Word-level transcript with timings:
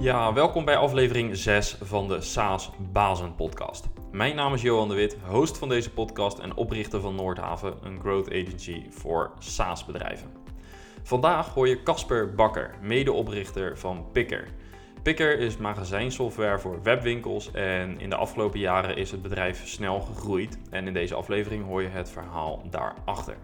Ja, 0.00 0.32
welkom 0.32 0.64
bij 0.64 0.76
aflevering 0.76 1.36
6 1.36 1.76
van 1.82 2.08
de 2.08 2.20
SaaS 2.20 2.70
Bazen 2.92 3.34
podcast. 3.34 3.88
Mijn 4.12 4.36
naam 4.36 4.54
is 4.54 4.62
Johan 4.62 4.88
de 4.88 4.94
Wit, 4.94 5.16
host 5.26 5.58
van 5.58 5.68
deze 5.68 5.90
podcast 5.90 6.38
en 6.38 6.56
oprichter 6.56 7.00
van 7.00 7.14
Noordhaven, 7.14 7.74
een 7.82 8.00
growth 8.00 8.28
agency 8.28 8.82
voor 8.90 9.30
SaaS 9.38 9.84
bedrijven. 9.84 10.30
Vandaag 11.02 11.54
hoor 11.54 11.68
je 11.68 11.82
Casper 11.82 12.34
Bakker, 12.34 12.74
medeoprichter 12.82 13.78
van 13.78 14.06
Picker. 14.12 14.48
Picker 15.02 15.38
is 15.38 15.56
magazijnsoftware 15.56 16.58
voor 16.58 16.82
webwinkels 16.82 17.50
en 17.52 18.00
in 18.00 18.10
de 18.10 18.16
afgelopen 18.16 18.58
jaren 18.58 18.96
is 18.96 19.10
het 19.10 19.22
bedrijf 19.22 19.68
snel 19.68 20.00
gegroeid 20.00 20.58
en 20.70 20.86
in 20.86 20.92
deze 20.92 21.14
aflevering 21.14 21.64
hoor 21.64 21.82
je 21.82 21.88
het 21.88 22.10
verhaal 22.10 22.62
daarachter. 22.70 23.36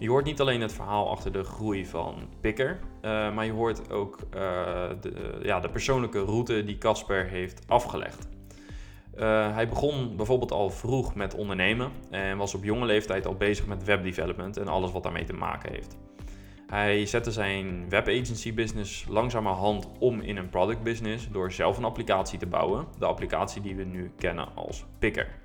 Je 0.00 0.08
hoort 0.08 0.24
niet 0.24 0.40
alleen 0.40 0.60
het 0.60 0.72
verhaal 0.72 1.10
achter 1.10 1.32
de 1.32 1.44
groei 1.44 1.86
van 1.86 2.14
Picker, 2.40 2.80
uh, 3.02 3.34
maar 3.34 3.44
je 3.44 3.52
hoort 3.52 3.90
ook 3.92 4.18
uh, 4.34 4.40
de, 5.00 5.40
ja, 5.42 5.60
de 5.60 5.68
persoonlijke 5.68 6.20
route 6.20 6.64
die 6.64 6.78
Casper 6.78 7.26
heeft 7.26 7.62
afgelegd. 7.66 8.28
Hij 9.54 9.68
begon 9.68 10.16
bijvoorbeeld 10.16 10.52
al 10.52 10.70
vroeg 10.70 11.14
met 11.14 11.34
ondernemen 11.34 11.90
en 12.10 12.36
was 12.36 12.54
op 12.54 12.64
jonge 12.64 12.86
leeftijd 12.86 13.26
al 13.26 13.34
bezig 13.34 13.66
met 13.66 13.84
webdevelopment 13.84 14.56
en 14.56 14.68
alles 14.68 14.92
wat 14.92 15.02
daarmee 15.02 15.24
te 15.24 15.32
maken 15.32 15.72
heeft. 15.72 15.96
Hij 16.66 17.06
zette 17.06 17.32
zijn 17.32 17.88
webagency 17.88 18.54
business 18.54 19.06
langzamerhand 19.08 19.88
om 19.98 20.20
in 20.20 20.36
een 20.36 20.48
product 20.48 20.82
business 20.82 21.28
door 21.28 21.52
zelf 21.52 21.76
een 21.76 21.84
applicatie 21.84 22.38
te 22.38 22.46
bouwen, 22.46 22.86
de 22.98 23.06
applicatie 23.06 23.62
die 23.62 23.76
we 23.76 23.84
nu 23.84 24.12
kennen 24.18 24.54
als 24.54 24.84
Picker. 24.98 25.39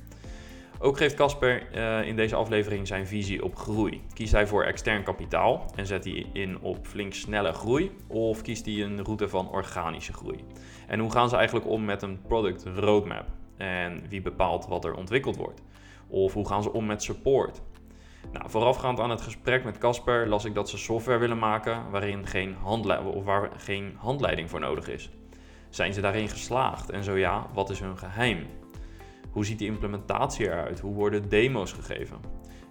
Ook 0.79 0.97
geeft 0.97 1.15
Casper 1.15 1.75
uh, 1.75 2.07
in 2.07 2.15
deze 2.15 2.35
aflevering 2.35 2.87
zijn 2.87 3.07
visie 3.07 3.43
op 3.43 3.55
groei. 3.55 4.01
Kiest 4.13 4.31
hij 4.31 4.47
voor 4.47 4.63
extern 4.63 5.03
kapitaal 5.03 5.65
en 5.75 5.85
zet 5.85 6.03
hij 6.03 6.25
in 6.33 6.59
op 6.59 6.87
flink 6.87 7.13
snelle 7.13 7.51
groei? 7.51 7.91
Of 8.07 8.41
kiest 8.41 8.65
hij 8.65 8.83
een 8.83 9.03
route 9.03 9.29
van 9.29 9.49
organische 9.49 10.13
groei? 10.13 10.43
En 10.87 10.99
hoe 10.99 11.11
gaan 11.11 11.29
ze 11.29 11.35
eigenlijk 11.35 11.67
om 11.67 11.85
met 11.85 12.01
een 12.01 12.21
product 12.21 12.65
roadmap? 12.75 13.25
En 13.57 14.03
wie 14.09 14.21
bepaalt 14.21 14.67
wat 14.67 14.85
er 14.85 14.93
ontwikkeld 14.93 15.35
wordt? 15.35 15.61
Of 16.07 16.33
hoe 16.33 16.47
gaan 16.47 16.63
ze 16.63 16.73
om 16.73 16.85
met 16.85 17.03
support? 17.03 17.61
Nou, 18.31 18.49
voorafgaand 18.49 18.99
aan 18.99 19.09
het 19.09 19.21
gesprek 19.21 19.63
met 19.63 19.77
Casper 19.77 20.27
las 20.27 20.45
ik 20.45 20.53
dat 20.53 20.69
ze 20.69 20.77
software 20.77 21.19
willen 21.19 21.39
maken 21.39 21.89
waarin 21.91 22.27
geen 22.27 22.55
of 23.13 23.23
waar 23.23 23.49
geen 23.57 23.95
handleiding 23.97 24.49
voor 24.49 24.59
nodig 24.59 24.87
is. 24.87 25.09
Zijn 25.69 25.93
ze 25.93 26.01
daarin 26.01 26.29
geslaagd? 26.29 26.89
En 26.89 27.03
zo 27.03 27.17
ja, 27.17 27.47
wat 27.53 27.69
is 27.69 27.79
hun 27.79 27.97
geheim? 27.97 28.47
Hoe 29.35 29.45
ziet 29.45 29.59
die 29.59 29.67
implementatie 29.67 30.45
eruit? 30.45 30.79
Hoe 30.79 30.93
worden 30.93 31.29
demo's 31.29 31.71
gegeven? 31.71 32.17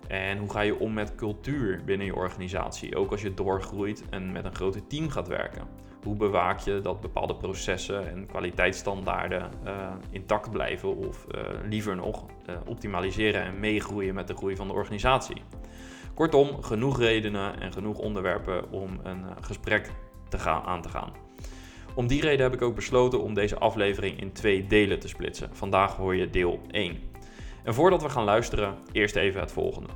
En 0.09 0.39
hoe 0.39 0.51
ga 0.51 0.61
je 0.61 0.79
om 0.79 0.93
met 0.93 1.15
cultuur 1.15 1.83
binnen 1.85 2.07
je 2.07 2.15
organisatie, 2.15 2.97
ook 2.97 3.11
als 3.11 3.23
je 3.23 3.35
doorgroeit 3.35 4.05
en 4.11 4.33
met 4.33 4.45
een 4.45 4.55
groter 4.55 4.87
team 4.87 5.09
gaat 5.09 5.29
werken? 5.29 5.67
Hoe 6.03 6.17
bewaak 6.17 6.59
je 6.59 6.81
dat 6.81 7.01
bepaalde 7.01 7.37
processen 7.37 8.09
en 8.09 8.27
kwaliteitsstandaarden 8.27 9.51
uh, 9.65 9.93
intact 10.11 10.51
blijven 10.51 10.97
of 10.97 11.27
uh, 11.35 11.41
liever 11.69 11.97
nog 11.97 12.25
uh, 12.49 12.57
optimaliseren 12.67 13.43
en 13.43 13.61
meegroeien 13.61 14.15
met 14.15 14.29
de 14.29 14.37
groei 14.37 14.57
van 14.57 14.67
de 14.67 14.75
organisatie? 14.75 15.43
Kortom, 16.15 16.63
genoeg 16.63 16.99
redenen 16.99 17.61
en 17.61 17.73
genoeg 17.73 17.99
onderwerpen 17.99 18.71
om 18.71 18.99
een 19.03 19.25
gesprek 19.41 19.91
te 20.29 20.39
gaan, 20.39 20.63
aan 20.63 20.83
te 20.83 20.89
gaan. 20.89 21.24
Om 21.95 22.07
die 22.07 22.21
reden 22.21 22.43
heb 22.43 22.55
ik 22.55 22.63
ook 22.63 22.75
besloten 22.75 23.23
om 23.23 23.35
deze 23.35 23.59
aflevering 23.59 24.21
in 24.21 24.33
twee 24.33 24.67
delen 24.67 25.01
te 25.01 25.09
splitsen. 25.09 25.51
Vandaag 25.53 25.97
hoor 25.97 26.17
je 26.17 26.31
deel 26.31 26.61
1. 26.71 26.99
En 27.65 27.75
voordat 27.75 28.03
we 28.03 28.09
gaan 28.09 28.25
luisteren, 28.25 28.79
eerst 28.93 29.17
even 29.17 29.41
het 29.41 29.53
volgende. 29.53 29.89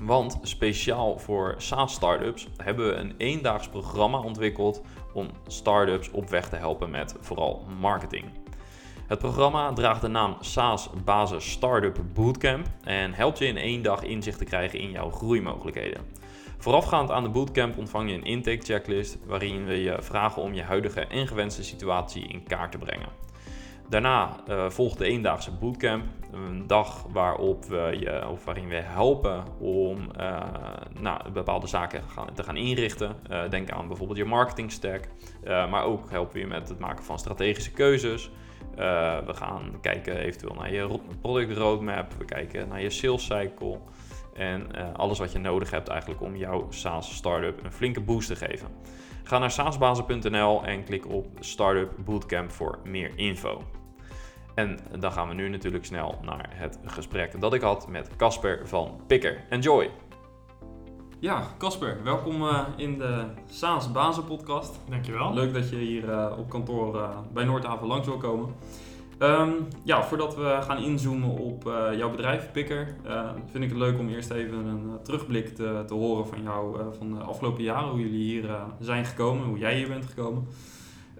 Want 0.00 0.38
speciaal 0.42 1.18
voor 1.18 1.54
SaaS-startups 1.58 2.48
hebben 2.56 2.88
we 2.88 2.94
een 2.94 3.14
eendaags 3.16 3.68
programma 3.68 4.18
ontwikkeld 4.18 4.82
om 5.12 5.28
startups 5.46 6.10
op 6.10 6.30
weg 6.30 6.48
te 6.48 6.56
helpen 6.56 6.90
met 6.90 7.14
vooral 7.20 7.66
marketing. 7.80 8.24
Het 9.06 9.18
programma 9.18 9.72
draagt 9.72 10.00
de 10.00 10.08
naam 10.08 10.36
SaaS 10.40 10.90
Basis 11.04 11.50
Startup 11.50 11.98
Bootcamp 12.14 12.66
en 12.84 13.14
helpt 13.14 13.38
je 13.38 13.46
in 13.46 13.56
één 13.56 13.82
dag 13.82 14.02
inzicht 14.02 14.38
te 14.38 14.44
krijgen 14.44 14.78
in 14.78 14.90
jouw 14.90 15.10
groeimogelijkheden. 15.10 16.00
Voorafgaand 16.62 17.10
aan 17.10 17.22
de 17.22 17.28
bootcamp 17.28 17.78
ontvang 17.78 18.10
je 18.10 18.14
een 18.14 18.24
intake 18.24 18.64
checklist 18.64 19.18
waarin 19.26 19.64
we 19.64 19.82
je 19.82 19.96
vragen 20.00 20.42
om 20.42 20.54
je 20.54 20.62
huidige 20.62 21.00
en 21.00 21.26
gewenste 21.26 21.64
situatie 21.64 22.26
in 22.26 22.42
kaart 22.42 22.72
te 22.72 22.78
brengen. 22.78 23.08
Daarna 23.88 24.36
uh, 24.48 24.70
volgt 24.70 24.98
de 24.98 25.04
eendaagse 25.04 25.50
bootcamp, 25.50 26.04
een 26.32 26.66
dag 26.66 27.06
waarop 27.12 27.64
we 27.64 27.96
je, 28.00 28.28
of 28.28 28.44
waarin 28.44 28.68
we 28.68 28.74
helpen 28.74 29.44
om 29.58 29.98
uh, 30.20 30.42
nou, 31.00 31.30
bepaalde 31.30 31.66
zaken 31.66 32.02
te 32.34 32.42
gaan 32.42 32.56
inrichten. 32.56 33.16
Uh, 33.30 33.50
denk 33.50 33.70
aan 33.70 33.88
bijvoorbeeld 33.88 34.18
je 34.18 34.24
marketing 34.24 34.72
stack, 34.72 35.08
maar 35.44 35.84
ook 35.84 36.10
helpen 36.10 36.34
we 36.34 36.40
je 36.40 36.46
met 36.46 36.68
het 36.68 36.78
maken 36.78 37.04
van 37.04 37.18
strategische 37.18 37.72
keuzes. 37.72 38.30
we 39.26 39.34
gaan 39.34 39.78
kijken 39.80 40.16
eventueel 40.16 40.54
naar 40.54 40.72
je 40.72 40.98
product 41.20 41.56
roadmap, 41.56 42.12
we 42.18 42.24
kijken 42.24 42.68
naar 42.68 42.82
je 42.82 42.90
sales 42.90 43.24
cycle. 43.24 43.78
En 44.34 44.66
uh, 44.74 44.94
alles 44.94 45.18
wat 45.18 45.32
je 45.32 45.38
nodig 45.38 45.70
hebt 45.70 45.88
eigenlijk 45.88 46.20
om 46.20 46.36
jouw 46.36 46.66
SaaS 46.70 47.14
startup 47.14 47.64
een 47.64 47.72
flinke 47.72 48.00
boost 48.00 48.28
te 48.28 48.36
geven. 48.36 48.68
Ga 49.22 49.38
naar 49.38 49.50
saasbazen.nl 49.50 50.64
en 50.64 50.84
klik 50.84 51.08
op 51.08 51.26
Startup 51.40 51.90
Bootcamp 52.04 52.50
voor 52.50 52.78
meer 52.84 53.12
info. 53.16 53.62
En 54.54 54.78
dan 54.98 55.12
gaan 55.12 55.28
we 55.28 55.34
nu 55.34 55.48
natuurlijk 55.48 55.84
snel 55.84 56.18
naar 56.22 56.48
het 56.50 56.78
gesprek 56.84 57.40
dat 57.40 57.54
ik 57.54 57.60
had 57.60 57.88
met 57.88 58.16
Casper 58.16 58.68
van 58.68 59.00
Picker. 59.06 59.44
Enjoy! 59.48 59.90
Ja, 61.18 61.42
Casper, 61.58 62.02
welkom 62.04 62.42
uh, 62.42 62.60
in 62.76 62.98
de 62.98 63.24
SaaS 63.46 63.92
Bazen 63.92 64.24
podcast. 64.24 64.80
Dankjewel. 64.88 65.34
Leuk 65.34 65.54
dat 65.54 65.70
je 65.70 65.76
hier 65.76 66.08
uh, 66.08 66.38
op 66.38 66.48
kantoor 66.48 67.08
bij 67.32 67.44
Noordhaven 67.44 67.86
langs 67.86 68.06
wil 68.06 68.16
komen. 68.16 68.54
Um, 69.18 69.66
ja, 69.84 70.02
voordat 70.02 70.36
we 70.36 70.58
gaan 70.60 70.78
inzoomen 70.78 71.28
op 71.28 71.66
uh, 71.66 71.86
jouw 71.96 72.10
bedrijf, 72.10 72.50
Picker, 72.52 72.94
uh, 73.06 73.30
vind 73.50 73.64
ik 73.64 73.70
het 73.70 73.78
leuk 73.78 73.98
om 73.98 74.08
eerst 74.08 74.30
even 74.30 74.66
een 74.66 74.86
uh, 74.86 74.94
terugblik 75.02 75.48
te, 75.54 75.82
te, 75.86 75.94
horen 75.94 76.26
van 76.26 76.42
jou 76.42 76.80
van 76.98 77.14
de 77.14 77.20
afgelopen 77.20 77.62
jaren, 77.62 77.88
hoe 77.88 78.00
jullie 78.00 78.22
hier 78.22 78.44
zijn 78.80 79.04
gekomen, 79.04 79.46
hoe 79.46 79.58
jij 79.58 79.76
hier 79.76 79.88
bent 79.88 80.06
gekomen. 80.06 80.46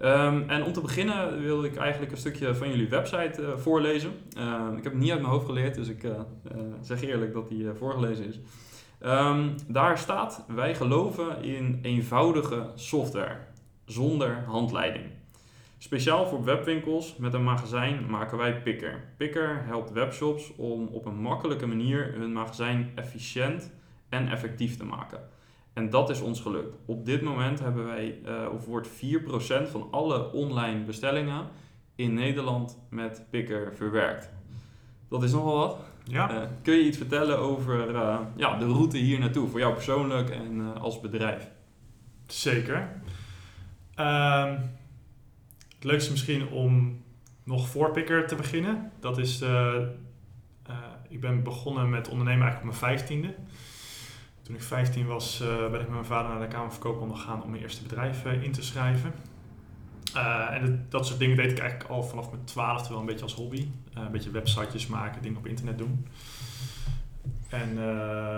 Um, 0.01 0.49
en 0.49 0.63
om 0.63 0.73
te 0.73 0.81
beginnen 0.81 1.41
wil 1.41 1.63
ik 1.63 1.75
eigenlijk 1.75 2.11
een 2.11 2.17
stukje 2.17 2.55
van 2.55 2.69
jullie 2.69 2.89
website 2.89 3.53
voorlezen. 3.57 4.11
Ehm, 4.37 4.77
ik 4.77 4.83
heb 4.83 4.93
het 4.93 5.01
niet 5.01 5.11
uit 5.11 5.21
mijn 5.21 5.33
hoofd 5.33 5.45
geleerd, 5.45 5.75
dus 5.75 5.87
ik 5.87 6.07
zeg 6.81 7.01
eerlijk 7.01 7.33
dat 7.33 7.49
die 7.49 7.67
voorgelezen 7.77 8.25
is. 8.25 8.39
daar 9.67 9.97
staat, 9.97 10.45
wij 10.47 10.75
geloven 10.75 11.43
in 11.43 11.79
eenvoudige 11.81 12.71
software, 12.75 13.37
zonder 13.85 14.43
handleiding. 14.45 15.05
Speciaal 15.83 16.27
voor 16.27 16.43
webwinkels 16.43 17.15
met 17.17 17.33
een 17.33 17.43
magazijn 17.43 18.09
maken 18.09 18.37
wij 18.37 18.61
Picker. 18.61 19.03
Picker 19.17 19.63
helpt 19.65 19.91
webshops 19.91 20.55
om 20.55 20.87
op 20.87 21.05
een 21.05 21.15
makkelijke 21.15 21.65
manier 21.65 22.13
hun 22.13 22.33
magazijn 22.33 22.91
efficiënt 22.95 23.71
en 24.09 24.31
effectief 24.31 24.77
te 24.77 24.85
maken. 24.85 25.19
En 25.73 25.89
dat 25.89 26.09
is 26.09 26.21
ons 26.21 26.41
gelukt. 26.41 26.75
Op 26.85 27.05
dit 27.05 27.21
moment 27.21 27.59
hebben 27.59 27.85
wij, 27.85 28.19
uh, 28.25 28.53
of 28.53 28.65
wordt 28.65 28.87
4% 28.87 29.69
van 29.69 29.87
alle 29.91 30.31
online 30.31 30.83
bestellingen 30.83 31.47
in 31.95 32.13
Nederland 32.13 32.79
met 32.89 33.25
Picker 33.29 33.75
verwerkt. 33.75 34.29
Dat 35.09 35.23
is 35.23 35.31
nogal 35.31 35.57
wat. 35.57 35.77
Ja. 36.03 36.31
Uh, 36.31 36.47
kun 36.61 36.73
je 36.73 36.83
iets 36.83 36.97
vertellen 36.97 37.39
over 37.39 37.89
uh, 37.89 38.19
ja, 38.35 38.57
de 38.57 38.65
route 38.65 38.97
hier 38.97 39.19
naartoe, 39.19 39.47
voor 39.47 39.59
jou 39.59 39.73
persoonlijk 39.73 40.29
en 40.29 40.77
als 40.79 40.99
bedrijf? 40.99 41.49
Zeker. 42.27 43.01
Um 43.95 44.81
het 45.83 45.91
leukste 45.91 46.11
misschien 46.11 46.47
om 46.47 47.01
nog 47.43 47.67
voor 47.67 47.91
Picker 47.91 48.27
te 48.27 48.35
beginnen. 48.35 48.91
Dat 48.99 49.17
is, 49.17 49.41
uh, 49.41 49.49
uh, 50.69 50.75
ik 51.09 51.19
ben 51.21 51.43
begonnen 51.43 51.89
met 51.89 52.09
ondernemen 52.09 52.41
eigenlijk 52.41 52.73
op 52.73 52.81
mijn 52.81 52.97
vijftiende. 52.97 53.35
Toen 54.41 54.55
ik 54.55 54.63
15 54.63 55.05
was, 55.05 55.41
uh, 55.41 55.47
ben 55.57 55.81
ik 55.81 55.87
met 55.87 55.89
mijn 55.89 56.05
vader 56.05 56.31
naar 56.31 56.39
de 56.39 56.47
Kamer 56.47 56.71
van 56.71 56.79
Koophandel 56.79 57.43
om 57.43 57.49
mijn 57.49 57.63
eerste 57.63 57.83
bedrijf 57.83 58.25
in 58.25 58.51
te 58.51 58.63
schrijven. 58.63 59.13
en 60.49 60.85
dat 60.89 61.07
soort 61.07 61.19
dingen 61.19 61.37
deed 61.37 61.51
ik 61.51 61.59
eigenlijk 61.59 61.89
al 61.89 62.03
vanaf 62.03 62.31
mijn 62.31 62.43
twaalfde 62.43 62.89
wel 62.89 62.99
een 62.99 63.05
beetje 63.05 63.23
als 63.23 63.35
hobby. 63.35 63.67
een 63.93 64.11
beetje 64.11 64.31
websitejes 64.31 64.87
maken, 64.87 65.21
dingen 65.21 65.37
op 65.37 65.47
internet 65.47 65.77
doen. 65.77 66.07
En 67.53 67.69
uh, 67.69 67.77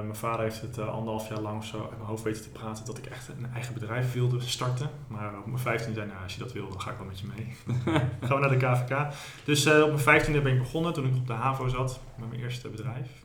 mijn 0.02 0.16
vader 0.16 0.42
heeft 0.42 0.62
het 0.62 0.78
uh, 0.78 0.88
anderhalf 0.88 1.30
jaar 1.30 1.40
lang 1.40 1.64
zo 1.64 1.78
in 1.78 1.98
mijn 1.98 2.10
hoofd 2.10 2.24
weten 2.24 2.42
te 2.42 2.50
praten 2.50 2.86
dat 2.86 2.98
ik 2.98 3.06
echt 3.06 3.28
een 3.28 3.46
eigen 3.54 3.74
bedrijf 3.74 4.14
wilde 4.14 4.42
starten. 4.42 4.90
Maar 5.08 5.38
op 5.38 5.46
mijn 5.46 5.60
15 5.60 5.94
zei 5.94 6.08
nou, 6.08 6.24
als 6.24 6.34
je 6.34 6.40
dat 6.40 6.54
wil, 6.54 6.70
dan 6.70 6.82
ga 6.82 6.92
ik 6.92 6.98
wel 6.98 7.06
met 7.06 7.20
je 7.20 7.28
mee. 7.36 7.56
Gaan 8.28 8.42
we 8.42 8.48
naar 8.48 8.50
de 8.50 8.58
KVK. 8.58 9.14
Dus 9.44 9.66
uh, 9.66 9.84
op 9.84 10.06
mijn 10.06 10.22
15e 10.22 10.32
ben 10.32 10.54
ik 10.54 10.60
begonnen 10.60 10.94
toen 10.94 11.06
ik 11.06 11.16
op 11.16 11.28
de 11.28 11.34
HAVO 11.34 11.68
zat 11.68 12.00
met 12.16 12.30
mijn 12.30 12.42
eerste 12.42 12.70
bedrijf. 12.70 13.24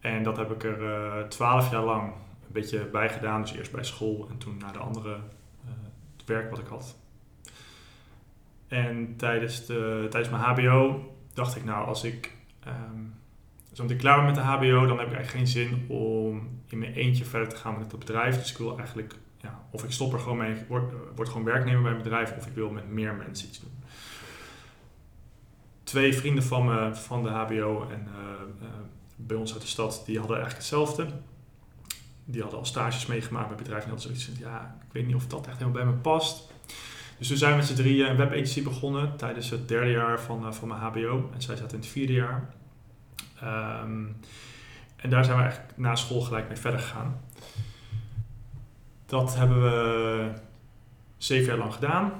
En 0.00 0.22
dat 0.22 0.36
heb 0.36 0.50
ik 0.50 0.64
er 0.64 1.28
twaalf 1.28 1.70
jaar 1.70 1.84
lang 1.84 2.12
een 2.12 2.52
beetje 2.52 2.86
bij 2.86 3.08
gedaan. 3.08 3.40
Dus 3.40 3.52
eerst 3.52 3.72
bij 3.72 3.84
school 3.84 4.26
en 4.30 4.38
toen 4.38 4.56
naar 4.58 4.72
de 4.72 4.78
andere 4.78 5.18
werk 6.26 6.50
wat 6.50 6.58
ik 6.58 6.66
had. 6.66 6.96
En 8.68 9.16
tijdens, 9.16 9.66
de, 9.66 10.06
tijdens 10.10 10.32
mijn 10.32 10.42
HBO 10.42 11.14
dacht 11.34 11.56
ik 11.56 11.64
nou, 11.64 11.86
als 11.86 12.04
ik... 12.04 12.34
Um, 12.66 13.15
dus 13.76 13.84
als 13.84 13.94
ik 13.94 13.98
klaar 13.98 14.16
ben 14.16 14.24
met 14.24 14.34
de 14.34 14.40
HBO, 14.40 14.86
dan 14.86 14.98
heb 14.98 15.06
ik 15.06 15.14
eigenlijk 15.14 15.28
geen 15.28 15.46
zin 15.46 15.84
om 15.88 16.48
in 16.66 16.78
mijn 16.78 16.92
eentje 16.92 17.24
verder 17.24 17.48
te 17.48 17.56
gaan 17.56 17.78
met 17.78 17.90
het 17.90 18.00
bedrijf. 18.00 18.38
Dus 18.38 18.50
ik 18.50 18.58
wil 18.58 18.78
eigenlijk 18.78 19.14
ja, 19.40 19.60
of 19.70 19.84
ik 19.84 19.90
stop 19.90 20.12
er 20.12 20.18
gewoon 20.18 20.36
mee, 20.36 20.54
word, 20.68 20.92
word 21.14 21.28
gewoon 21.28 21.44
werknemer 21.44 21.82
bij 21.82 21.90
een 21.90 22.02
bedrijf, 22.02 22.36
of 22.36 22.46
ik 22.46 22.54
wil 22.54 22.70
met 22.70 22.88
meer 22.88 23.14
mensen 23.14 23.48
iets 23.48 23.60
doen. 23.60 23.72
Twee 25.82 26.14
vrienden 26.14 26.44
van 26.44 26.64
me 26.64 26.94
van 26.94 27.22
de 27.22 27.28
HBO 27.28 27.88
en 27.90 28.08
uh, 28.08 28.68
bij 29.16 29.36
ons 29.36 29.52
uit 29.52 29.62
de 29.62 29.68
stad, 29.68 30.02
die 30.06 30.18
hadden 30.18 30.36
eigenlijk 30.36 30.66
hetzelfde. 30.66 31.06
Die 32.24 32.40
hadden 32.40 32.58
al 32.58 32.66
stages 32.66 33.06
meegemaakt 33.06 33.48
bij 33.48 33.56
bedrijven 33.56 33.90
en 33.90 33.96
hadden 33.96 34.16
zoiets 34.16 34.24
van, 34.24 34.50
ja, 34.50 34.78
ik 34.86 34.92
weet 34.92 35.06
niet 35.06 35.14
of 35.14 35.26
dat 35.26 35.46
echt 35.46 35.58
helemaal 35.58 35.84
bij 35.84 35.92
me 35.92 35.98
past. 35.98 36.52
Dus 37.18 37.28
toen 37.28 37.36
zijn 37.36 37.50
we 37.50 37.56
met 37.56 37.66
z'n 37.66 37.74
drieën 37.74 38.10
een 38.10 38.16
webagency 38.16 38.62
begonnen 38.62 39.16
tijdens 39.16 39.50
het 39.50 39.68
derde 39.68 39.90
jaar 39.90 40.20
van, 40.20 40.54
van 40.54 40.68
mijn 40.68 40.80
HBO. 40.80 41.30
En 41.34 41.42
zij 41.42 41.56
zaten 41.56 41.74
in 41.74 41.82
het 41.82 41.90
vierde 41.90 42.12
jaar. 42.12 42.54
Um, 43.42 44.16
en 44.96 45.10
daar 45.10 45.24
zijn 45.24 45.36
we 45.36 45.42
eigenlijk 45.42 45.76
na 45.76 45.94
school 45.94 46.20
gelijk 46.20 46.48
mee 46.48 46.56
verder 46.56 46.80
gegaan. 46.80 47.20
Dat 49.06 49.36
hebben 49.36 49.62
we 49.62 50.30
zeven 51.16 51.46
jaar 51.46 51.58
lang 51.58 51.74
gedaan. 51.74 52.12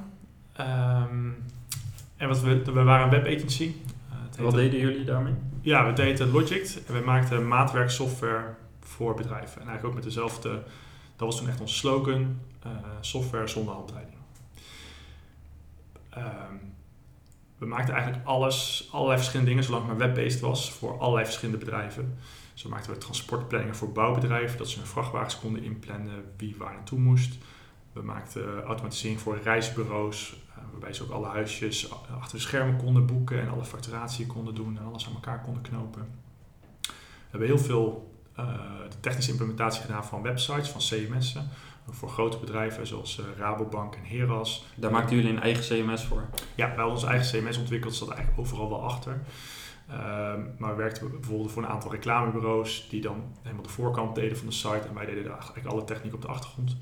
Um, 0.61 1.45
en 2.17 2.29
wat 2.29 2.41
we, 2.41 2.63
we 2.65 2.83
waren 2.83 3.05
een 3.05 3.23
webagency. 3.23 3.75
Uh, 4.11 4.45
wat 4.45 4.55
deden 4.55 4.81
jullie 4.81 5.05
daarmee? 5.05 5.35
Ja, 5.61 5.87
we 5.87 5.93
deden 5.93 6.31
Logic. 6.31 6.83
En 6.87 6.95
we 6.95 7.01
maakten 7.01 7.49
maatwerksoftware 7.49 8.55
voor 8.81 9.15
bedrijven. 9.15 9.61
En 9.61 9.69
eigenlijk 9.69 9.85
ook 9.87 9.95
met 9.95 10.03
dezelfde, 10.03 10.51
dat 11.17 11.29
was 11.29 11.37
toen 11.37 11.49
echt 11.49 11.61
ons 11.61 11.77
slogan, 11.77 12.41
uh, 12.67 12.73
software 13.01 13.47
zonder 13.47 13.75
handleiding. 13.75 14.17
Um, 16.17 16.75
we 17.59 17.67
maakten 17.67 17.95
eigenlijk 17.95 18.27
alles, 18.27 18.89
allerlei 18.93 19.17
verschillende 19.17 19.51
dingen, 19.51 19.65
zolang 19.65 19.89
het 19.89 19.99
maar 19.99 20.07
web-based 20.07 20.41
was, 20.41 20.73
voor 20.73 20.99
allerlei 20.99 21.25
verschillende 21.25 21.65
bedrijven. 21.65 22.19
Zo 22.55 22.69
maakten 22.69 22.93
we 22.93 22.99
transportplanningen 22.99 23.77
voor 23.77 23.93
bouwbedrijven, 23.93 24.59
dat 24.59 24.69
ze 24.69 24.79
hun 24.79 24.87
vrachtwagens 24.87 25.39
konden 25.39 25.63
inplannen 25.63 26.25
wie 26.37 26.55
waar 26.59 26.73
naartoe 26.73 26.99
moest. 26.99 27.39
We 27.93 28.03
maakten 28.03 28.63
automatisering 28.63 29.21
voor 29.21 29.39
reisbureaus, 29.43 30.37
uh, 30.49 30.57
waarbij 30.71 30.93
ze 30.93 31.03
ook 31.03 31.11
alle 31.11 31.27
huisjes 31.27 31.91
achter 31.91 32.39
de 32.39 32.45
schermen 32.45 32.77
konden 32.77 33.07
boeken 33.07 33.41
en 33.41 33.49
alle 33.49 33.65
facturatie 33.65 34.27
konden 34.27 34.55
doen 34.55 34.79
en 34.79 34.85
alles 34.85 35.07
aan 35.07 35.15
elkaar 35.15 35.41
konden 35.41 35.63
knopen. 35.63 36.09
We 36.81 37.31
hebben 37.31 37.49
heel 37.49 37.59
veel 37.59 38.15
uh, 38.39 38.45
de 38.91 39.01
technische 39.01 39.31
implementatie 39.31 39.81
gedaan 39.81 40.05
van 40.05 40.23
websites, 40.23 40.69
van 40.69 40.81
CMS'en 40.81 41.49
voor 41.91 42.09
grote 42.09 42.39
bedrijven 42.39 42.87
zoals 42.87 43.19
uh, 43.19 43.25
Rabobank 43.39 43.95
en 43.95 44.05
Heras. 44.05 44.67
Daar 44.75 44.91
maakten 44.91 45.17
jullie 45.17 45.31
een 45.31 45.43
eigen 45.43 45.65
CMS 45.65 46.05
voor? 46.05 46.29
Ja, 46.55 46.67
wij 46.67 46.77
hadden 46.77 46.95
ons 46.95 47.05
eigen 47.05 47.43
CMS 47.43 47.59
ontwikkeld, 47.59 47.95
zat 47.95 48.09
eigenlijk 48.09 48.41
overal 48.41 48.69
wel 48.69 48.83
achter. 48.83 49.21
Uh, 49.91 49.97
maar 50.59 50.71
we 50.71 50.83
werkten 50.83 51.11
bijvoorbeeld 51.11 51.53
voor 51.53 51.63
een 51.63 51.69
aantal 51.69 51.91
reclamebureaus 51.91 52.87
die 52.91 53.01
dan 53.01 53.25
helemaal 53.43 53.63
de 53.63 53.69
voorkant 53.69 54.15
deden 54.15 54.37
van 54.37 54.47
de 54.47 54.53
site 54.53 54.89
en 54.89 54.95
wij 54.95 55.07
deden 55.07 55.33
eigenlijk 55.33 55.67
alle 55.67 55.85
techniek 55.85 56.15
op 56.15 56.23
de 56.23 56.29
achtergrond. 56.29 56.77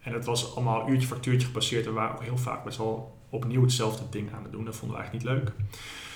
En 0.00 0.12
het 0.12 0.24
was 0.24 0.54
allemaal 0.56 0.88
uurtje 0.88 1.06
factuurtje 1.08 1.46
gebaseerd 1.46 1.86
en 1.86 1.92
we 1.92 1.98
waren 1.98 2.14
ook 2.14 2.22
heel 2.22 2.38
vaak 2.38 2.64
best 2.64 2.78
wel 2.78 3.18
opnieuw 3.28 3.62
hetzelfde 3.62 4.08
ding 4.10 4.32
aan 4.32 4.42
het 4.42 4.52
doen. 4.52 4.64
Dat 4.64 4.76
vonden 4.76 4.96
we 4.96 5.02
eigenlijk 5.02 5.24
niet 5.30 5.44
leuk. 5.44 5.68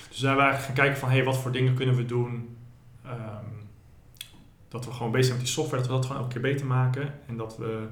Dus 0.09 0.17
zijn 0.17 0.35
we 0.35 0.41
eigenlijk 0.41 0.65
gaan 0.65 0.85
kijken 0.85 0.99
van 0.99 1.09
hey, 1.09 1.23
wat 1.23 1.37
voor 1.37 1.51
dingen 1.51 1.73
kunnen 1.73 1.95
we 1.95 2.05
doen 2.05 2.57
um, 3.05 3.66
dat 4.67 4.85
we 4.85 4.91
gewoon 4.91 5.11
bezig 5.11 5.25
zijn 5.25 5.37
met 5.37 5.45
die 5.45 5.55
software, 5.55 5.81
dat 5.81 5.91
we 5.91 5.97
dat 5.97 6.05
gewoon 6.05 6.21
elke 6.21 6.33
keer 6.33 6.51
beter 6.51 6.65
maken. 6.65 7.13
En 7.27 7.37
dat 7.37 7.57
we 7.57 7.87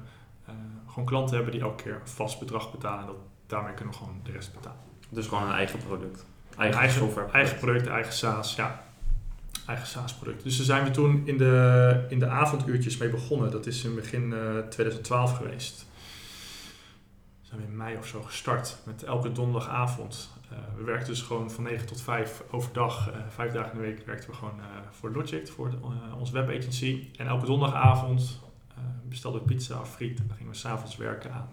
uh, 0.48 0.54
gewoon 0.86 1.04
klanten 1.04 1.34
hebben 1.34 1.52
die 1.52 1.62
elke 1.62 1.82
keer 1.82 1.94
een 1.94 2.08
vast 2.08 2.38
bedrag 2.38 2.70
betalen. 2.70 3.00
En 3.00 3.06
dat, 3.06 3.16
daarmee 3.46 3.74
kunnen 3.74 3.94
we 3.94 4.00
gewoon 4.00 4.20
de 4.22 4.32
rest 4.32 4.54
betalen. 4.54 4.78
Dus 5.08 5.26
gewoon 5.26 5.42
een 5.44 5.52
eigen 5.52 5.78
product? 5.78 6.24
Eigen, 6.56 6.78
eigen 6.78 6.98
software? 6.98 7.30
Eigen 7.32 7.58
product, 7.58 7.86
eigen 7.86 8.12
SaaS, 8.12 8.54
ja. 8.54 8.84
Eigen 9.66 9.86
SaaS-product. 9.86 10.42
Dus 10.42 10.56
daar 10.56 10.66
zijn 10.66 10.84
we 10.84 10.90
toen 10.90 11.22
in 11.24 11.36
de, 11.36 12.06
in 12.08 12.18
de 12.18 12.26
avonduurtjes 12.26 12.96
mee 12.96 13.08
begonnen. 13.08 13.50
Dat 13.50 13.66
is 13.66 13.84
in 13.84 13.94
begin 13.94 14.32
uh, 14.32 14.58
2012 14.58 15.36
geweest. 15.36 15.86
Zijn 17.42 17.60
we 17.60 17.66
in 17.66 17.76
mei 17.76 17.96
of 17.96 18.06
zo 18.06 18.22
gestart 18.22 18.76
met 18.84 19.02
elke 19.02 19.32
donderdagavond 19.32 20.30
we 20.48 20.84
werkten 20.84 21.08
dus 21.08 21.22
gewoon 21.22 21.50
van 21.50 21.64
9 21.64 21.86
tot 21.86 22.00
5 22.00 22.42
overdag, 22.50 23.10
uh, 23.10 23.16
vijf 23.28 23.52
dagen 23.52 23.72
in 23.72 23.78
de 23.78 23.84
week 23.84 24.06
werkten 24.06 24.30
we 24.30 24.36
gewoon 24.36 24.58
uh, 24.58 24.64
voor 24.90 25.10
Logic, 25.10 25.48
voor 25.48 25.70
de, 25.70 25.76
onze 26.18 26.32
webagency. 26.32 27.10
En 27.16 27.26
elke 27.26 27.46
donderdagavond 27.46 28.44
bestelden 29.08 29.40
we 29.40 29.46
pizza 29.46 29.80
of 29.80 29.94
friet 29.94 30.18
en 30.18 30.26
dan 30.26 30.36
gingen 30.36 30.52
we 30.52 30.58
s'avonds 30.58 30.96
werken 30.96 31.32
aan, 31.32 31.48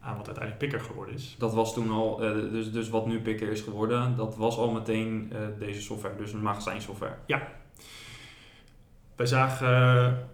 aan 0.00 0.16
wat 0.16 0.26
uiteindelijk 0.26 0.58
Picker 0.58 0.80
geworden 0.80 1.14
is. 1.14 1.34
Dat 1.38 1.54
was 1.54 1.74
toen 1.74 1.90
al, 1.90 2.16
dus, 2.16 2.72
dus 2.72 2.88
wat 2.88 3.06
nu 3.06 3.20
Picker 3.20 3.48
is 3.48 3.60
geworden, 3.60 4.16
dat 4.16 4.36
was 4.36 4.56
al 4.56 4.70
meteen 4.70 5.32
deze 5.58 5.82
software, 5.82 6.16
dus 6.16 6.32
een 6.32 6.42
magazijnsoftware. 6.42 7.16
Ja. 7.26 7.48
Wij 9.16 9.26
zagen 9.26 10.28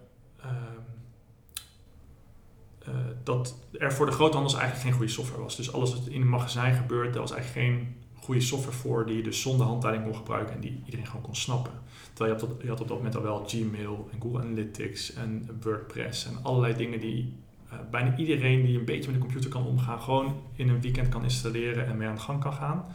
uh, 2.87 2.93
dat 3.23 3.55
er 3.79 3.93
voor 3.93 4.05
de 4.05 4.11
groothandels 4.11 4.53
eigenlijk 4.53 4.83
geen 4.83 4.93
goede 4.93 5.11
software 5.11 5.41
was. 5.41 5.55
Dus 5.55 5.73
alles 5.73 5.93
wat 5.93 6.07
in 6.07 6.21
een 6.21 6.29
magazijn 6.29 6.75
gebeurt, 6.75 7.13
daar 7.13 7.21
was 7.21 7.31
eigenlijk 7.31 7.67
geen 7.67 7.95
goede 8.23 8.41
software 8.41 8.75
voor 8.75 9.05
die 9.05 9.15
je 9.15 9.23
dus 9.23 9.41
zonder 9.41 9.65
handleiding 9.65 10.05
kon 10.05 10.15
gebruiken 10.15 10.55
en 10.55 10.61
die 10.61 10.81
iedereen 10.85 11.07
gewoon 11.07 11.21
kon 11.21 11.35
snappen. 11.35 11.73
Terwijl 12.13 12.35
je 12.35 12.45
had, 12.45 12.61
je 12.61 12.67
had 12.67 12.81
op 12.81 12.87
dat 12.87 12.97
moment 12.97 13.15
al 13.15 13.21
wel 13.21 13.43
Gmail 13.47 14.09
en 14.11 14.21
Google 14.21 14.41
Analytics 14.41 15.13
en 15.13 15.59
WordPress 15.61 16.25
en 16.25 16.43
allerlei 16.43 16.75
dingen 16.75 16.99
die 16.99 17.33
uh, 17.73 17.79
bijna 17.91 18.17
iedereen 18.17 18.65
die 18.65 18.79
een 18.79 18.85
beetje 18.85 19.11
met 19.11 19.19
de 19.19 19.25
computer 19.25 19.49
kan 19.49 19.65
omgaan, 19.65 20.01
gewoon 20.01 20.41
in 20.55 20.69
een 20.69 20.81
weekend 20.81 21.09
kan 21.09 21.23
installeren 21.23 21.85
en 21.87 21.97
mee 21.97 22.07
aan 22.07 22.15
de 22.15 22.21
gang 22.21 22.41
kan 22.41 22.53
gaan. 22.53 22.85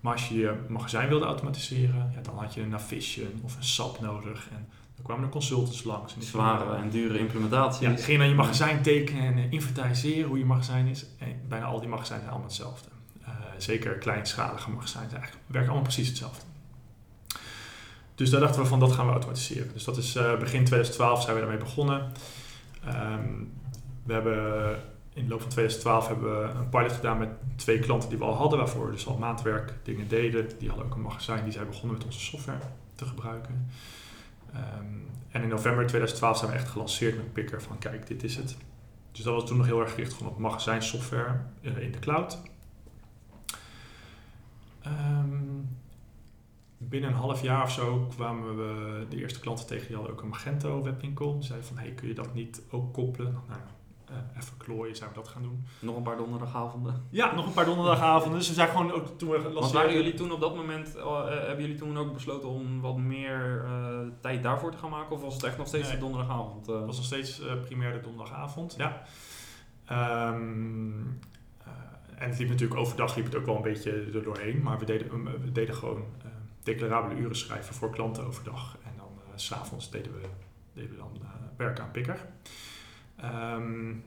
Maar 0.00 0.12
als 0.12 0.28
je 0.28 0.38
je 0.38 0.54
magazijn 0.68 1.08
wilde 1.08 1.24
automatiseren, 1.24 2.12
dan 2.22 2.38
had 2.38 2.54
je 2.54 2.60
een 2.60 2.68
Navision 2.68 3.40
of 3.42 3.56
een 3.56 3.64
SAP 3.64 4.00
nodig. 4.00 4.48
En 4.52 4.68
er 4.98 5.04
kwamen 5.04 5.24
er 5.24 5.30
consultants 5.30 5.84
langs. 5.84 6.14
En 6.14 6.22
Zware 6.22 6.76
en 6.76 6.90
dure 6.90 7.18
implementaties. 7.18 7.80
Ja, 7.80 7.96
ging 7.96 8.18
naar 8.18 8.28
je 8.28 8.34
magazijn 8.34 8.82
tekenen 8.82 9.22
en 9.22 9.38
uh, 9.38 9.52
inventariseren 9.52 10.28
hoe 10.28 10.38
je 10.38 10.44
magazijn 10.44 10.86
is. 10.86 11.06
En 11.18 11.40
bijna 11.48 11.64
al 11.64 11.80
die 11.80 11.88
magazijnen 11.88 12.24
zijn 12.24 12.36
allemaal 12.36 12.54
hetzelfde. 12.54 12.88
Uh, 13.22 13.28
zeker 13.56 13.92
kleinschalige 13.92 14.70
magazijnen 14.70 15.10
eigenlijk, 15.10 15.42
werken 15.46 15.70
allemaal 15.70 15.88
precies 15.88 16.08
hetzelfde. 16.08 16.42
Dus 18.14 18.30
daar 18.30 18.40
dachten 18.40 18.62
we 18.62 18.68
van, 18.68 18.80
dat 18.80 18.92
gaan 18.92 19.06
we 19.06 19.12
automatiseren. 19.12 19.72
Dus 19.72 19.84
dat 19.84 19.96
is 19.96 20.16
uh, 20.16 20.38
begin 20.38 20.64
2012 20.64 21.22
zijn 21.22 21.34
we 21.34 21.40
daarmee 21.40 21.58
begonnen. 21.58 22.12
Um, 22.86 23.52
we 24.04 24.12
hebben 24.12 24.76
in 25.14 25.24
de 25.24 25.30
loop 25.30 25.40
van 25.40 25.50
2012 25.50 26.08
hebben 26.08 26.40
we 26.40 26.48
een 26.48 26.68
pilot 26.68 26.92
gedaan 26.92 27.18
met 27.18 27.28
twee 27.56 27.78
klanten 27.78 28.08
die 28.08 28.18
we 28.18 28.24
al 28.24 28.34
hadden, 28.34 28.58
waarvoor 28.58 28.86
we 28.86 28.92
dus 28.92 29.06
al 29.06 29.16
maatwerk 29.18 29.74
dingen 29.82 30.08
deden. 30.08 30.48
Die 30.58 30.68
hadden 30.68 30.86
ook 30.86 30.94
een 30.94 31.00
magazijn, 31.00 31.44
die 31.44 31.52
zijn 31.52 31.66
begonnen 31.66 31.96
met 31.96 32.06
onze 32.06 32.20
software 32.20 32.58
te 32.94 33.04
gebruiken. 33.04 33.70
Um, 34.54 35.06
en 35.30 35.42
in 35.42 35.48
november 35.48 35.86
2012 35.86 36.38
zijn 36.38 36.50
we 36.50 36.56
echt 36.56 36.68
gelanceerd 36.68 37.16
met 37.16 37.32
Picker 37.32 37.62
van 37.62 37.78
kijk, 37.78 38.06
dit 38.06 38.24
is 38.24 38.36
het. 38.36 38.56
Dus 39.12 39.24
dat 39.24 39.34
was 39.34 39.46
toen 39.46 39.56
nog 39.56 39.66
heel 39.66 39.80
erg 39.80 39.90
gericht 39.90 40.22
op 40.22 40.38
magazijnsoftware 40.38 41.40
uh, 41.60 41.78
in 41.78 41.92
de 41.92 41.98
cloud. 41.98 42.38
Um, 44.86 45.68
binnen 46.78 47.10
een 47.10 47.16
half 47.16 47.42
jaar 47.42 47.62
of 47.62 47.72
zo 47.72 48.06
kwamen 48.16 48.56
we 48.56 49.06
de 49.08 49.16
eerste 49.16 49.40
klanten 49.40 49.66
tegen, 49.66 49.86
die 49.86 49.96
hadden 49.96 50.14
ook 50.14 50.22
een 50.22 50.28
Magento 50.28 50.82
webwinkel. 50.82 51.42
Zeiden 51.42 51.68
van, 51.68 51.78
hey, 51.78 51.90
kun 51.90 52.08
je 52.08 52.14
dat 52.14 52.34
niet 52.34 52.62
ook 52.70 52.92
koppelen? 52.92 53.32
Nou, 53.48 53.60
even 54.36 54.56
klooien, 54.56 54.96
zijn 54.96 55.08
we 55.08 55.14
dat 55.14 55.28
gaan 55.28 55.42
doen. 55.42 55.66
Nog 55.78 55.96
een 55.96 56.02
paar 56.02 56.16
donderdagavonden? 56.16 57.06
Ja, 57.10 57.34
nog 57.34 57.46
een 57.46 57.52
paar 57.52 57.64
donderdagavonden. 57.64 58.38
Dus 58.38 58.48
we 58.48 58.54
zijn 58.54 58.68
gewoon 58.68 58.92
ook 58.92 59.18
toen 59.18 59.30
we 59.30 59.52
Want 59.52 59.72
waren 59.72 59.92
jullie 59.92 60.14
toen 60.14 60.32
op 60.32 60.40
dat 60.40 60.56
moment, 60.56 60.96
uh, 60.96 61.28
hebben 61.28 61.60
jullie 61.60 61.78
toen 61.78 61.98
ook 61.98 62.12
besloten 62.12 62.48
om 62.48 62.80
wat 62.80 62.96
meer 62.96 63.64
uh, 63.64 63.98
tijd 64.20 64.42
daarvoor 64.42 64.70
te 64.70 64.78
gaan 64.78 64.90
maken? 64.90 65.16
Of 65.16 65.22
was 65.22 65.34
het 65.34 65.42
echt 65.42 65.58
nog 65.58 65.66
steeds 65.66 65.86
nee, 65.86 65.96
de 65.96 66.02
donderdagavond? 66.02 66.66
Het 66.66 66.84
was 66.84 66.96
nog 66.96 67.04
steeds 67.04 67.42
primair 67.64 67.92
de 67.92 68.00
donderdagavond, 68.00 68.74
ja. 68.78 69.02
Um, 70.32 71.18
en 72.18 72.28
het 72.28 72.38
liep 72.38 72.48
natuurlijk 72.48 72.80
overdag 72.80 73.16
liep 73.16 73.24
het 73.24 73.34
ook 73.34 73.46
wel 73.46 73.56
een 73.56 73.62
beetje 73.62 73.90
er 73.90 74.22
doorheen. 74.22 74.62
Maar 74.62 74.78
we 74.78 74.84
deden, 74.84 75.24
we 75.42 75.52
deden 75.52 75.74
gewoon 75.74 76.04
declarabele 76.62 77.20
uren 77.20 77.36
schrijven 77.36 77.74
voor 77.74 77.90
klanten 77.90 78.26
overdag. 78.26 78.76
En 78.84 78.92
dan 78.96 79.08
s'avonds 79.34 79.90
deden 79.90 80.12
we, 80.12 80.20
deden 80.72 80.90
we 80.90 80.96
dan 80.96 81.10
werken 81.56 81.84
aan 81.84 81.90
pikker. 81.90 82.26
Um, 83.24 84.04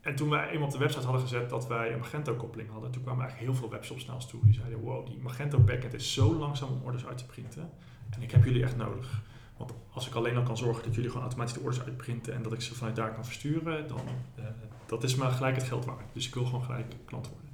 en 0.00 0.14
toen 0.14 0.28
wij 0.28 0.48
eenmaal 0.48 0.66
op 0.66 0.72
de 0.72 0.78
website 0.78 1.04
hadden 1.04 1.22
gezet 1.22 1.50
dat 1.50 1.66
wij 1.66 1.92
een 1.92 1.98
Magento-koppeling 1.98 2.70
hadden, 2.70 2.90
toen 2.90 3.02
kwamen 3.02 3.22
eigenlijk 3.22 3.50
heel 3.50 3.60
veel 3.60 3.70
webshops 3.70 4.06
naar 4.06 4.14
ons 4.14 4.26
toe. 4.26 4.40
Die 4.44 4.54
zeiden, 4.54 4.80
wow, 4.80 5.06
die 5.06 5.18
Magento-backend 5.18 5.94
is 5.94 6.12
zo 6.12 6.34
langzaam 6.34 6.68
om 6.68 6.82
orders 6.84 7.06
uit 7.06 7.18
te 7.18 7.26
printen. 7.26 7.70
En 8.10 8.22
ik 8.22 8.30
heb 8.30 8.44
jullie 8.44 8.62
echt 8.62 8.76
nodig. 8.76 9.22
Want 9.56 9.72
als 9.92 10.08
ik 10.08 10.14
alleen 10.14 10.36
al 10.36 10.42
kan 10.42 10.56
zorgen 10.56 10.84
dat 10.84 10.94
jullie 10.94 11.08
gewoon 11.10 11.24
automatisch 11.24 11.54
de 11.54 11.60
orders 11.60 11.84
uitprinten 11.84 12.34
en 12.34 12.42
dat 12.42 12.52
ik 12.52 12.60
ze 12.60 12.74
vanuit 12.74 12.96
daar 12.96 13.14
kan 13.14 13.24
versturen, 13.24 13.88
dan 13.88 14.00
uh, 14.38 14.44
dat 14.86 15.02
is 15.02 15.14
me 15.14 15.30
gelijk 15.30 15.56
het 15.56 15.64
geld 15.64 15.84
waard. 15.84 16.12
Dus 16.12 16.26
ik 16.26 16.34
wil 16.34 16.44
gewoon 16.44 16.64
gelijk 16.64 16.94
klant 17.04 17.28
worden. 17.28 17.50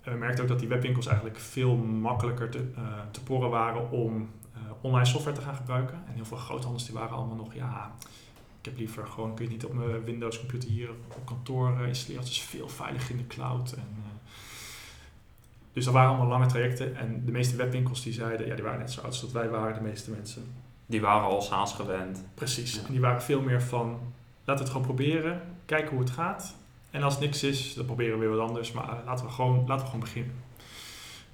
En 0.00 0.12
we 0.12 0.18
merkten 0.18 0.42
ook 0.42 0.48
dat 0.48 0.58
die 0.58 0.68
webwinkels 0.68 1.06
eigenlijk 1.06 1.38
veel 1.38 1.76
makkelijker 1.76 2.50
te, 2.50 2.72
uh, 2.78 3.00
te 3.10 3.22
porren 3.22 3.50
waren 3.50 3.90
om 3.90 4.30
uh, 4.56 4.60
online 4.80 5.06
software 5.06 5.36
te 5.36 5.42
gaan 5.42 5.54
gebruiken. 5.54 6.02
En 6.06 6.14
heel 6.14 6.24
veel 6.24 6.36
groothandels 6.36 6.84
die 6.84 6.94
waren 6.94 7.16
allemaal 7.16 7.36
nog, 7.36 7.54
ja, 7.54 7.94
heb 8.70 8.78
liever 8.78 9.06
gewoon, 9.06 9.34
kun 9.34 9.44
je 9.44 9.50
niet 9.50 9.64
op 9.64 9.72
mijn 9.72 10.04
Windows 10.04 10.38
computer 10.38 10.68
hier 10.68 10.90
op 10.90 11.26
kantoor 11.26 11.80
uh, 11.80 11.86
installeren. 11.86 12.22
Het 12.22 12.32
is 12.32 12.40
veel 12.40 12.68
veiliger 12.68 13.10
in 13.10 13.16
de 13.16 13.26
cloud. 13.26 13.72
En, 13.72 13.96
uh, 13.98 14.04
dus 15.72 15.84
dat 15.84 15.94
waren 15.94 16.08
allemaal 16.08 16.28
lange 16.28 16.46
trajecten. 16.46 16.96
En 16.96 17.24
de 17.24 17.32
meeste 17.32 17.56
webwinkels 17.56 18.02
die 18.02 18.12
zeiden, 18.12 18.46
ja, 18.46 18.54
die 18.54 18.64
waren 18.64 18.78
net 18.78 18.92
zo 18.92 19.00
oud 19.00 19.10
als 19.10 19.20
dat 19.20 19.32
wij 19.32 19.48
waren, 19.48 19.74
de 19.74 19.88
meeste 19.88 20.10
mensen. 20.10 20.44
Die 20.86 21.00
waren 21.00 21.28
al 21.28 21.42
SaaS 21.42 21.72
gewend. 21.72 22.24
Precies. 22.34 22.74
Ja. 22.74 22.84
En 22.86 22.92
die 22.92 23.00
waren 23.00 23.22
veel 23.22 23.40
meer 23.40 23.62
van, 23.62 23.88
laten 24.44 24.44
we 24.44 24.52
het 24.60 24.68
gewoon 24.68 24.82
proberen, 24.82 25.42
kijken 25.64 25.90
hoe 25.90 26.00
het 26.00 26.10
gaat. 26.10 26.54
En 26.90 27.02
als 27.02 27.18
niks 27.18 27.42
is, 27.42 27.74
dan 27.74 27.84
proberen 27.84 28.12
we 28.12 28.26
weer 28.26 28.36
wat 28.36 28.48
anders. 28.48 28.72
Maar 28.72 28.88
eh, 28.88 29.04
laten 29.04 29.24
we 29.24 29.30
gewoon, 29.30 29.58
laten 29.66 29.84
we 29.84 29.90
gewoon 29.90 30.00
beginnen. 30.00 30.34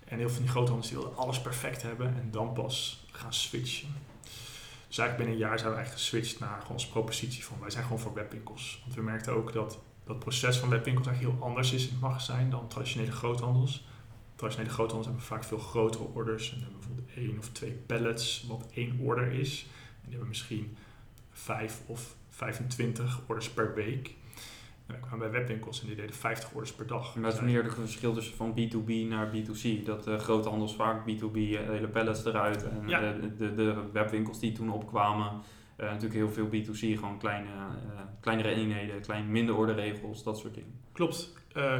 En 0.04 0.18
heel 0.18 0.26
veel 0.26 0.34
van 0.34 0.42
die 0.42 0.52
groothandels 0.52 0.88
die 0.88 0.96
wilden 0.96 1.16
alles 1.16 1.40
perfect 1.40 1.82
hebben 1.82 2.06
en 2.06 2.28
dan 2.30 2.52
pas 2.52 3.06
gaan 3.12 3.32
switchen. 3.32 3.88
Dus 4.92 5.00
eigenlijk 5.00 5.28
binnen 5.28 5.42
een 5.44 5.50
jaar 5.50 5.58
zijn 5.58 5.70
we 5.70 5.76
eigenlijk 5.76 6.06
geswitcht 6.06 6.40
naar 6.40 6.62
onze 6.70 6.90
propositie 6.90 7.44
van 7.44 7.60
wij 7.60 7.70
zijn 7.70 7.84
gewoon 7.84 7.98
voor 7.98 8.14
webwinkels. 8.14 8.80
Want 8.82 8.94
we 8.94 9.02
merkten 9.02 9.32
ook 9.32 9.52
dat 9.52 9.78
dat 10.04 10.18
proces 10.18 10.58
van 10.58 10.68
webwinkels 10.68 11.06
eigenlijk 11.06 11.36
heel 11.36 11.46
anders 11.46 11.72
is 11.72 11.84
in 11.84 11.90
het 11.90 12.00
magazijn 12.00 12.50
dan 12.50 12.68
traditionele 12.68 13.12
groothandels. 13.12 13.86
Traditionele 14.34 14.72
groothandels 14.72 15.06
hebben 15.06 15.26
vaak 15.26 15.44
veel 15.44 15.58
grotere 15.58 16.04
orders 16.04 16.52
en 16.52 16.60
hebben 16.60 16.78
bijvoorbeeld 16.78 17.16
één 17.16 17.38
of 17.38 17.48
twee 17.48 17.72
pallets 17.72 18.44
wat 18.48 18.66
één 18.74 18.98
order 19.00 19.32
is. 19.32 19.62
En 19.62 20.00
die 20.02 20.10
hebben 20.10 20.28
misschien 20.28 20.76
vijf 21.30 21.80
of 21.86 22.14
25 22.28 23.20
orders 23.26 23.50
per 23.50 23.74
week. 23.74 24.14
En 24.86 24.94
we 24.94 25.00
kwamen 25.00 25.18
bij 25.18 25.40
webwinkels 25.40 25.80
en 25.80 25.86
die 25.86 25.96
deden 25.96 26.14
50 26.14 26.52
orders 26.52 26.72
per 26.74 26.86
dag. 26.86 27.14
Maar 27.14 27.24
dat 27.24 27.34
is 27.34 27.40
meer 27.40 27.62
het 27.64 27.74
verschil 27.74 28.14
tussen 28.14 28.36
van 28.36 28.50
B2B 28.58 29.08
naar 29.08 29.30
B2C. 29.30 29.84
Dat 29.84 30.04
de 30.04 30.18
grote 30.18 30.48
handels 30.48 30.74
vaak 30.74 31.00
B2B, 31.10 31.36
eh, 31.36 31.68
hele 31.68 31.88
pallets 31.88 32.24
eruit. 32.24 32.68
En 32.68 32.88
Ja. 32.88 33.00
de, 33.00 33.34
de, 33.36 33.54
de 33.54 33.82
webwinkels 33.92 34.38
die 34.40 34.52
toen 34.52 34.70
opkwamen, 34.72 35.40
eh, 35.76 35.86
natuurlijk 35.86 36.14
heel 36.14 36.30
veel 36.30 36.46
B2C. 36.48 36.98
Gewoon 36.98 37.18
kleine, 37.18 37.48
eh, 37.48 38.00
kleinere 38.20 38.48
eenheden, 38.48 39.00
klein, 39.00 39.30
minder 39.30 39.56
orderregels, 39.56 40.22
dat 40.22 40.38
soort 40.38 40.54
dingen. 40.54 40.74
Klopt. 40.92 41.32
Eh, 41.52 41.78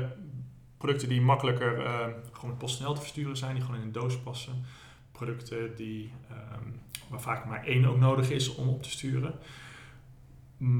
producten 0.78 1.08
die 1.08 1.20
makkelijker 1.20 1.84
eh, 1.84 2.06
gewoon 2.32 2.50
met 2.50 2.58
PostNL 2.58 2.94
te 2.94 3.00
versturen 3.00 3.36
zijn, 3.36 3.54
die 3.54 3.64
gewoon 3.64 3.80
in 3.80 3.86
een 3.86 3.92
doos 3.92 4.18
passen. 4.18 4.64
Producten 5.12 5.76
die, 5.76 6.12
ehm, 6.30 6.64
waar 7.08 7.20
vaak 7.20 7.44
maar 7.46 7.64
één 7.66 7.84
ook 7.84 7.98
nodig 7.98 8.30
is 8.30 8.54
om 8.54 8.68
op 8.68 8.82
te 8.82 8.90
sturen. 8.90 9.34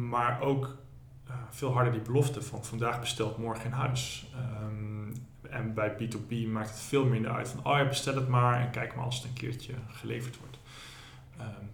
Maar 0.08 0.40
ook 0.40 0.76
eh, 1.32 1.38
veel 1.50 1.72
harder 1.72 1.92
die 1.92 2.02
belofte 2.02 2.42
van 2.42 2.64
vandaag 2.64 3.00
besteld, 3.00 3.38
morgen 3.38 3.64
in 3.64 3.70
huis. 3.70 4.30
Ehm, 4.34 5.14
en 5.52 5.74
bij 5.74 5.94
B2B 5.94 6.46
maakt 6.46 6.68
het 6.68 6.78
veel 6.78 7.04
minder 7.04 7.30
uit 7.30 7.48
van, 7.48 7.64
oh 7.64 7.78
ja, 7.78 7.88
bestel 7.88 8.14
het 8.14 8.28
maar 8.28 8.60
en 8.60 8.70
kijk 8.70 8.94
maar 8.94 9.04
als 9.04 9.16
het 9.16 9.24
een 9.24 9.32
keertje 9.32 9.74
geleverd 9.88 10.38
wordt. 10.38 10.58
Ehm, 11.38 11.64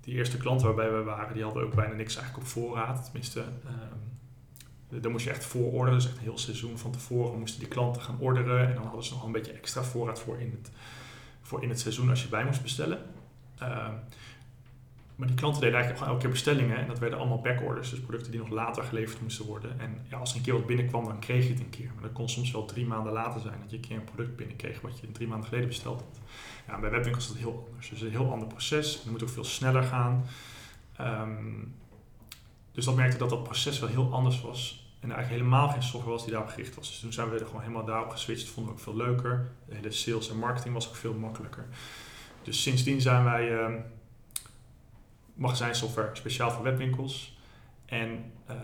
die 0.00 0.14
eerste 0.14 0.36
klanten 0.36 0.66
waarbij 0.66 0.92
we 0.92 1.02
waren, 1.02 1.34
die 1.34 1.42
hadden 1.42 1.62
ook 1.62 1.74
bijna 1.74 1.94
niks 1.94 2.16
eigenlijk 2.16 2.46
op 2.46 2.52
voorraad. 2.52 3.04
Tenminste, 3.04 3.40
ehm, 3.40 5.00
dan 5.00 5.10
moest 5.10 5.24
je 5.24 5.30
echt 5.30 5.44
voororderen, 5.44 5.98
dus 5.98 6.08
echt 6.08 6.16
een 6.16 6.22
heel 6.22 6.38
seizoen 6.38 6.78
van 6.78 6.90
tevoren 6.90 7.38
moesten 7.38 7.60
die 7.60 7.68
klanten 7.68 8.02
gaan 8.02 8.18
orderen. 8.18 8.68
En 8.68 8.74
dan 8.74 8.82
hadden 8.82 9.04
ze 9.04 9.12
nog 9.12 9.24
een 9.24 9.32
beetje 9.32 9.52
extra 9.52 9.82
voorraad 9.82 10.20
voor 10.20 10.40
in 10.40 10.50
het, 10.50 10.70
voor 11.42 11.62
in 11.62 11.68
het 11.68 11.80
seizoen 11.80 12.10
als 12.10 12.22
je 12.22 12.28
bij 12.28 12.44
moest 12.44 12.62
bestellen. 12.62 12.98
Maar 15.20 15.28
die 15.28 15.38
klanten 15.38 15.60
deden 15.60 15.76
eigenlijk 15.76 16.04
gewoon 16.04 16.08
elke 16.08 16.20
keer 16.20 16.40
bestellingen 16.40 16.76
en 16.76 16.86
dat 16.86 16.98
werden 16.98 17.18
allemaal 17.18 17.40
backorders, 17.40 17.90
dus 17.90 18.00
producten 18.00 18.30
die 18.30 18.40
nog 18.40 18.48
later 18.48 18.82
geleverd 18.82 19.20
moesten 19.20 19.46
worden. 19.46 19.80
En 19.80 20.06
ja, 20.08 20.18
als 20.18 20.34
een 20.34 20.40
keer 20.40 20.52
wat 20.52 20.66
binnenkwam, 20.66 21.04
dan 21.04 21.18
kreeg 21.18 21.44
je 21.44 21.50
het 21.50 21.60
een 21.60 21.70
keer. 21.70 21.90
Maar 21.94 22.02
dat 22.02 22.12
kon 22.12 22.28
soms 22.28 22.50
wel 22.50 22.64
drie 22.64 22.86
maanden 22.86 23.12
later 23.12 23.40
zijn 23.40 23.54
dat 23.60 23.70
je 23.70 23.76
een 23.76 23.82
keer 23.82 23.96
een 23.96 24.04
product 24.04 24.36
binnenkreeg 24.36 24.80
wat 24.80 24.98
je 25.00 25.12
drie 25.12 25.28
maanden 25.28 25.48
geleden 25.48 25.68
besteld 25.68 26.00
had. 26.00 26.20
Ja, 26.66 26.80
bij 26.80 26.90
webwinkels 26.90 27.24
is 27.24 27.30
dat 27.30 27.40
heel 27.40 27.64
anders. 27.66 27.88
Dus 27.88 27.98
het 27.98 28.08
is 28.08 28.14
een 28.14 28.20
heel 28.20 28.32
ander 28.32 28.48
proces. 28.48 28.94
Het 28.94 29.10
moet 29.10 29.22
ook 29.22 29.28
veel 29.28 29.44
sneller 29.44 29.82
gaan. 29.82 30.24
Ehm, 30.96 31.54
dus 32.72 32.84
dat 32.84 32.96
merkte 32.96 33.18
dat 33.18 33.30
dat 33.30 33.42
proces 33.42 33.80
wel 33.80 33.88
heel 33.88 34.12
anders 34.12 34.40
was. 34.40 34.92
En 35.00 35.10
eigenlijk 35.10 35.42
helemaal 35.42 35.68
geen 35.68 35.82
software 35.82 36.14
was 36.14 36.22
die 36.22 36.32
daarop 36.32 36.50
gericht 36.50 36.74
was. 36.74 36.88
Dus 36.88 37.00
toen 37.00 37.12
zijn 37.12 37.30
we 37.30 37.38
er 37.38 37.46
gewoon 37.46 37.60
helemaal 37.60 37.84
daarop 37.84 38.10
geswitcht. 38.10 38.44
Dat 38.44 38.54
vonden 38.54 38.72
we 38.72 38.78
ook 38.78 38.84
veel 38.84 38.96
leuker. 38.96 39.50
De 39.68 39.74
hele 39.74 39.90
sales 39.90 40.30
en 40.30 40.38
marketing 40.38 40.74
was 40.74 40.88
ook 40.88 40.96
veel 40.96 41.14
makkelijker. 41.14 41.66
Dus 42.42 42.62
sindsdien 42.62 43.00
zijn 43.00 43.24
wij 43.24 43.58
ehm 43.58 43.74
magazijnsoftware 45.40 46.10
speciaal 46.12 46.50
voor 46.50 46.62
webwinkels. 46.62 47.38
En 47.86 48.32
eh, 48.46 48.56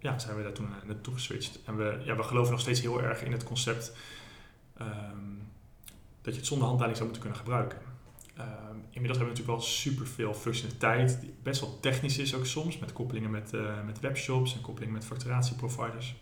ja, 0.00 0.18
zijn 0.18 0.36
we 0.36 0.42
daar 0.42 0.52
toen 0.52 0.66
eh, 0.66 0.86
naartoe 0.86 1.14
geswitcht. 1.14 1.60
En 1.64 1.76
we, 1.76 2.00
ja, 2.04 2.16
we 2.16 2.22
geloven 2.22 2.50
nog 2.50 2.60
steeds 2.60 2.80
heel 2.80 3.02
erg 3.02 3.22
in 3.22 3.32
het 3.32 3.44
concept 3.44 3.96
ehm, 4.76 4.88
dat 6.22 6.32
je 6.34 6.38
het 6.38 6.48
zonder 6.48 6.66
handleiding 6.66 7.00
zou 7.00 7.10
moeten 7.10 7.30
kunnen 7.30 7.38
gebruiken. 7.38 7.78
Ehm, 8.36 8.76
inmiddels 8.90 9.18
hebben 9.18 9.18
we 9.18 9.40
natuurlijk 9.40 9.58
wel 9.58 9.60
superveel 9.60 10.34
functionaliteit, 10.34 11.20
die 11.20 11.34
best 11.42 11.60
wel 11.60 11.80
technisch 11.80 12.18
is 12.18 12.34
ook 12.34 12.46
soms, 12.46 12.78
met 12.78 12.92
koppelingen 12.92 13.30
met, 13.30 13.54
eh, 13.54 13.84
met 13.84 14.00
webshops 14.00 14.54
en 14.54 14.60
koppelingen 14.60 14.94
met 14.94 15.04
facturatieproviders. 15.04 16.16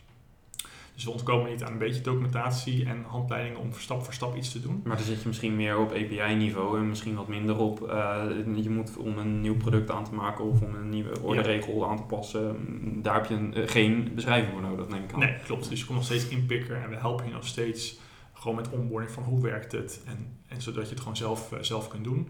Dus 0.98 1.06
we 1.06 1.12
ontkomen 1.12 1.50
niet 1.50 1.62
aan 1.64 1.72
een 1.72 1.78
beetje 1.78 2.00
documentatie 2.00 2.84
en 2.84 3.04
handleidingen 3.06 3.60
om 3.60 3.72
stap 3.72 4.04
voor 4.04 4.12
stap 4.14 4.36
iets 4.36 4.52
te 4.52 4.60
doen. 4.60 4.80
Maar 4.84 4.96
dan 4.96 5.04
zit 5.06 5.22
je 5.22 5.28
misschien 5.28 5.56
meer 5.56 5.78
op 5.78 5.90
API-niveau 5.90 6.78
en 6.78 6.88
misschien 6.88 7.14
wat 7.14 7.28
minder 7.28 7.56
op. 7.58 7.88
eh, 7.88 8.24
je 8.62 8.70
moet 8.70 8.96
om 8.96 9.18
een 9.18 9.40
nieuw 9.40 9.56
product 9.56 9.90
aan 9.90 10.04
te 10.04 10.14
maken 10.14 10.44
of 10.44 10.60
om 10.62 10.74
een 10.74 10.88
nieuwe 10.88 11.20
orderregel 11.22 11.88
aan 11.88 11.96
te 11.96 12.02
passen. 12.02 12.56
mm, 12.60 13.02
Daar 13.02 13.14
heb 13.14 13.26
je 13.26 13.34
een, 13.34 13.54
eh, 13.54 13.68
geen 13.68 14.10
beschrijving 14.14 14.52
voor 14.52 14.60
nodig, 14.62 14.88
neem 14.88 15.02
ik 15.04 15.12
aan. 15.12 15.18
Nee, 15.18 15.34
klopt. 15.44 15.68
Dus 15.68 15.78
je 15.80 15.84
komt 15.84 15.98
nog 15.98 16.06
steeds 16.06 16.28
inpikken 16.28 16.82
en 16.82 16.90
we 16.90 16.96
helpen 16.96 17.26
je 17.26 17.32
nog 17.32 17.46
steeds 17.46 17.98
gewoon 18.32 18.56
met 18.56 18.70
onboarding 18.70 19.12
van 19.12 19.22
hoe 19.22 19.42
werkt 19.42 19.72
het 19.72 20.02
en, 20.06 20.36
en 20.48 20.62
zodat 20.62 20.84
je 20.84 20.90
het 20.90 20.98
gewoon 21.00 21.16
zelf, 21.16 21.52
eh, 21.52 21.58
zelf 21.62 21.88
kunt 21.88 22.04
doen. 22.04 22.28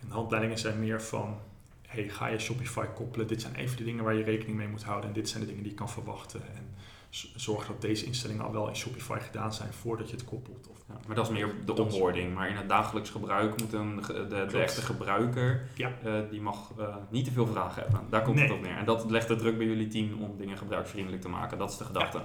En 0.00 0.08
de 0.08 0.14
handleidingen 0.14 0.58
zijn 0.58 0.78
meer 0.80 1.02
van, 1.02 1.36
hey, 1.86 2.08
ga 2.08 2.26
je 2.26 2.38
Shopify 2.38 2.84
koppelen? 2.94 3.26
Dit 3.26 3.40
zijn 3.40 3.54
even 3.54 3.76
de 3.76 3.84
dingen 3.84 4.04
waar 4.04 4.14
je 4.14 4.24
rekening 4.24 4.56
mee 4.56 4.68
moet 4.68 4.84
houden 4.84 5.08
en 5.08 5.14
dit 5.14 5.28
zijn 5.28 5.40
de 5.40 5.46
dingen 5.48 5.62
die 5.62 5.72
je 5.72 5.78
kan 5.78 5.90
verwachten. 5.90 6.40
En 6.54 6.74
zorg 7.36 7.66
dat 7.66 7.80
deze 7.80 8.04
instellingen 8.06 8.44
al 8.44 8.52
wel 8.52 8.68
in 8.68 8.76
Shopify 8.76 9.18
gedaan 9.18 9.54
zijn 9.54 9.72
voordat 9.72 10.10
je 10.10 10.16
het 10.16 10.24
koppelt. 10.24 10.68
Of, 10.68 10.78
Ja, 10.88 11.00
maar 11.06 11.16
dat 11.16 11.26
is 11.26 11.32
meer 11.32 11.54
de 11.64 11.74
onboarding. 11.82 12.34
Maar 12.34 12.48
in 12.48 12.56
het 12.56 12.68
dagelijks 12.68 13.10
gebruik 13.10 13.60
moet 13.60 13.72
een, 13.72 13.96
de, 14.28 14.58
echte 14.60 14.80
gebruiker, 14.82 15.68
Ja. 15.74 15.92
eh, 16.04 16.12
die 16.30 16.40
mag 16.40 16.70
eh, 16.78 16.96
niet 17.10 17.24
te 17.24 17.30
veel 17.32 17.46
vragen 17.46 17.82
hebben. 17.82 18.00
Daar 18.10 18.22
komt 18.22 18.36
Nee. 18.36 18.44
het 18.44 18.54
op 18.56 18.62
neer. 18.62 18.76
En 18.76 18.84
dat 18.84 19.10
legt 19.10 19.28
de 19.28 19.36
druk 19.36 19.58
bij 19.58 19.66
jullie 19.66 19.88
team 19.88 20.22
om 20.22 20.36
dingen 20.36 20.58
gebruiksvriendelijk 20.58 21.22
te 21.22 21.28
maken. 21.28 21.58
Dat 21.58 21.70
is 21.70 21.76
de 21.76 21.84
gedachte. 21.84 22.22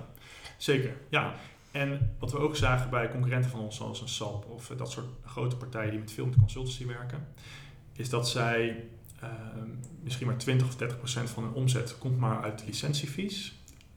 Zeker, 0.57 0.97
ja. 1.09 1.33
En 1.71 2.15
wat 2.19 2.31
we 2.31 2.37
ook 2.37 2.55
zagen 2.55 2.89
bij 2.89 3.09
concurrenten 3.11 3.51
van 3.51 3.59
ons, 3.59 3.75
zoals 3.75 4.01
een 4.01 4.09
SAP 4.09 4.45
of 4.49 4.69
eh, 4.71 4.77
dat 4.77 4.91
soort 4.91 5.05
grote 5.25 5.55
partijen 5.55 5.89
die 5.91 5.99
met 5.99 6.11
veel 6.11 6.25
met 6.25 6.35
consultancy 6.37 6.85
werken, 6.85 7.27
is 7.93 8.09
dat 8.09 8.29
zij 8.29 8.83
ehm, 9.21 9.69
misschien 10.03 10.27
maar 10.27 10.37
20 10.37 10.67
of 10.67 10.75
30 10.75 10.97
procent 10.97 11.29
van 11.29 11.43
hun 11.43 11.53
omzet 11.53 11.97
komt 11.97 12.19
maar 12.19 12.43
uit 12.43 12.63
licentiefees. 12.65 13.55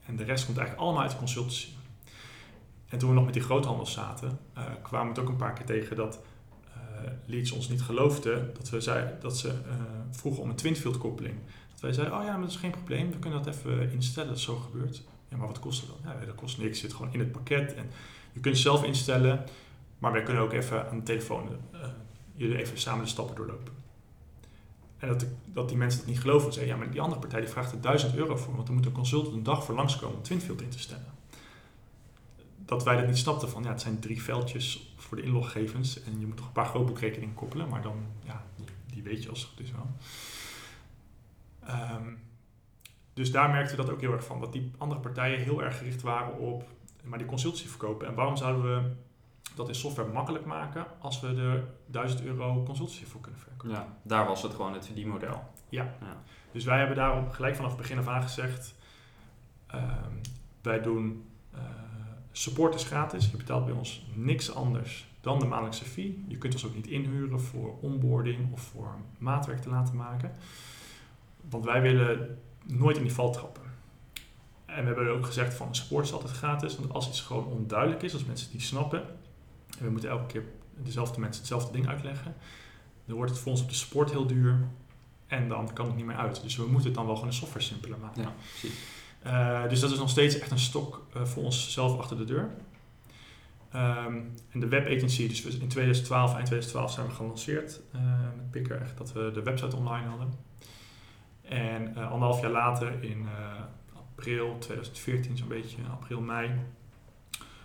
En 0.09 0.17
de 0.17 0.25
rest 0.25 0.45
komt 0.45 0.59
eigenlijk 0.59 0.87
allemaal 0.87 1.03
uit 1.03 1.12
de 1.12 1.19
consultancy. 1.19 1.69
En 2.88 2.99
toen 2.99 3.09
we 3.09 3.15
nog 3.15 3.25
met 3.25 3.35
die 3.35 3.43
groothandels 3.43 3.93
zaten, 3.93 4.38
eh, 4.55 4.65
kwamen 4.83 5.07
we 5.07 5.21
het 5.21 5.29
ook 5.29 5.33
een 5.33 5.41
paar 5.41 5.53
keer 5.53 5.67
tegen 5.67 5.97
dat 5.97 6.21
leads 7.27 7.50
ons 7.50 7.69
niet 7.69 7.83
geloofden 7.83 8.50
dat, 8.55 8.71
we 8.71 8.81
zei, 8.81 9.09
dat 9.21 9.38
ze 9.38 9.49
eh, 9.49 9.55
vroegen 10.11 10.43
om 10.43 10.49
een 10.49 10.57
twinfield 10.57 10.99
koppeling. 10.99 11.35
Dat 11.73 11.81
wij 11.81 11.93
zeiden, 11.93 12.19
oh 12.19 12.25
ja, 12.25 12.33
maar 12.33 12.41
dat 12.41 12.50
is 12.50 12.57
geen 12.57 12.71
probleem, 12.71 13.11
we 13.11 13.19
kunnen 13.19 13.43
dat 13.43 13.55
even 13.55 13.93
instellen 13.93 14.29
dat 14.29 14.41
zo 14.41 14.57
gebeurt. 14.57 15.03
Ja, 15.29 15.37
maar 15.37 15.47
wat 15.47 15.59
kost 15.59 15.81
het 15.81 15.91
dan? 15.91 16.12
Ja, 16.12 16.25
dat 16.25 16.35
kost 16.35 16.59
niks. 16.59 16.81
Zit 16.81 16.93
gewoon 16.95 17.12
in 17.12 17.19
het 17.19 17.33
pakket. 17.33 17.75
En 17.75 17.91
je 18.33 18.41
kunt 18.41 18.55
het 18.55 18.65
zelf 18.65 18.85
instellen, 18.85 19.45
maar 19.99 20.12
wij 20.12 20.23
kunnen 20.23 20.43
ook 20.43 20.53
even 20.53 20.88
aan 20.91 20.97
de 20.97 21.03
telefoon 21.03 21.49
jullie 22.38 22.59
even 22.59 22.79
samen 22.79 23.05
de 23.05 23.11
stappen 23.11 23.37
doorlopen. 23.37 23.73
En 24.99 25.09
dat, 25.09 25.26
dat 25.45 25.69
die 25.69 25.76
mensen 25.76 25.99
dat 26.00 26.09
niet 26.09 26.21
geloven. 26.21 26.52
Zeiden, 26.52 26.75
ja, 26.75 26.81
maar 26.81 26.90
die 26.90 27.00
andere 27.00 27.21
partij 27.21 27.40
die 27.40 27.49
vraagt 27.49 27.73
er 27.73 27.81
1000 27.81 28.14
euro 28.14 28.37
voor, 28.37 28.55
want 28.55 28.69
er 28.69 28.75
moet 28.75 28.87
een 28.87 28.93
consultant 28.93 29.35
een 29.35 29.43
dag 29.43 29.64
voor 29.64 29.75
langskomen 29.75 30.17
om 30.17 30.23
Twinfield 30.23 30.62
in 30.62 30.69
te 30.69 30.78
stellen. 30.78 31.12
Dat 32.64 32.85
wij 32.85 32.97
dat 32.97 33.07
niet 33.07 33.19
snapten 33.19 33.49
van, 33.49 33.62
ja, 33.62 33.69
het 33.69 33.81
zijn 33.81 33.99
drie 33.99 34.23
veldjes 34.23 34.95
voor 34.97 35.17
de 35.17 35.23
inloggegevens 35.23 36.02
en 36.02 36.21
je 36.21 36.26
moet 36.26 36.37
toch 36.37 36.47
een 36.47 36.52
paar 36.52 36.67
grootboekrekeningen 36.67 37.35
koppelen, 37.35 37.69
maar 37.69 37.83
dan, 37.83 37.97
ja, 38.25 38.45
die, 38.57 38.67
die 38.93 39.02
weet 39.02 39.23
je 39.23 39.28
als 39.28 39.40
het 39.40 39.49
goed 39.49 39.61
is 39.61 39.71
wel. 39.71 39.90
Ehm, 41.64 42.12
dus 43.14 43.31
daar 43.31 43.50
merkten 43.50 43.76
we 43.76 43.83
dat 43.83 43.93
ook 43.93 44.00
heel 44.00 44.12
erg 44.12 44.25
van. 44.25 44.40
Dat 44.40 44.52
die 44.52 44.71
andere 44.78 45.00
partijen 45.00 45.40
heel 45.40 45.62
erg 45.62 45.78
gericht 45.78 46.02
waren 46.02 46.38
op 46.38 46.64
maar 47.09 47.19
die 47.19 47.26
consultancy 47.26 47.67
verkopen. 47.67 48.07
En 48.07 48.14
waarom 48.14 48.37
zouden 48.37 48.62
we 48.62 48.90
dat 49.55 49.69
in 49.69 49.75
software 49.75 50.12
makkelijk 50.12 50.45
maken 50.45 50.87
als 50.99 51.21
we 51.21 51.28
er 51.28 51.64
1000 51.87 52.23
euro 52.23 52.62
consultancy 52.62 53.05
voor 53.05 53.21
kunnen 53.21 53.40
verkopen? 53.40 53.71
Ja, 53.71 53.97
daar 54.02 54.26
was 54.26 54.43
het 54.43 54.55
gewoon 54.55 54.73
het 54.73 54.87
verdienmodel. 54.87 55.43
Ja. 55.69 55.95
Ja. 56.00 56.23
Dus 56.52 56.64
wij 56.64 56.78
hebben 56.78 56.97
daarom 56.97 57.31
gelijk 57.31 57.57
vanaf 57.57 57.71
het 57.71 57.81
begin 57.81 57.99
af 57.99 58.09
aan 58.09 58.23
gezegd: 58.23 58.75
ehm, 59.67 60.12
wij 60.62 60.81
doen 60.81 61.25
eh, 61.52 61.61
support 62.33 62.75
is 62.75 62.85
gratis. 62.85 63.31
Je 63.31 63.37
betaalt 63.37 63.64
bij 63.64 63.75
ons 63.75 64.07
niks 64.14 64.55
anders 64.55 65.07
dan 65.21 65.38
de 65.38 65.47
maandelijkse 65.47 65.85
fee. 65.85 66.25
Je 66.28 66.38
kunt 66.38 66.52
ons 66.52 66.67
ook 66.67 66.75
niet 66.75 66.87
inhuren 66.87 67.40
voor 67.40 67.78
onboarding 67.81 68.52
of 68.52 68.61
voor 68.61 68.95
maatwerk 69.19 69.61
te 69.61 69.69
laten 69.69 69.97
maken. 69.97 70.33
Want 71.50 71.64
wij 71.64 71.83
willen 71.83 72.38
nooit 72.64 72.97
in 72.97 73.02
die 73.02 73.12
val 73.12 73.33
trappen. 73.33 73.62
En 74.64 74.81
we 74.81 74.87
hebben 74.87 75.11
ook 75.11 75.26
gezegd 75.26 75.55
van 75.55 75.75
support 75.75 76.05
is 76.05 76.12
altijd 76.12 76.33
gratis. 76.33 76.76
Want 76.76 76.93
als 76.93 77.09
iets 77.09 77.21
gewoon 77.21 77.47
onduidelijk 77.47 78.02
is, 78.02 78.12
als 78.12 78.25
mensen 78.25 78.47
het 78.47 78.55
niet 78.55 78.64
snappen. 78.64 79.02
En 79.79 79.85
we 79.85 79.91
moeten 79.91 80.11
elke 80.11 80.27
keer 80.27 80.43
dezelfde 80.77 81.21
mensen 81.21 81.41
hetzelfde 81.41 81.73
ding 81.73 81.89
uitleggen. 81.89 82.35
Dan 83.05 83.17
wordt 83.17 83.31
het 83.31 83.41
voor 83.41 83.53
ons 83.53 83.63
op 83.63 83.69
de 83.69 83.75
support 83.75 84.11
heel 84.11 84.27
duur. 84.27 84.59
En 85.27 85.49
dan 85.49 85.73
kan 85.73 85.87
het 85.87 85.97
niet 85.97 86.05
meer 86.05 86.17
uit. 86.17 86.43
Dus 86.43 86.57
we 86.57 86.63
moeten 86.67 86.85
het 86.85 86.95
dan 86.95 87.05
wel 87.07 87.15
gewoon 87.15 87.29
een 87.31 87.35
software 87.37 87.65
simpeler 87.65 87.99
maken. 87.99 88.23
Ja, 88.23 88.33
precies. 88.51 88.79
Eh, 89.23 89.69
dus 89.69 89.81
dat 89.81 89.91
is 89.91 89.99
nog 89.99 90.11
steeds 90.11 90.39
echt 90.39 90.51
een 90.51 90.59
stok 90.59 91.07
eh, 91.15 91.25
voor 91.25 91.43
onszelf 91.43 91.99
achter 91.99 92.17
de 92.17 92.25
deur. 92.25 92.51
Ehm, 93.73 94.17
en 94.51 94.61
de 94.61 94.69
web 94.69 94.87
agency, 94.87 95.29
dus 95.29 95.43
we- 95.43 95.51
in 95.61 95.69
2012, 95.69 96.35
eind 96.35 96.47
2012 96.47 96.93
zijn 96.93 97.07
we 97.07 97.13
gelanceerd 97.13 97.81
eh, 97.93 98.01
met 98.37 98.51
Picker, 98.51 98.81
echt 98.81 98.99
dat 98.99 99.13
we 99.13 99.31
de 99.35 99.43
website 99.43 99.77
online 99.77 100.09
hadden. 100.09 100.33
En 101.43 101.97
anderhalf 101.97 102.41
jaar 102.41 102.51
later, 102.51 103.03
in 103.05 103.27
april 103.95 104.57
2014 104.59 105.37
zo'n 105.37 105.49
beetje, 105.49 105.79
april, 105.91 106.21
mei, 106.21 106.51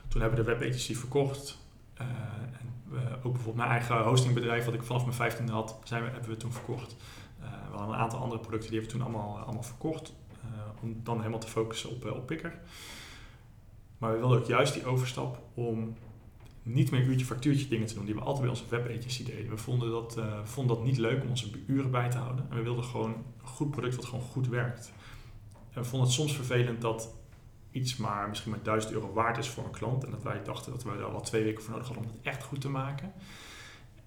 toen 0.07 0.21
hebben 0.21 0.39
we 0.39 0.45
de 0.45 0.51
web 0.57 0.61
agency 0.69 0.95
verkocht. 0.95 1.57
Eh, 1.93 2.05
ook 3.23 3.33
bijvoorbeeld 3.33 3.55
mijn 3.55 3.69
eigen 3.69 4.03
hostingbedrijf, 4.03 4.65
wat 4.65 4.73
ik 4.73 4.83
vanaf 4.83 5.05
mijn 5.05 5.31
15e 5.31 5.51
had, 5.51 5.79
zijn 5.83 6.03
we, 6.03 6.09
hebben 6.09 6.29
we 6.29 6.37
toen 6.37 6.51
verkocht. 6.53 6.95
Eh, 7.39 7.45
we 7.71 7.77
hadden 7.77 7.95
een 7.95 8.01
aantal 8.01 8.19
andere 8.19 8.41
producten, 8.41 8.69
die 8.71 8.79
hebben 8.79 8.97
we 8.97 9.03
toen 9.03 9.13
allemaal, 9.13 9.37
allemaal 9.37 9.63
verkocht. 9.63 10.13
eh, 10.41 10.49
om 10.83 10.99
dan 11.03 11.17
helemaal 11.17 11.39
te 11.39 11.47
focussen 11.47 11.89
op, 11.89 12.05
eh, 12.05 12.15
op. 12.15 12.31
Maar 13.97 14.11
we 14.11 14.17
wilden 14.17 14.39
ook 14.39 14.45
juist 14.45 14.73
die 14.73 14.85
overstap 14.85 15.41
om 15.53 15.95
niet 16.63 16.91
meer 16.91 17.01
uurtje 17.03 17.25
factuurtje 17.25 17.67
dingen 17.67 17.87
te 17.87 17.93
doen 17.93 18.05
die 18.05 18.13
we 18.13 18.21
altijd 18.21 18.41
bij 18.41 18.49
onze 18.49 18.63
web 18.69 18.97
agency 18.97 19.23
deden. 19.25 19.49
We 19.49 19.57
vonden 19.57 19.91
dat, 19.91 20.17
eh, 20.17 20.39
vonden 20.43 20.75
dat 20.75 20.85
niet 20.85 20.97
leuk 20.97 21.23
om 21.23 21.29
onze 21.29 21.47
uren 21.67 21.91
bij 21.91 22.09
te 22.09 22.17
houden. 22.17 22.45
En 22.49 22.57
we 22.57 22.63
wilden 22.63 22.83
gewoon 22.83 23.09
een 23.13 23.47
goed 23.47 23.71
product 23.71 23.95
wat 23.95 24.05
gewoon 24.05 24.23
goed 24.23 24.47
werkt. 24.47 24.91
En 25.73 25.81
we 25.81 25.87
vonden 25.87 26.07
het 26.07 26.17
soms 26.17 26.35
vervelend 26.35 26.81
dat 26.81 27.13
iets 27.73 27.97
maar 27.97 28.29
misschien 28.29 28.51
maar 28.51 28.63
1000 28.63 28.93
euro 28.93 29.13
waard 29.13 29.37
is 29.37 29.49
voor 29.49 29.63
een 29.63 29.71
klant. 29.71 30.03
En 30.03 30.11
dat 30.11 30.23
wij 30.23 30.43
dachten 30.43 30.71
dat 30.71 30.83
we 30.83 30.97
daar 30.97 31.11
wel 31.11 31.21
twee 31.21 31.43
weken 31.43 31.63
voor 31.63 31.71
nodig 31.71 31.87
hadden 31.87 32.05
om 32.05 32.11
het 32.11 32.21
echt 32.23 32.43
goed 32.43 32.61
te 32.61 32.69
maken. 32.69 33.13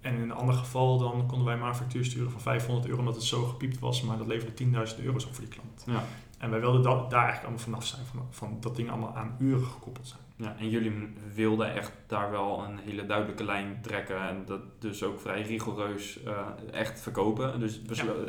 En 0.01 0.15
in 0.15 0.21
een 0.21 0.33
ander 0.33 0.55
geval 0.55 0.99
dan 0.99 1.27
konden 1.27 1.47
wij 1.47 1.57
maar 1.57 1.69
een 1.69 1.75
factuur 1.75 2.05
sturen 2.05 2.31
van 2.31 2.41
500 2.41 2.87
euro 2.87 2.99
omdat 2.99 3.15
het 3.15 3.25
zo 3.25 3.45
gepiept 3.45 3.79
was, 3.79 4.03
maar 4.03 4.19
dat 4.19 4.27
leverde 4.27 4.65
10.000 4.97 5.05
euro's 5.05 5.25
op 5.25 5.35
voor 5.35 5.45
die 5.45 5.55
klant. 5.55 5.85
Ja. 5.87 6.05
En 6.39 6.51
wij 6.51 6.61
wilden 6.61 6.83
dat, 6.83 7.11
daar 7.11 7.25
eigenlijk 7.25 7.43
allemaal 7.43 7.65
vanaf 7.65 7.87
zijn, 7.87 8.07
van, 8.07 8.27
van 8.31 8.57
dat 8.61 8.77
dingen 8.77 8.93
allemaal 8.93 9.17
aan 9.17 9.37
uren 9.39 9.67
gekoppeld 9.67 10.07
zijn. 10.07 10.21
Ja, 10.37 10.57
en 10.59 10.69
jullie 10.69 11.15
wilden 11.35 11.75
echt 11.75 11.93
daar 12.07 12.31
wel 12.31 12.65
een 12.65 12.79
hele 12.79 13.07
duidelijke 13.07 13.45
lijn 13.45 13.79
trekken 13.83 14.29
en 14.29 14.43
dat 14.47 14.61
dus 14.79 15.03
ook 15.03 15.21
vrij 15.21 15.43
rigoureus 15.43 16.23
eh, 16.23 16.39
echt 16.73 17.01
verkopen. 17.01 17.61
Dus 17.61 17.81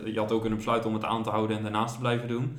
je 0.06 0.20
had 0.20 0.32
ook 0.32 0.40
kunnen 0.40 0.58
besluiten 0.58 0.90
om 0.90 0.96
het 0.96 1.06
aan 1.06 1.24
te 1.24 1.30
houden 1.30 1.58
en 1.58 1.64
daarnaast 1.64 1.94
te 1.94 2.00
blijven 2.00 2.28
doen. 2.28 2.58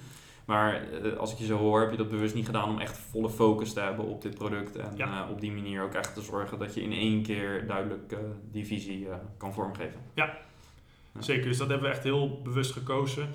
Maar 0.49 0.83
eh, 0.93 1.17
als 1.17 1.33
ik 1.33 1.39
je 1.39 1.47
zo 1.47 1.57
hoor, 1.57 1.81
heb 1.81 1.91
je 1.91 1.97
dat 1.97 2.09
bewust 2.09 2.35
niet 2.35 2.47
gedaan 2.47 2.69
om 2.69 2.79
echt 2.79 2.99
volle 2.99 3.31
focus 3.31 3.73
te 3.73 3.81
hebben 3.81 4.05
op 4.05 4.23
dit 4.23 4.35
product. 4.35 4.77
En 4.77 4.93
Ja. 4.97 5.25
eh, 5.25 5.31
op 5.31 5.41
die 5.41 5.53
manier 5.53 5.83
ook 5.83 5.95
echt 5.95 6.15
te 6.15 6.21
zorgen 6.23 6.59
dat 6.59 6.75
je 6.75 6.83
in 6.83 6.93
één 6.93 7.23
keer 7.23 7.67
duidelijk 7.67 8.13
eh, 8.13 8.19
die 8.53 8.67
visie 8.67 9.09
kan 9.37 9.53
vormgeven. 9.53 10.01
Ja. 10.15 10.37
Zeker, 11.19 11.49
dus 11.49 11.59
dat 11.59 11.69
hebben 11.69 11.89
we 11.89 11.95
echt 11.95 12.05
heel 12.05 12.41
bewust 12.43 12.73
gekozen. 12.73 13.29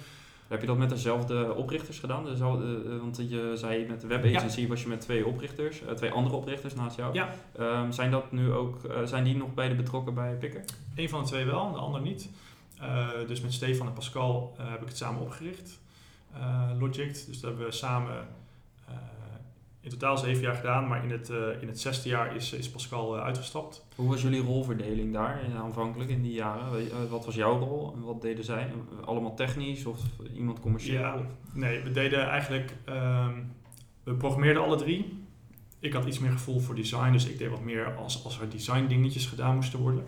Heb 0.48 0.62
je 0.62 0.68
dat 0.68 0.78
met 0.78 0.90
dezelfde 0.90 1.54
oprichters 1.56 2.00
gedaan? 2.00 2.26
Dezelfde, 2.26 2.82
eh, 2.86 2.98
want 3.00 3.18
je 3.30 3.52
zei 3.56 3.86
met 3.88 4.02
de 4.02 4.08
webagency 4.08 4.68
was 4.68 4.82
je 4.82 4.88
met 4.88 5.02
twee 5.02 5.26
oprichters, 5.26 5.82
twee 5.96 6.12
andere 6.12 6.36
oprichters 6.36 6.76
naast 6.76 6.98
jou. 6.98 7.14
Ja. 7.14 7.34
Ehm, 7.58 7.92
zijn, 7.92 8.12
dat 8.12 8.32
nu 8.32 8.52
ook, 8.52 8.78
zijn 9.04 9.24
die 9.24 9.36
nog 9.36 9.54
beide 9.54 9.76
betrokken 9.76 10.14
bij 10.14 10.36
Picker? 10.36 10.64
Eén 10.96 11.10
van 11.10 11.22
de 11.22 11.28
twee 11.28 11.46
wel, 11.46 11.72
de 11.72 11.78
ander 11.78 12.02
niet. 12.02 12.30
Dus 13.28 13.42
met 13.42 13.54
Stefan 13.54 13.88
en 13.88 13.94
Pascal 13.94 14.56
heb 14.58 14.82
ik 14.82 14.88
het 14.88 14.98
samen 14.98 15.22
opgericht. 15.22 15.82
Eh 16.34 16.70
Logic. 16.80 17.26
Dus 17.26 17.40
dat 17.40 17.42
hebben 17.42 17.66
we 17.66 17.72
samen 17.72 18.28
eh, 18.88 18.96
in 19.82 19.90
totaal 19.90 20.18
zeven 20.18 20.42
jaar 20.42 20.56
gedaan. 20.56 20.88
Maar 20.88 21.04
in 21.04 21.12
het, 21.12 21.30
eh, 21.30 21.62
in 21.62 21.68
het 21.68 21.80
zesde 21.80 22.10
jaar 22.10 22.36
is, 22.36 22.54
is 22.54 22.70
Pascal 22.70 23.20
uitgestapt. 23.20 23.86
Hoe 23.96 24.10
was 24.10 24.22
jullie 24.22 24.42
rolverdeling 24.42 25.14
daar 25.14 25.44
eh, 25.44 25.60
aanvankelijk 25.60 26.10
in 26.10 26.22
die 26.22 26.34
jaren? 26.34 27.10
Wat 27.10 27.26
was 27.26 27.36
jouw 27.36 27.60
rol 27.60 27.94
en 27.94 28.02
wat 28.02 28.22
deden 28.22 28.44
zij? 28.44 28.72
Allemaal 29.06 29.36
technisch 29.36 29.86
of 29.86 30.00
iemand 30.36 30.60
commercieel? 30.60 31.02
Ja. 31.02 31.26
Nee, 31.54 31.82
we 31.82 31.92
deden 31.92 32.28
eigenlijk... 32.28 32.76
ehm, 32.86 33.34
we 34.04 34.14
programmeerden 34.14 34.64
alle 34.64 34.78
drie. 34.78 35.22
Ik 35.80 35.94
had 35.94 36.06
iets 36.06 36.20
meer 36.20 36.32
gevoel 36.32 36.60
voor 36.60 36.76
design. 36.76 37.12
Dus 37.12 37.26
ik 37.28 37.38
deed 37.38 37.50
wat 37.50 37.64
meer 37.64 37.96
als, 37.96 38.24
als 38.24 38.40
er 38.40 38.50
design 38.50 38.88
dingetjes 38.88 39.26
gedaan 39.26 39.56
moesten 39.56 39.80
worden. 39.80 40.04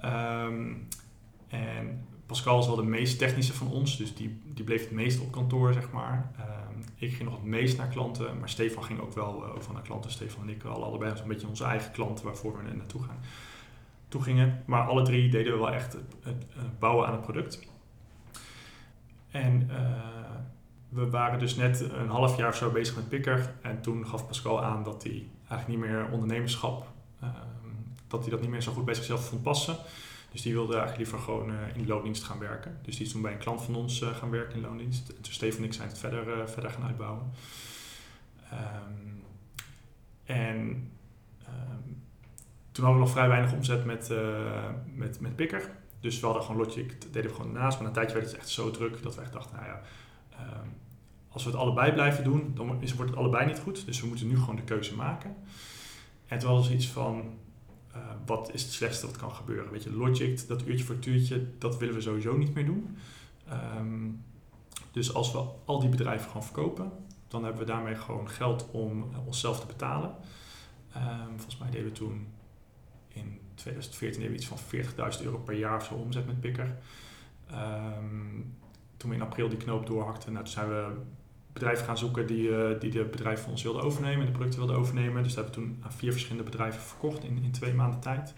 Ehm, 0.00 0.74
en 1.48 2.06
Pascal 2.26 2.58
is 2.58 2.66
wel 2.66 2.76
de 2.76 2.82
meest 2.82 3.18
technische 3.18 3.52
van 3.52 3.70
ons, 3.70 3.96
dus 3.96 4.14
die, 4.14 4.40
die 4.44 4.64
bleef 4.64 4.80
het 4.80 4.90
meest 4.90 5.20
op 5.20 5.32
kantoor, 5.32 5.72
zeg 5.72 5.90
maar. 5.90 6.30
Ehm, 6.36 6.82
ik 6.94 7.12
ging 7.12 7.28
nog 7.28 7.38
het 7.38 7.48
meest 7.48 7.76
naar 7.76 7.88
klanten, 7.88 8.38
maar 8.38 8.48
Stefan 8.48 8.84
ging 8.84 9.00
ook 9.00 9.12
wel 9.12 9.44
eh, 9.44 9.54
overal 9.54 9.72
naar 9.72 9.82
klanten. 9.82 10.10
Stefan 10.10 10.42
en 10.42 10.48
ik 10.48 10.62
hadden 10.62 10.86
allebei 10.86 11.16
zo'n 11.16 11.28
beetje 11.28 11.46
onze 11.46 11.64
eigen 11.64 11.92
klanten 11.92 12.24
waarvoor 12.24 12.56
we 12.56 12.74
naartoe 12.74 13.02
gaan. 13.02 13.18
Toe 14.08 14.22
gingen. 14.22 14.62
Maar 14.66 14.86
alle 14.86 15.02
drie 15.02 15.30
deden 15.30 15.52
we 15.52 15.58
wel 15.58 15.72
echt 15.72 15.96
het, 16.22 16.46
bouwen 16.78 17.06
aan 17.06 17.12
het 17.12 17.22
product. 17.22 17.66
En 19.30 19.70
eh, 19.70 20.12
we 20.88 21.10
waren 21.10 21.38
dus 21.38 21.56
net 21.56 21.80
een 21.80 22.08
half 22.08 22.36
jaar 22.36 22.48
of 22.48 22.56
zo 22.56 22.70
bezig 22.70 22.96
met 22.96 23.08
Picker. 23.08 23.54
En 23.62 23.80
toen 23.80 24.06
gaf 24.06 24.26
Pascal 24.26 24.62
aan 24.62 24.82
dat 24.82 25.02
hij 25.02 25.26
eigenlijk 25.48 25.68
niet 25.68 25.90
meer 25.90 26.08
ondernemerschap, 26.10 26.86
ehm, 27.20 27.32
dat 28.06 28.20
hij 28.20 28.30
dat 28.30 28.40
niet 28.40 28.50
meer 28.50 28.62
zo 28.62 28.72
goed 28.72 28.84
bij 28.84 28.94
zichzelf 28.94 29.28
vond 29.28 29.42
passen. 29.42 29.76
Dus 30.32 30.42
die 30.42 30.52
wilde 30.52 30.76
eigenlijk 30.76 30.98
liever 30.98 31.18
gewoon 31.18 31.50
eh, 31.50 31.76
in 31.76 31.86
loondienst 31.86 32.22
gaan 32.22 32.38
werken. 32.38 32.78
Dus 32.82 32.96
die 32.96 33.06
is 33.06 33.12
toen 33.12 33.22
bij 33.22 33.32
een 33.32 33.38
klant 33.38 33.62
van 33.62 33.74
ons 33.74 34.02
eh, 34.02 34.16
gaan 34.16 34.30
werken 34.30 34.54
in 34.54 34.60
loondienst. 34.60 35.08
En 35.08 35.22
toen 35.22 35.32
Steven 35.32 35.58
en 35.58 35.64
ik 35.64 35.72
zijn 35.72 35.88
het 35.88 35.98
verder, 35.98 36.40
eh, 36.40 36.46
verder 36.46 36.70
gaan 36.70 36.84
uitbouwen. 36.84 37.30
Ehm, 38.50 39.10
en 40.24 40.90
ehm, 41.44 41.88
toen 42.72 42.84
hadden 42.84 43.00
we 43.02 43.06
nog 43.06 43.10
vrij 43.10 43.28
weinig 43.28 43.52
omzet 43.52 43.84
met, 43.84 44.10
met, 44.94 45.20
met 45.20 45.36
Picker. 45.36 45.70
Dus 46.00 46.20
we 46.20 46.26
hadden 46.26 46.44
gewoon 46.44 46.60
Logic, 46.60 47.12
deden 47.12 47.30
we 47.30 47.36
gewoon 47.36 47.52
naast. 47.52 47.80
Maar 47.80 47.82
na 47.82 47.88
een 47.88 47.94
tijdje 47.94 48.14
werd 48.14 48.30
het 48.30 48.36
echt 48.36 48.48
zo 48.48 48.70
druk 48.70 49.02
dat 49.02 49.14
we 49.14 49.20
echt 49.20 49.32
dachten, 49.32 49.56
nou 49.56 49.68
ja, 49.68 49.82
ehm, 50.30 50.68
als 51.28 51.44
we 51.44 51.50
het 51.50 51.58
allebei 51.58 51.92
blijven 51.92 52.24
doen, 52.24 52.52
dan 52.54 52.66
wordt 52.66 53.10
het 53.10 53.16
allebei 53.16 53.46
niet 53.46 53.58
goed. 53.58 53.86
Dus 53.86 54.00
we 54.00 54.06
moeten 54.06 54.28
nu 54.28 54.38
gewoon 54.38 54.56
de 54.56 54.62
keuze 54.62 54.94
maken. 54.94 55.36
En 56.26 56.38
toen 56.38 56.50
was 56.50 56.70
iets 56.70 56.88
van, 56.88 57.38
eh, 57.92 58.00
wat 58.26 58.54
is 58.54 58.62
het 58.62 58.72
slechtste 58.72 59.06
wat 59.06 59.16
kan 59.16 59.34
gebeuren? 59.34 59.72
Weet 59.72 59.82
je, 59.82 59.92
Logic, 59.92 60.48
dat 60.48 60.66
uurtje 60.66 60.84
voor 60.84 60.98
tuurtje, 60.98 61.46
dat 61.58 61.78
willen 61.78 61.94
we 61.94 62.00
sowieso 62.00 62.36
niet 62.36 62.54
meer 62.54 62.64
doen. 62.64 62.96
Ehm, 63.48 64.10
dus 64.90 65.14
als 65.14 65.32
we 65.32 65.44
al 65.64 65.80
die 65.80 65.88
bedrijven 65.88 66.26
gewoon 66.26 66.44
verkopen, 66.44 66.92
dan 67.28 67.44
hebben 67.44 67.60
we 67.60 67.72
daarmee 67.72 67.94
gewoon 67.94 68.28
geld 68.28 68.70
om 68.70 69.08
eh, 69.12 69.26
onszelf 69.26 69.60
te 69.60 69.66
betalen. 69.66 70.14
Ehm, 70.92 71.28
volgens 71.28 71.58
mij 71.58 71.70
deden 71.70 71.86
we 71.86 71.92
toen 71.92 72.26
in 73.08 73.40
2014 73.54 74.20
deden 74.20 74.36
we 74.36 74.42
iets 74.42 74.46
van 74.46 74.58
40.000 74.58 75.24
euro 75.24 75.38
per 75.38 75.54
jaar 75.54 75.76
of 75.76 75.84
zo 75.84 75.94
omzet 75.94 76.26
met 76.26 76.40
Picker. 76.40 76.76
Ehm, 77.50 78.40
toen 78.96 79.10
we 79.10 79.16
in 79.16 79.22
april 79.22 79.48
die 79.48 79.58
knoop 79.58 79.86
doorhakten, 79.86 80.32
nou, 80.32 80.44
toen 80.44 80.54
zijn 80.54 80.68
we 80.68 80.90
bedrijven 81.52 81.84
gaan 81.84 81.98
zoeken 81.98 82.26
die, 82.26 82.56
eh, 82.56 82.80
die 82.80 82.90
de 82.90 83.04
bedrijven 83.04 83.42
van 83.42 83.52
ons 83.52 83.62
wilden 83.62 83.82
overnemen 83.82 84.20
en 84.20 84.26
de 84.26 84.32
producten 84.32 84.58
wilden 84.58 84.78
overnemen. 84.78 85.22
Dus 85.22 85.34
dat 85.34 85.44
hebben 85.44 85.62
we 85.62 85.70
toen 85.70 85.84
aan 85.84 85.92
vier 85.92 86.12
verschillende 86.12 86.50
bedrijven 86.50 86.82
verkocht 86.82 87.24
in, 87.24 87.42
in 87.42 87.50
twee 87.50 87.74
maanden 87.74 88.00
tijd. 88.00 88.34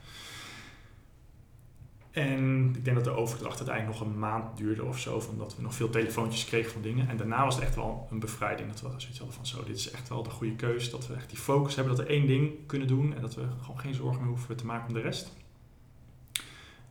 En 2.14 2.72
ik 2.74 2.84
denk 2.84 2.96
dat 2.96 3.04
de 3.04 3.10
overdracht 3.10 3.56
uiteindelijk 3.56 3.98
nog 3.98 4.08
een 4.08 4.18
maand 4.18 4.56
duurde 4.56 4.84
of 4.84 4.98
zo, 4.98 5.20
van 5.20 5.38
dat 5.38 5.56
we 5.56 5.62
nog 5.62 5.74
veel 5.74 5.90
telefoontjes 5.90 6.44
kregen 6.44 6.72
van 6.72 6.82
dingen. 6.82 7.08
En 7.08 7.16
daarna 7.16 7.44
was 7.44 7.54
het 7.54 7.64
echt 7.64 7.74
wel 7.74 8.08
een 8.10 8.18
bevrijding. 8.18 8.68
Dat 8.68 8.80
we 8.80 8.88
zoiets 8.88 9.18
hadden 9.18 9.36
van 9.36 9.46
zo, 9.46 9.64
dit 9.64 9.76
is 9.76 9.90
echt 9.90 10.08
wel 10.08 10.22
de 10.22 10.30
goede 10.30 10.54
keuze. 10.54 10.90
Dat 10.90 11.06
we 11.06 11.14
echt 11.14 11.28
die 11.28 11.38
focus 11.38 11.74
hebben, 11.74 11.96
dat 11.96 12.06
we 12.06 12.12
één 12.12 12.26
ding 12.26 12.66
kunnen 12.66 12.88
doen 12.88 13.14
en 13.14 13.20
dat 13.20 13.34
we 13.34 13.42
gewoon 13.60 13.78
geen 13.78 13.94
zorgen 13.94 14.20
meer 14.20 14.30
hoeven 14.30 14.56
te 14.56 14.66
maken 14.66 14.88
om 14.88 14.94
de 14.94 15.00
rest. 15.00 15.32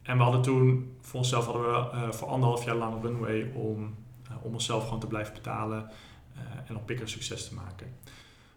En 0.01 0.17
we 0.17 0.23
hadden 0.23 0.41
toen, 0.41 0.95
voor 1.01 1.19
onszelf 1.19 1.45
hadden 1.45 1.63
we 1.63 1.89
eh, 1.89 2.11
voor 2.11 2.27
anderhalf 2.27 2.65
jaar 2.65 2.75
lang 2.75 2.95
een 2.95 3.01
runway 3.01 3.51
om, 3.53 3.95
eh, 4.29 4.35
om 4.41 4.53
onszelf 4.53 4.83
gewoon 4.83 4.99
te 4.99 5.07
blijven 5.07 5.33
betalen 5.33 5.91
en 6.67 6.75
op 6.75 6.85
Picker 6.85 7.09
succes 7.09 7.47
te 7.47 7.53
maken. 7.53 7.85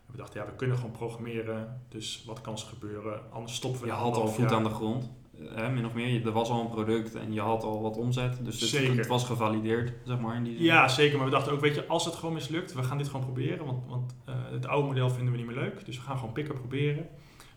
En 0.06 0.12
we 0.12 0.16
dachten, 0.16 0.40
ja, 0.40 0.46
we 0.46 0.52
kunnen 0.56 0.76
gewoon 0.76 0.90
programmeren, 0.90 1.80
dus 1.88 2.22
wat 2.26 2.40
kan 2.40 2.52
er 2.52 2.58
gebeuren? 2.58 3.32
Anders 3.32 3.54
stoppen 3.54 3.80
we 3.80 3.86
Je 3.86 3.92
had 3.92 4.16
al 4.16 4.28
voet 4.28 4.52
aan 4.52 4.62
de 4.64 4.68
grond, 4.70 5.10
eh, 5.38 5.54
hè, 5.54 5.70
min 5.70 5.86
of 5.86 5.94
meer. 5.94 6.06
Je- 6.08 6.22
Er 6.24 6.32
was 6.32 6.48
al 6.48 6.60
een 6.60 6.68
product 6.70 7.14
en 7.14 7.32
je 7.32 7.40
had 7.40 7.62
al 7.62 7.82
wat 7.82 7.96
omzet. 7.96 8.44
Dus 8.44 8.60
het, 8.60 8.70
Zeker. 8.70 8.96
het 8.96 9.06
was 9.06 9.24
gevalideerd, 9.24 9.92
zeg 10.04 10.18
maar, 10.20 10.36
in 10.36 10.44
die 10.44 10.56
zin. 10.56 10.64
Ja, 10.64 10.88
zeker. 10.88 11.16
Maar 11.16 11.26
we 11.26 11.32
dachten 11.32 11.52
ook, 11.52 11.60
weet 11.60 11.74
je, 11.74 11.86
als 11.86 12.04
het 12.04 12.14
gewoon 12.14 12.34
mislukt, 12.34 12.72
we 12.74 12.82
gaan 12.82 12.98
dit 12.98 13.06
gewoon 13.06 13.24
proberen. 13.24 13.66
Want, 13.66 13.86
want 13.88 14.14
eh, 14.24 14.34
het 14.50 14.66
oude 14.66 14.88
model 14.88 15.10
vinden 15.10 15.32
we 15.32 15.38
niet 15.38 15.46
meer 15.46 15.56
leuk. 15.56 15.84
Dus 15.84 15.96
we 15.96 16.02
gaan 16.02 16.18
gewoon 16.18 16.32
picker 16.32 16.54
proberen. 16.54 17.08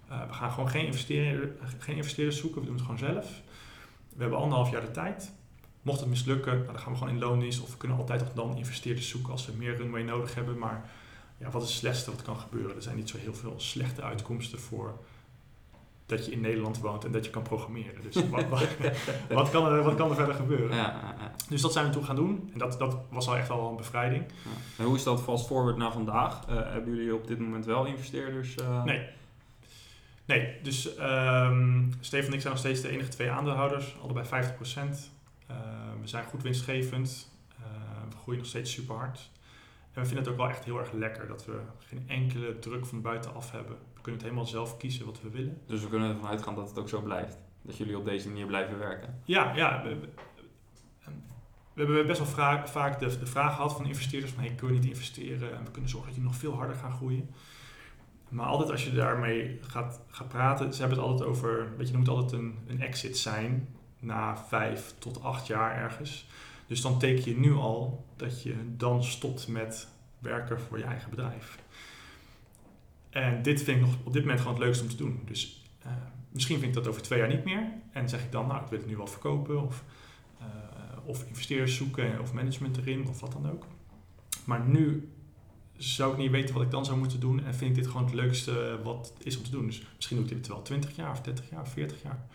Eh, 0.10 0.28
we 0.28 0.34
gaan 0.34 0.52
gewoon 0.52 0.70
geen, 0.70 0.86
investeerder, 0.86 1.56
geen 1.78 1.96
investeerders 1.96 2.38
zoeken, 2.40 2.60
we 2.60 2.66
doen 2.68 2.76
het 2.76 2.84
gewoon 2.86 3.00
zelf. 3.00 3.42
We 4.16 4.22
hebben 4.22 4.40
anderhalf 4.40 4.72
jaar 4.72 4.82
de 4.82 4.92
tijd. 4.92 5.34
Mocht 5.90 6.00
het 6.02 6.10
mislukken, 6.10 6.54
nou, 6.54 6.66
dan 6.66 6.80
gaan 6.80 6.92
we 6.92 6.98
gewoon 6.98 7.14
in 7.14 7.20
loondienst. 7.20 7.62
Of 7.62 7.72
we 7.72 7.78
kunnen 7.78 7.98
altijd 7.98 8.20
nog 8.20 8.34
dan 8.34 8.58
investeerders 8.58 9.10
zoeken 9.10 9.32
als 9.32 9.46
we 9.46 9.52
meer 9.58 9.76
runway 9.76 10.02
nodig 10.04 10.36
hebben. 10.36 10.58
Maar 10.58 10.90
ja, 11.38 11.50
wat 11.50 11.62
is 11.62 11.70
het 11.70 11.78
slechtste 11.78 12.12
wat 12.12 12.22
kan 12.22 12.38
gebeuren? 12.38 12.76
Er 12.76 12.82
zijn 12.82 12.96
niet 12.96 13.10
zo 13.10 13.18
heel 13.18 13.34
veel 13.34 13.54
slechte 13.58 14.02
uitkomsten 14.02 14.60
voor 14.60 14.98
dat 16.06 16.26
je 16.26 16.32
in 16.32 16.42
Nederland 16.42 16.80
woont 16.80 17.06
en 17.06 17.12
dat 17.12 17.26
je 17.26 17.32
kan 17.32 17.42
programmeren. 17.42 18.02
Dus 18.02 18.16
wat, 18.30 18.48
wat, 18.50 18.68
wat, 19.30 19.50
kan, 19.50 19.66
er, 19.66 19.84
wat 19.84 19.96
kan 19.96 20.10
er 20.10 20.16
verder 20.16 20.36
gebeuren? 20.36 20.76
Ja, 20.76 20.84
ja, 20.84 21.16
ja. 21.20 21.32
Dus 21.50 21.62
dat 21.62 21.74
zijn 21.74 21.86
we 21.86 21.92
toen 21.92 22.06
gaan 22.06 22.16
doen. 22.16 22.50
En 22.54 22.60
dat, 22.60 22.80
dat 22.80 22.98
was 23.10 23.28
al 23.28 23.38
echt 23.38 23.48
wel 23.48 23.70
een 23.70 23.76
bevrijding. 23.76 24.24
Ja. 24.28 24.50
En 24.78 24.86
hoe 24.86 24.96
is 24.96 25.04
dat 25.04 25.22
fast 25.22 25.46
forward 25.46 25.78
naar 25.78 25.92
vandaag? 25.92 26.46
Eh, 26.48 26.56
hebben 26.56 26.96
jullie 26.96 27.16
op 27.16 27.28
dit 27.28 27.40
moment 27.40 27.66
wel 27.66 27.86
investeerders? 27.86 28.56
eh? 28.56 28.84
Nee. 28.84 29.08
Nee, 30.26 30.56
dus 30.64 30.96
ehm 30.96 31.84
Steven 32.00 32.28
en 32.28 32.34
ik 32.34 32.42
zijn 32.42 32.54
nog 32.54 32.62
steeds 32.62 32.82
de 32.82 32.90
enige 32.90 33.10
twee 33.10 33.30
aandeelhouders, 33.30 33.96
allebei 34.04 34.26
50%. 34.26 34.30
Eh, 34.30 35.19
we 36.02 36.08
zijn 36.08 36.26
goed 36.26 36.44
winstgevend. 36.44 37.32
Eh, 37.50 37.66
we 38.10 38.18
groeien 38.18 38.40
nog 38.40 38.50
steeds 38.50 38.72
super 38.72 38.96
hard. 38.96 39.30
En 39.92 40.02
we 40.02 40.06
vinden 40.06 40.24
het 40.24 40.28
ook 40.34 40.40
wel 40.40 40.50
echt 40.50 40.64
heel 40.64 40.80
erg 40.80 40.92
lekker 40.92 41.28
dat 41.28 41.46
we 41.46 41.60
geen 41.80 42.04
enkele 42.08 42.60
druk 42.60 42.86
van 42.86 43.02
buitenaf 43.02 43.52
hebben. 43.52 43.76
We 43.94 44.02
kunnen 44.02 44.22
het 44.22 44.30
helemaal 44.30 44.46
zelf 44.46 44.78
kiezen 44.78 45.06
wat 45.06 45.22
we 45.22 45.30
willen. 45.30 45.62
Dus 45.66 45.82
we 45.82 45.90
kunnen 45.90 46.10
ervan 46.10 46.30
uitgaan 46.30 46.56
dat 46.56 46.70
het 46.70 46.80
ook 46.80 46.90
zo 46.90 47.02
blijft. 47.02 47.38
Dat 47.62 47.78
jullie 47.78 47.98
op 47.98 48.06
deze 48.06 48.28
manier 48.28 48.46
blijven 48.46 48.80
werken. 48.80 49.20
Ja, 49.26 49.56
ja. 49.56 49.84
We, 49.84 50.00
we, 50.00 50.08
we 51.74 51.84
hebben 51.86 52.08
best 52.08 52.36
wel 52.36 52.64
vaak 52.66 53.00
de, 53.00 53.20
de 53.20 53.26
vraag 53.26 53.56
gehad 53.56 53.74
van 53.74 53.86
investeerders 53.86 54.32
van 54.32 54.44
hey, 54.44 54.56
kun 54.56 54.74
je 54.74 54.80
niet 54.80 54.90
investeren 54.90 55.58
en 55.58 55.66
we 55.66 55.72
kunnen 55.72 55.90
zorgen 55.90 56.10
dat 56.10 56.20
je 56.20 56.26
nog 56.26 56.36
veel 56.36 56.54
harder 56.54 56.76
gaat 56.76 56.94
groeien. 56.94 57.30
Maar 58.30 58.46
altijd 58.46 58.72
als 58.72 58.84
je 58.84 58.92
daarmee 58.92 59.60
gaat, 59.62 60.02
gaat 60.08 60.28
praten, 60.28 60.74
ze 60.74 60.80
hebben 60.80 60.98
het 60.98 61.08
altijd 61.08 61.30
over, 61.30 61.78
weet 61.78 61.88
je, 61.88 61.94
er 61.94 62.00
moet 62.00 62.10
altijd 62.10 62.42
een, 62.42 62.58
een 62.68 62.82
exit 62.82 63.18
zijn 63.18 63.68
na 64.00 64.38
vijf 64.38 64.94
tot 65.00 65.24
acht 65.24 65.48
jaar 65.48 65.76
ergens. 65.76 66.28
Dus 66.68 66.82
dan 66.82 67.00
teken 67.00 67.32
je 67.32 67.40
nu 67.40 67.54
al 67.54 68.06
dat 68.16 68.44
je 68.44 68.56
dan 68.78 69.04
stopt 69.04 69.48
met 69.48 69.88
werken 70.20 70.60
voor 70.60 70.78
je 70.78 70.84
eigen 70.84 71.10
bedrijf. 71.10 71.60
En 73.10 73.42
dit 73.42 73.64
vind 73.64 73.78
ik 73.78 73.86
nog 73.86 73.96
op 74.04 74.14
dit 74.14 74.22
moment 74.22 74.40
gewoon 74.40 74.56
het 74.56 74.64
leukste 74.64 74.84
om 74.84 74.90
te 74.90 74.96
doen. 74.96 75.22
Dus 75.26 75.64
uh, 75.86 75.92
misschien 76.32 76.60
vind 76.60 76.70
ik 76.70 76.84
dat 76.84 76.88
over 76.88 77.02
twee 77.02 77.20
jaar 77.20 77.28
niet 77.28 77.44
meer. 77.44 77.72
En 77.92 78.10
zeg 78.10 78.24
ik 78.24 78.32
dan, 78.32 78.48
nou, 78.48 78.64
ik 78.64 78.70
wil 78.70 78.80
het 78.80 78.88
nu 78.88 78.98
wel 78.98 79.08
verkopen. 79.08 79.64
Of, 79.64 79.84
uh, 80.42 80.46
of 81.06 81.24
investeerders 81.28 81.76
zoeken 81.76 82.20
of 82.20 82.34
management 82.34 82.78
erin 82.78 83.08
of 83.08 83.20
wat 83.20 83.32
dan 83.32 83.52
ook. 83.52 83.66
Maar 84.46 84.68
nu 84.68 85.10
zou 85.78 86.12
ik 86.12 86.18
niet 86.18 86.32
weten 86.32 86.54
wat 86.54 86.64
ik 86.64 86.72
dan 86.72 86.86
zou 86.86 86.98
moeten 86.98 87.20
doen. 87.20 87.44
En 87.44 87.56
vind 87.56 87.70
ik 87.70 87.84
dit 87.84 87.88
gewoon 87.92 88.06
het 88.06 88.14
leukste 88.14 88.80
wat 88.84 89.14
is 89.24 89.38
om 89.38 89.44
te 89.44 89.52
doen. 89.52 89.66
Dus 89.66 89.84
misschien 89.96 90.18
doe 90.18 90.26
ik 90.26 90.32
dit 90.36 90.48
wel 90.48 90.62
20 90.62 90.96
jaar 90.96 91.12
of 91.12 91.22
30 91.22 91.50
jaar 91.50 91.62
of 91.62 91.72
40 91.72 92.02
jaar. 92.02 92.28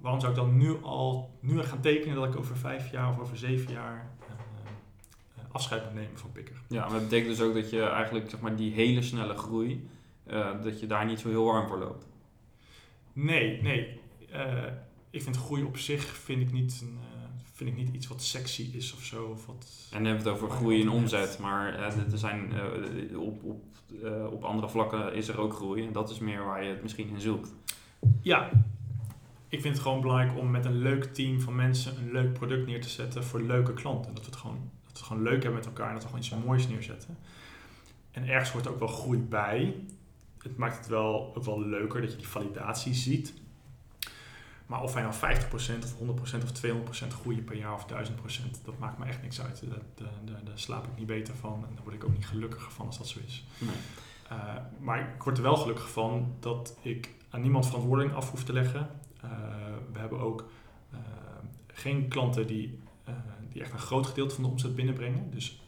Waarom 0.00 0.20
zou 0.20 0.32
ik 0.32 0.38
dan 0.38 0.56
nu 0.56 0.82
al 0.82 1.38
nu 1.40 1.62
gaan 1.62 1.80
tekenen 1.80 2.14
dat 2.14 2.24
ik 2.24 2.36
over 2.36 2.56
vijf 2.56 2.90
jaar 2.90 3.10
of 3.10 3.18
over 3.18 3.36
zeven 3.36 3.72
jaar 3.72 4.10
uh, 4.22 5.44
afscheid 5.52 5.84
moet 5.84 5.94
nemen 5.94 6.18
van 6.18 6.32
Pikker? 6.32 6.62
Ja, 6.68 6.80
maar 6.80 7.00
dat 7.00 7.08
betekent 7.08 7.36
dus 7.36 7.46
ook 7.46 7.54
dat 7.54 7.70
je 7.70 7.82
eigenlijk 7.82 8.30
zeg 8.30 8.40
maar, 8.40 8.56
die 8.56 8.72
hele 8.72 9.02
snelle 9.02 9.34
groei, 9.34 9.88
uh, 10.26 10.62
dat 10.62 10.80
je 10.80 10.86
daar 10.86 11.06
niet 11.06 11.20
zo 11.20 11.28
heel 11.28 11.44
warm 11.44 11.68
voor 11.68 11.78
loopt. 11.78 12.06
Nee, 13.12 13.62
nee. 13.62 14.00
Uh, 14.32 14.64
ik 15.10 15.22
vind 15.22 15.36
groei 15.36 15.62
op 15.62 15.76
zich 15.76 16.04
vind 16.04 16.40
ik 16.40 16.52
niet, 16.52 16.80
een, 16.82 16.98
vind 17.52 17.70
ik 17.70 17.76
niet 17.76 17.94
iets 17.94 18.06
wat 18.06 18.22
sexy 18.22 18.70
is 18.72 18.92
of 18.92 19.02
zo. 19.02 19.24
Of 19.24 19.46
wat 19.46 19.88
en 19.90 19.96
dan 19.96 20.06
hebben 20.06 20.24
we 20.24 20.30
het 20.30 20.38
over 20.38 20.56
groei 20.56 20.80
in 20.80 20.90
omzet, 20.90 21.38
maar 21.38 21.74
er 21.74 22.18
zijn, 22.18 22.52
op, 23.16 23.44
op, 23.44 23.64
op 24.30 24.44
andere 24.44 24.68
vlakken 24.68 25.14
is 25.14 25.28
er 25.28 25.40
ook 25.40 25.54
groei. 25.54 25.86
En 25.86 25.92
dat 25.92 26.10
is 26.10 26.18
meer 26.18 26.44
waar 26.44 26.64
je 26.64 26.70
het 26.70 26.82
misschien 26.82 27.08
in 27.08 27.20
zoekt. 27.20 27.54
Ja, 28.20 28.50
ik 29.50 29.60
vind 29.60 29.74
het 29.74 29.82
gewoon 29.82 30.00
belangrijk 30.00 30.38
om 30.38 30.50
met 30.50 30.64
een 30.64 30.78
leuk 30.78 31.04
team 31.04 31.40
van 31.40 31.54
mensen 31.54 31.96
een 31.96 32.12
leuk 32.12 32.32
product 32.32 32.66
neer 32.66 32.80
te 32.80 32.88
zetten 32.88 33.24
voor 33.24 33.40
leuke 33.40 33.74
klanten. 33.74 34.14
Dat 34.14 34.24
we 34.24 34.30
het 34.30 34.40
gewoon, 34.40 34.56
dat 34.56 34.92
we 34.92 34.98
het 34.98 35.06
gewoon 35.06 35.22
leuk 35.22 35.42
hebben 35.42 35.54
met 35.54 35.66
elkaar 35.66 35.86
en 35.86 35.92
dat 35.92 36.02
we 36.02 36.08
gewoon 36.08 36.24
iets 36.24 36.46
moois 36.46 36.68
neerzetten. 36.68 37.18
En 38.10 38.28
ergens 38.28 38.50
hoort 38.50 38.68
ook 38.68 38.78
wel 38.78 38.88
groei 38.88 39.18
bij. 39.18 39.74
Het 40.38 40.56
maakt 40.56 40.76
het 40.76 40.86
wel, 40.86 41.32
ook 41.36 41.44
wel 41.44 41.60
leuker 41.60 42.00
dat 42.00 42.10
je 42.10 42.16
die 42.16 42.28
validatie 42.28 42.94
ziet. 42.94 43.32
Maar 44.66 44.82
of 44.82 44.94
wij 44.94 45.02
nou 45.02 45.14
50% 45.14 45.18
of 45.84 45.94
100% 45.94 46.42
of 46.42 47.04
200% 47.04 47.08
groeien 47.20 47.44
per 47.44 47.56
jaar 47.56 47.74
of 47.74 47.86
1000%, 47.86 47.86
dat 48.64 48.78
maakt 48.78 48.98
me 48.98 49.04
echt 49.04 49.22
niks 49.22 49.40
uit. 49.40 49.64
Daar, 49.94 50.08
slaap 50.54 50.86
ik 50.86 50.96
niet 50.96 51.06
beter 51.06 51.34
van 51.34 51.64
en 51.68 51.74
daar 51.74 51.82
word 51.82 51.94
ik 51.94 52.04
ook 52.04 52.12
niet 52.12 52.26
gelukkiger 52.26 52.72
van 52.72 52.86
als 52.86 52.98
dat 52.98 53.08
zo 53.08 53.18
is. 53.26 53.46
Nee. 53.58 53.70
Uh, 54.32 54.54
maar 54.78 55.14
ik 55.14 55.22
word 55.22 55.36
er 55.36 55.42
wel 55.42 55.56
gelukkig 55.56 55.90
van 55.90 56.34
dat 56.40 56.76
ik 56.82 57.10
aan 57.30 57.40
niemand 57.40 57.66
verantwoording 57.66 58.14
af 58.14 58.30
hoef 58.30 58.44
te 58.44 58.52
leggen. 58.52 58.90
Uh, 59.24 59.30
we 59.92 59.98
hebben 59.98 60.20
ook 60.20 60.50
uh, 60.92 60.98
geen 61.66 62.08
klanten 62.08 62.46
die, 62.46 62.78
uh, 63.08 63.14
die 63.52 63.62
echt 63.62 63.72
een 63.72 63.78
groot 63.78 64.06
gedeelte 64.06 64.34
van 64.34 64.44
de 64.44 64.50
omzet 64.50 64.74
binnenbrengen. 64.74 65.30
Dus 65.30 65.62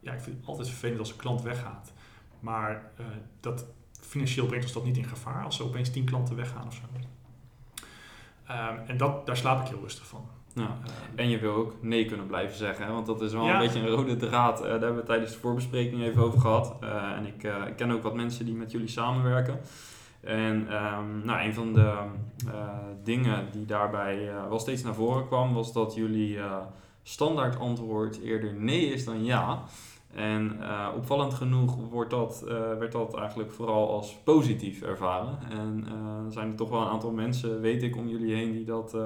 ja, 0.00 0.12
ik 0.12 0.20
vind 0.20 0.36
het 0.36 0.46
altijd 0.46 0.68
vervelend 0.68 0.98
als 0.98 1.10
een 1.10 1.16
klant 1.16 1.42
weggaat. 1.42 1.92
Maar 2.40 2.90
dat, 3.40 3.66
financieel 4.00 4.46
brengt 4.46 4.64
ons 4.64 4.74
dat 4.74 4.84
niet 4.84 4.96
in 4.96 5.04
gevaar 5.04 5.44
als 5.44 5.58
er 5.58 5.64
opeens 5.64 5.90
tien 5.90 6.04
klanten 6.04 6.36
weggaan 6.36 6.66
of 6.66 6.74
zo. 6.74 6.82
Um, 8.50 8.78
en 8.86 8.96
dat, 8.96 9.26
daar 9.26 9.36
slaap 9.36 9.60
ik 9.60 9.68
heel 9.68 9.80
rustig 9.80 10.06
van. 10.06 10.28
Ja. 10.54 10.78
En 11.14 11.28
je 11.28 11.38
wil 11.38 11.54
ook 11.54 11.74
nee 11.80 12.04
kunnen 12.04 12.26
blijven 12.26 12.56
zeggen, 12.56 12.86
hè? 12.86 12.92
want 12.92 13.06
dat 13.06 13.22
is 13.22 13.32
wel 13.32 13.46
ja. 13.46 13.52
een 13.52 13.66
beetje 13.66 13.80
een 13.80 13.88
rode 13.88 14.16
draad. 14.16 14.58
Uh, 14.58 14.64
daar 14.64 14.80
hebben 14.80 14.96
we 14.96 15.02
tijdens 15.02 15.32
de 15.32 15.38
voorbespreking 15.38 16.02
even 16.02 16.22
over 16.22 16.40
gehad. 16.40 16.76
Uh, 16.82 17.12
en 17.12 17.26
ik, 17.26 17.42
uh, 17.42 17.66
ik 17.66 17.76
ken 17.76 17.90
ook 17.90 18.02
wat 18.02 18.14
mensen 18.14 18.44
die 18.44 18.54
met 18.54 18.70
jullie 18.70 18.88
samenwerken. 18.88 19.60
En 20.20 20.74
um, 20.74 21.24
nou, 21.24 21.40
een 21.40 21.54
van 21.54 21.72
de 21.72 21.94
dingen 23.02 23.48
die 23.52 23.64
daarbij 23.64 24.30
wel 24.48 24.58
steeds 24.58 24.82
naar 24.82 24.94
voren 24.94 25.26
kwam, 25.26 25.54
was 25.54 25.72
dat 25.72 25.94
jullie 25.94 26.38
standaard 27.02 27.58
antwoord 27.58 28.20
eerder 28.20 28.54
nee 28.54 28.86
is 28.86 29.04
dan 29.04 29.24
ja. 29.24 29.62
En 30.14 30.56
uh, 30.60 30.88
opvallend 30.96 31.34
genoeg 31.34 31.76
wordt 31.90 32.10
dat, 32.10 32.42
uh, 32.44 32.50
werd 32.50 32.92
dat 32.92 33.16
eigenlijk 33.16 33.52
vooral 33.52 33.90
als 33.90 34.16
positief 34.24 34.82
ervaren. 34.82 35.38
En 35.50 35.86
uh, 35.88 36.32
zijn 36.32 36.50
er 36.50 36.56
toch 36.56 36.70
wel 36.70 36.80
een 36.80 36.88
aantal 36.88 37.10
mensen, 37.10 37.60
weet 37.60 37.82
ik, 37.82 37.96
om 37.96 38.08
jullie 38.08 38.34
heen 38.34 38.52
die 38.52 38.64
dat 38.64 38.96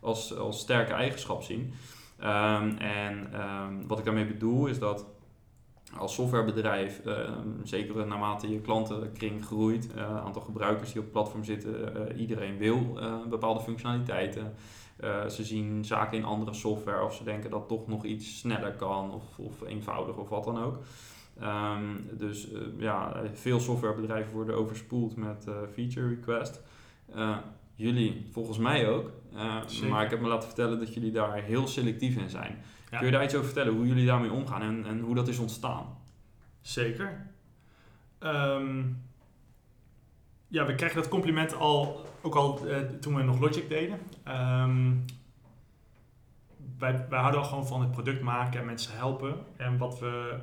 als, 0.00 0.36
als 0.38 0.58
sterke 0.58 0.92
eigenschap 0.92 1.42
zien. 1.42 1.72
Um, 2.20 2.76
en 2.78 3.40
um, 3.40 3.86
wat 3.86 3.98
ik 3.98 4.04
daarmee 4.04 4.26
bedoel 4.26 4.66
is 4.66 4.78
dat 4.78 5.06
als 5.98 6.14
softwarebedrijf, 6.14 7.02
zeker 7.62 8.06
naarmate 8.06 8.50
je 8.50 8.60
klantenkring 8.60 9.44
groeit, 9.44 9.88
aantal 10.24 10.42
gebruikers 10.42 10.88
die 10.88 10.98
op 10.98 11.04
het 11.04 11.12
platform 11.12 11.44
zitten, 11.44 12.16
iedereen 12.16 12.56
wil 12.56 12.98
bepaalde 13.28 13.60
functionaliteiten. 13.60 14.54
Ze 15.28 15.44
zien 15.44 15.84
zaken 15.84 16.18
in 16.18 16.24
andere 16.24 16.54
software 16.54 17.04
of 17.04 17.14
ze 17.14 17.24
denken 17.24 17.50
dat 17.50 17.68
toch 17.68 17.86
nog 17.86 18.04
iets 18.04 18.38
sneller 18.38 18.72
kan 18.72 19.12
of, 19.12 19.38
of 19.38 19.62
eenvoudiger 19.62 20.20
of 20.20 20.28
wat 20.28 20.44
dan 20.44 20.58
ook. 20.58 20.78
Um, 21.42 22.08
dus 22.18 22.52
uh, 22.52 22.60
ja, 22.78 23.22
veel 23.32 23.60
softwarebedrijven 23.60 24.32
worden 24.32 24.56
overspoeld 24.56 25.16
met 25.16 25.46
uh, 25.48 25.54
feature 25.72 26.08
request. 26.08 26.62
jullie 27.74 28.26
volgens 28.30 28.58
mij 28.58 28.88
ook. 28.88 29.10
maar 29.88 30.04
ik 30.04 30.10
heb 30.10 30.20
me 30.20 30.28
laten 30.28 30.48
vertellen 30.48 30.78
dat 30.78 30.94
jullie 30.94 31.12
daar 31.12 31.42
heel 31.42 31.66
selectief 31.66 32.16
in 32.16 32.30
zijn. 32.30 32.58
Kun 32.90 33.06
je 33.06 33.10
daar 33.10 33.24
iets 33.24 33.34
over 33.34 33.46
vertellen, 33.46 33.74
hoe 33.74 33.86
jullie 33.86 34.06
daarmee 34.06 34.32
omgaan 34.32 34.62
en, 34.62 34.86
en 34.86 35.00
hoe 35.00 35.14
dat 35.14 35.28
is 35.28 35.38
ontstaan? 35.38 35.86
Zeker. 36.60 37.26
Um, 38.20 39.02
ja, 40.48 40.66
we 40.66 40.74
kregen 40.74 40.96
dat 40.96 41.08
compliment 41.08 41.54
al, 41.54 42.06
ook 42.22 42.34
al 42.34 42.66
uh, 42.66 42.78
toen 42.78 43.14
we 43.14 43.22
nog 43.22 43.40
Logic 43.40 43.68
deden. 43.68 43.98
Um, 44.28 45.04
wij, 46.78 47.06
wij 47.08 47.18
houden 47.18 47.40
al 47.40 47.46
gewoon 47.46 47.66
van 47.66 47.80
het 47.80 47.90
product 47.90 48.22
maken 48.22 48.60
en 48.60 48.66
mensen 48.66 48.96
helpen. 48.96 49.36
En 49.56 49.78
wat 49.78 49.98
we 49.98 50.38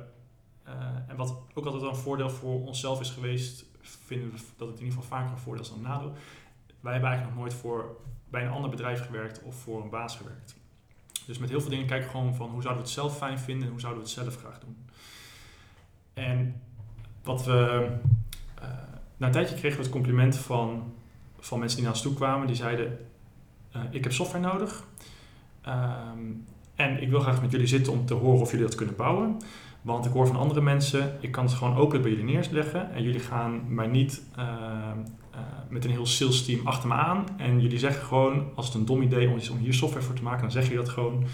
uh, 0.68 0.72
en 1.08 1.16
wat 1.16 1.42
ook 1.54 1.66
altijd 1.66 1.82
een 1.82 1.96
voordeel 1.96 2.30
voor 2.30 2.64
onszelf 2.64 3.00
is 3.00 3.10
geweest, 3.10 3.64
vinden 3.80 4.30
we 4.30 4.38
dat 4.56 4.68
het 4.68 4.78
in 4.78 4.84
ieder 4.84 5.00
geval 5.00 5.18
vaker 5.18 5.32
een 5.32 5.38
voordeel 5.38 5.62
is 5.62 5.68
dan 5.68 5.78
een 5.78 5.84
nadeel. 5.84 6.12
Wij 6.80 6.92
hebben 6.92 7.10
eigenlijk 7.10 7.34
nog 7.34 7.34
nooit 7.34 7.54
voor 7.54 7.96
bij 8.28 8.44
een 8.44 8.52
ander 8.52 8.70
bedrijf 8.70 9.06
gewerkt 9.06 9.42
of 9.42 9.54
voor 9.54 9.82
een 9.82 9.90
baas 9.90 10.16
gewerkt. 10.16 10.56
Dus 11.26 11.38
met 11.38 11.48
heel 11.48 11.60
veel 11.60 11.70
dingen 11.70 11.86
kijken 11.86 12.10
gewoon 12.10 12.34
van 12.34 12.50
hoe 12.50 12.62
zouden 12.62 12.82
we 12.82 12.88
het 12.88 12.98
zelf 12.98 13.16
fijn 13.16 13.38
vinden 13.38 13.64
en 13.64 13.70
hoe 13.70 13.80
zouden 13.80 14.02
we 14.02 14.08
het 14.08 14.18
zelf 14.18 14.36
graag 14.36 14.58
doen. 14.58 14.76
En 16.14 16.60
wat 17.22 17.44
we 17.44 17.88
uh, 18.62 18.68
na 19.16 19.26
een 19.26 19.32
tijdje 19.32 19.54
kregen 19.54 19.76
we 19.76 19.82
het 19.82 19.92
compliment 19.92 20.36
van, 20.36 20.92
van 21.38 21.58
mensen 21.58 21.76
die 21.76 21.86
naar 21.86 21.94
ons 21.94 22.04
toe 22.04 22.14
kwamen. 22.14 22.46
Die 22.46 22.56
zeiden, 22.56 22.98
uh, 23.76 23.82
ik 23.90 24.02
heb 24.02 24.12
software 24.12 24.44
nodig. 24.44 24.84
Um, 25.68 26.44
en 26.74 27.02
ik 27.02 27.08
wil 27.08 27.20
graag 27.20 27.42
met 27.42 27.50
jullie 27.50 27.66
zitten 27.66 27.92
om 27.92 28.06
te 28.06 28.14
horen 28.14 28.40
of 28.40 28.50
jullie 28.50 28.66
dat 28.66 28.74
kunnen 28.74 28.96
bouwen. 28.96 29.36
Want 29.82 30.04
ik 30.04 30.12
hoor 30.12 30.26
van 30.26 30.36
andere 30.36 30.60
mensen, 30.60 31.16
ik 31.20 31.32
kan 31.32 31.44
het 31.44 31.54
gewoon 31.54 31.76
open 31.76 32.02
bij 32.02 32.10
jullie 32.10 32.24
neerleggen. 32.24 32.92
En 32.92 33.02
jullie 33.02 33.20
gaan 33.20 33.74
mij 33.74 33.86
niet 33.86 34.22
uh, 34.38 34.44
uh, 35.34 35.38
met 35.68 35.84
een 35.84 35.90
heel 35.90 36.06
sales 36.06 36.44
team 36.44 36.66
achter 36.66 36.88
me 36.88 36.94
aan. 36.94 37.24
En 37.36 37.60
jullie 37.60 37.78
zeggen 37.78 38.04
gewoon, 38.04 38.50
als 38.54 38.66
het 38.66 38.74
een 38.74 38.84
dom 38.84 39.02
idee 39.02 39.34
is 39.34 39.48
om 39.48 39.58
hier 39.58 39.74
software 39.74 40.04
voor 40.04 40.14
te 40.14 40.22
maken, 40.22 40.40
dan 40.40 40.50
zeg 40.50 40.68
je 40.68 40.74
dat 40.74 40.88
gewoon. 40.88 41.24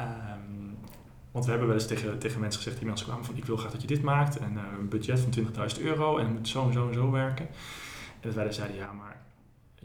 Um, 0.00 0.76
want 1.30 1.44
we 1.44 1.50
hebben 1.50 1.68
wel 1.68 1.78
eens 1.78 1.86
tegen, 1.86 2.18
tegen 2.18 2.40
mensen 2.40 2.60
gezegd 2.60 2.78
die 2.78 2.86
mensen 2.86 3.06
kwamen 3.06 3.24
van 3.24 3.36
ik 3.36 3.44
wil 3.44 3.56
graag 3.56 3.72
dat 3.72 3.80
je 3.80 3.86
dit 3.86 4.02
maakt. 4.02 4.36
En 4.36 4.52
uh, 4.52 4.62
een 4.78 4.88
budget 4.88 5.20
van 5.20 5.32
20.000 5.76 5.82
euro 5.82 6.18
en 6.18 6.26
het 6.26 6.34
moet 6.34 6.48
zo 6.48 6.66
en 6.66 6.72
zo 6.72 6.88
en 6.88 6.94
zo 6.94 7.10
werken. 7.10 7.46
En 7.46 8.20
dat 8.20 8.34
wij 8.34 8.44
dan 8.44 8.52
zeiden, 8.52 8.76
ja 8.76 8.92
maar 8.92 9.22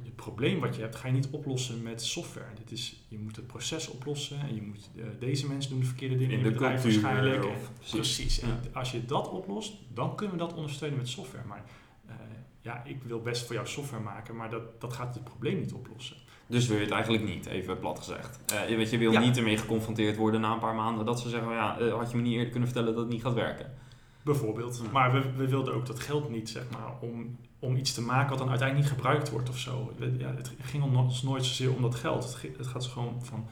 het 0.03 0.15
probleem 0.15 0.59
wat 0.59 0.75
je 0.75 0.81
hebt 0.81 0.95
ga 0.95 1.07
je 1.07 1.13
niet 1.13 1.27
oplossen 1.31 1.83
met 1.83 2.01
software. 2.01 2.53
Dit 2.55 2.71
is, 2.71 3.05
je 3.07 3.19
moet 3.19 3.35
het 3.35 3.47
proces 3.47 3.87
oplossen 3.87 4.39
en 4.39 4.55
je 4.55 4.61
moet, 4.61 4.89
uh, 4.95 5.05
deze 5.19 5.47
mensen 5.47 5.71
doen 5.71 5.79
de 5.79 5.85
verkeerde 5.85 6.17
dingen 6.17 6.31
in, 6.31 6.37
in 6.37 6.43
de 6.43 6.51
bedrijf 6.51 6.83
waarschijnlijk. 6.83 7.45
Of, 7.45 7.71
precies. 7.89 8.39
En 8.39 8.47
ja. 8.47 8.79
als 8.79 8.91
je 8.91 9.05
dat 9.05 9.29
oplost, 9.29 9.73
dan 9.93 10.15
kunnen 10.15 10.37
we 10.37 10.41
dat 10.41 10.53
ondersteunen 10.53 10.97
met 10.97 11.07
software. 11.07 11.45
Maar 11.47 11.63
uh, 12.05 12.13
ja, 12.61 12.83
ik 12.83 13.03
wil 13.03 13.21
best 13.21 13.45
voor 13.45 13.55
jou 13.55 13.67
software 13.67 14.03
maken, 14.03 14.35
maar 14.35 14.49
dat, 14.49 14.81
dat 14.81 14.93
gaat 14.93 15.13
het 15.13 15.23
probleem 15.23 15.59
niet 15.59 15.73
oplossen. 15.73 16.17
Dus 16.47 16.67
wil 16.67 16.77
je 16.77 16.83
het 16.83 16.93
eigenlijk 16.93 17.23
niet, 17.23 17.45
even 17.45 17.79
plat 17.79 17.97
gezegd. 17.97 18.39
Uh, 18.53 18.69
je, 18.69 18.75
weet, 18.75 18.89
je 18.89 18.97
wil 18.97 19.11
ja. 19.11 19.19
niet 19.19 19.37
ermee 19.37 19.57
geconfronteerd 19.57 20.17
worden 20.17 20.41
na 20.41 20.53
een 20.53 20.59
paar 20.59 20.75
maanden 20.75 21.05
dat 21.05 21.19
ze 21.19 21.29
zeggen, 21.29 21.51
ja, 21.51 21.79
uh, 21.79 21.93
had 21.93 22.11
je 22.11 22.17
me 22.17 22.23
niet 22.23 22.33
eerder 22.33 22.49
kunnen 22.49 22.69
vertellen 22.69 22.93
dat 22.93 23.03
het 23.03 23.13
niet 23.13 23.21
gaat 23.21 23.33
werken. 23.33 23.73
Bijvoorbeeld. 24.21 24.81
Ja. 24.83 24.91
Maar 24.91 25.11
we, 25.11 25.31
we 25.31 25.47
wilden 25.47 25.73
ook 25.73 25.85
dat 25.85 25.99
geld 25.99 26.29
niet, 26.29 26.49
zeg 26.49 26.63
maar, 26.71 26.99
om, 26.99 27.37
om 27.59 27.75
iets 27.75 27.93
te 27.93 28.01
maken 28.01 28.29
wat 28.29 28.37
dan 28.37 28.49
uiteindelijk 28.49 28.89
niet 28.89 28.97
gebruikt 28.97 29.29
wordt 29.29 29.49
of 29.49 29.57
zo. 29.57 29.93
Ja, 30.17 30.33
het 30.35 30.51
ging 30.61 30.83
ons 30.83 31.23
nooit 31.23 31.45
zozeer 31.45 31.75
om 31.75 31.81
dat 31.81 31.95
geld. 31.95 32.23
Het, 32.23 32.57
het 32.57 32.67
gaat 32.67 32.85
gewoon 32.85 33.25
van 33.25 33.47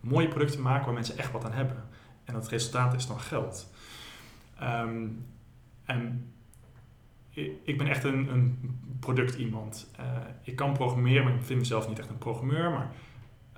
mooie 0.00 0.28
producten 0.28 0.62
maken 0.62 0.84
waar 0.84 0.94
mensen 0.94 1.18
echt 1.18 1.32
wat 1.32 1.44
aan 1.44 1.52
hebben. 1.52 1.84
En 2.24 2.34
dat 2.34 2.48
resultaat 2.48 2.94
is 2.94 3.06
dan 3.06 3.20
geld. 3.20 3.70
Ehm, 4.58 5.06
en 5.84 6.32
ik 7.62 7.78
ben 7.78 7.86
echt 7.86 8.04
een, 8.04 8.28
een 8.32 8.78
product 9.00 9.34
iemand. 9.34 9.90
Uh, 10.00 10.06
ik 10.42 10.56
kan 10.56 10.72
programmeren, 10.72 11.24
maar 11.24 11.34
ik 11.34 11.42
vind 11.42 11.58
mezelf 11.58 11.88
niet 11.88 11.98
echt 11.98 12.08
een 12.08 12.18
programmeur. 12.18 12.70
Maar 12.70 12.92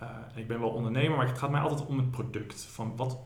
uh, 0.03 0.09
ik 0.35 0.47
ben 0.47 0.61
wel 0.61 0.71
ondernemer, 0.71 1.17
maar 1.17 1.27
het 1.27 1.39
gaat 1.39 1.51
mij 1.51 1.61
altijd 1.61 1.87
om 1.87 1.99
het 1.99 2.11
product. 2.11 2.65
Van 2.65 2.97
wat, 2.97 3.19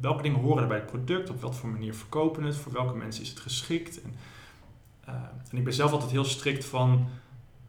welke 0.00 0.22
dingen 0.22 0.40
horen 0.40 0.62
er 0.62 0.68
bij 0.68 0.78
het 0.78 0.86
product? 0.86 1.30
Op 1.30 1.40
wat 1.40 1.56
voor 1.56 1.68
manier 1.68 1.94
verkopen 1.94 2.42
het? 2.42 2.56
Voor 2.56 2.72
welke 2.72 2.96
mensen 2.96 3.22
is 3.22 3.28
het 3.28 3.40
geschikt? 3.40 4.02
En, 4.02 4.14
en 5.50 5.56
ik 5.56 5.64
ben 5.64 5.74
zelf 5.74 5.92
altijd 5.92 6.10
heel 6.10 6.24
strikt 6.24 6.64
van... 6.64 7.08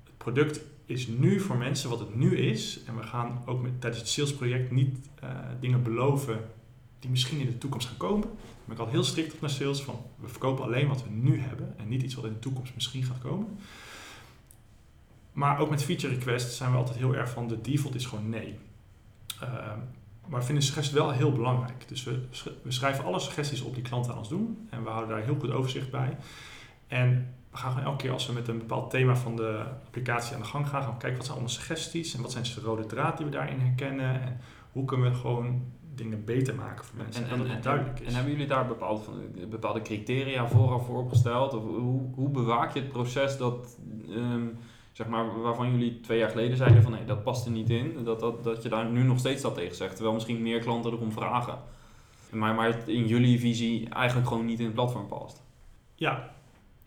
Het 0.04 0.18
product 0.18 0.62
is 0.86 1.08
nu 1.08 1.40
voor 1.40 1.58
mensen 1.58 1.90
wat 1.90 2.00
het 2.00 2.16
nu 2.16 2.38
is. 2.38 2.84
En 2.84 2.98
we 2.98 3.04
gaan 3.04 3.42
ook 3.46 3.62
met, 3.62 3.82
tijdens 3.82 4.02
het 4.02 4.12
salesproject 4.12 4.72
niet 4.72 5.10
dingen 5.60 5.84
beloven 5.84 6.40
die 7.00 7.10
misschien 7.10 7.40
in 7.40 7.46
de 7.46 7.58
toekomst 7.58 7.88
gaan 7.88 7.98
komen. 7.98 8.28
Maar 8.72 8.80
ik 8.80 8.86
had 8.86 8.96
heel 8.96 9.04
strikt 9.04 9.34
op 9.34 9.42
naar 9.42 9.50
sales 9.50 9.82
van 9.82 10.06
we 10.16 10.28
verkopen 10.28 10.64
alleen 10.64 10.88
wat 10.88 11.04
we 11.04 11.10
nu 11.10 11.40
hebben 11.40 11.74
en 11.78 11.88
niet 11.88 12.02
iets 12.02 12.14
wat 12.14 12.26
in 12.26 12.34
de 12.34 12.40
toekomst 12.40 12.76
misschien 12.76 13.04
gaat 13.04 13.20
komen. 13.20 13.58
Maar 15.32 15.60
ook 15.60 15.70
met 15.70 15.84
feature 15.84 16.14
requests 16.14 16.58
zijn 16.58 16.72
we 16.72 16.78
altijd 16.78 16.98
heel 16.98 17.16
erg 17.16 17.30
van 17.30 17.48
de 17.48 17.62
default 17.62 17.96
is 17.96 18.06
gewoon 18.06 18.30
nee. 18.30 18.60
Uh, 19.44 19.50
maar 20.28 20.40
we 20.40 20.46
vinden 20.46 20.64
suggesties 20.64 20.94
wel 20.94 21.12
heel 21.12 21.32
belangrijk. 21.32 21.88
Dus 21.88 22.04
we, 22.04 22.28
we 22.64 22.72
schrijven 22.72 23.04
alle 23.04 23.20
suggesties 23.20 23.62
op 23.62 23.74
die 23.74 23.84
klanten 23.84 24.12
aan 24.12 24.18
ons 24.18 24.30
doen 24.30 24.68
en 24.70 24.84
we 24.84 24.90
houden 24.90 25.16
daar 25.16 25.26
heel 25.26 25.38
goed 25.40 25.52
overzicht 25.52 25.92
bij. 25.92 26.18
En 26.88 27.34
we 27.52 27.58
gaan 27.58 27.72
gewoon 27.72 27.86
elke 27.86 28.04
keer 28.04 28.12
als 28.12 28.28
we 28.28 28.34
met 28.34 28.48
een 28.48 28.58
bepaald 28.58 28.90
thema 28.90 29.16
van 29.16 29.36
de 29.36 29.64
applicatie 29.86 30.36
aan 30.36 30.42
de 30.42 30.48
gang 30.48 30.68
gaan, 30.68 30.84
gaan 30.84 30.98
kijken 30.98 31.18
wat 31.18 31.26
zijn 31.26 31.38
allemaal 31.38 31.56
suggesties 31.56 32.14
en 32.14 32.22
wat 32.22 32.32
zijn 32.32 32.44
de 32.44 32.62
rode 32.62 32.86
draad 32.86 33.18
die 33.18 33.26
we 33.26 33.32
daarin 33.32 33.60
herkennen 33.60 34.22
en 34.22 34.40
hoe 34.72 34.86
kunnen 34.86 35.12
we 35.12 35.18
gewoon 35.18 35.72
dingen 36.04 36.26
beter 36.26 36.56
maken 36.56 36.86
voor 36.86 36.98
mensen. 36.98 37.24
En, 37.24 37.30
en, 37.30 37.38
dat 37.38 37.48
het 37.48 37.64
duidelijk 37.64 38.00
is. 38.00 38.08
En 38.08 38.14
hebben 38.14 38.32
jullie 38.32 38.48
daar 38.48 38.68
bepaalde, 38.68 39.02
bepaalde 39.50 39.82
criteria 39.82 40.48
vooraf 40.48 40.86
voor 40.86 40.98
opgesteld? 40.98 41.54
Of 41.54 41.64
hoe, 41.64 42.02
hoe 42.16 42.30
bewaak 42.30 42.74
je 42.74 42.80
het 42.80 42.92
proces 42.92 43.38
dat, 43.38 43.78
ehm, 44.10 44.48
zeg 44.92 45.08
maar, 45.08 45.42
waarvan 45.42 45.72
jullie 45.72 46.00
twee 46.00 46.18
jaar 46.18 46.30
geleden 46.30 46.58
zeiden 46.58 46.84
van 46.84 46.92
nee, 46.92 47.06
dat 47.06 47.24
past 47.24 47.46
er 47.46 47.52
niet 47.52 47.70
in. 47.70 48.04
Dat, 48.04 48.20
dat, 48.20 48.44
dat 48.44 48.64
je 48.64 48.70
daar 48.70 48.86
nu 48.86 49.04
nog 49.04 49.20
steeds 49.20 49.42
dat 49.42 49.56
tegen 49.56 49.76
zegt. 49.76 49.94
Terwijl 49.94 50.14
misschien 50.14 50.42
meer 50.42 50.60
klanten 50.60 50.92
erom 50.92 51.12
vragen. 51.12 51.60
Maar, 52.32 52.56
maar 52.56 52.68
het 52.68 52.88
in 52.88 53.08
jullie 53.08 53.40
visie 53.40 53.90
eigenlijk 53.90 54.28
gewoon 54.28 54.46
niet 54.46 54.60
in 54.60 54.66
het 54.66 54.74
platform 54.74 55.08
past. 55.08 55.42
Ja, 55.96 56.34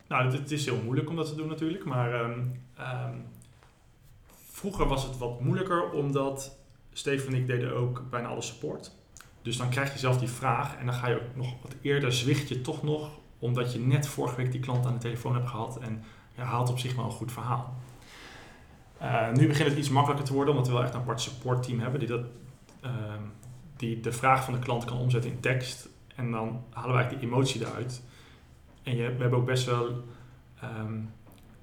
nou 0.07 0.31
het, 0.31 0.51
is 0.51 0.65
heel 0.65 0.81
moeilijk 0.83 1.09
om 1.09 1.15
dat 1.15 1.27
te 1.27 1.35
doen 1.35 1.47
natuurlijk. 1.47 1.85
Maar 1.85 2.21
um, 2.23 2.57
vroeger 4.49 4.87
was 4.87 5.03
het 5.03 5.17
wat 5.17 5.41
moeilijker 5.41 5.91
omdat 5.91 6.57
Steven 6.93 7.33
en 7.33 7.39
ik 7.39 7.47
deden 7.47 7.75
ook 7.75 8.03
bijna 8.09 8.27
alle 8.27 8.41
support. 8.41 8.91
Dus 9.45 9.57
dan 9.57 9.69
krijg 9.69 9.93
je 9.93 9.99
zelf 9.99 10.17
die 10.17 10.27
vraag 10.27 10.75
en 10.77 10.85
dan 10.85 10.95
ga 10.95 11.07
je 11.07 11.15
ook 11.15 11.35
nog 11.35 11.53
wat 11.61 11.75
eerder 11.81 12.13
zwicht 12.13 12.49
je 12.49 12.61
toch 12.61 12.83
nog, 12.83 13.09
omdat 13.39 13.73
je 13.73 13.79
net 13.79 14.07
vorige 14.07 14.35
week 14.35 14.51
die 14.51 14.61
klant 14.61 14.85
aan 14.85 14.93
de 14.93 14.99
telefoon 14.99 15.33
hebt 15.33 15.49
gehad 15.49 15.79
en 15.79 16.03
je 16.35 16.41
haalt 16.41 16.69
op 16.69 16.79
zich 16.79 16.95
wel 16.95 17.05
een 17.05 17.11
goed 17.11 17.31
verhaal. 17.31 17.75
Uh, 19.01 19.31
nu 19.31 19.47
begint 19.47 19.69
het 19.69 19.77
iets 19.77 19.89
makkelijker 19.89 20.25
te 20.25 20.33
worden, 20.33 20.53
omdat 20.53 20.67
we 20.67 20.73
wel 20.73 20.83
echt 20.83 20.93
een 20.93 20.99
apart 20.99 21.21
supportteam 21.21 21.79
hebben 21.79 21.99
die, 21.99 22.09
dat, 22.09 22.25
uh, 22.85 22.91
die 23.77 23.99
de 23.99 24.11
vraag 24.11 24.43
van 24.43 24.53
de 24.53 24.59
klant 24.59 24.85
kan 24.85 24.97
omzetten 24.97 25.31
in 25.31 25.39
tekst. 25.39 25.89
En 26.15 26.31
dan 26.31 26.63
halen 26.69 26.91
we 26.91 26.97
eigenlijk 26.97 27.19
die 27.19 27.29
emotie 27.29 27.61
eruit. 27.61 28.03
En 28.83 28.95
je, 28.95 29.15
we 29.15 29.21
hebben 29.21 29.39
ook 29.39 29.45
best 29.45 29.65
wel 29.65 30.03
um, 30.63 31.11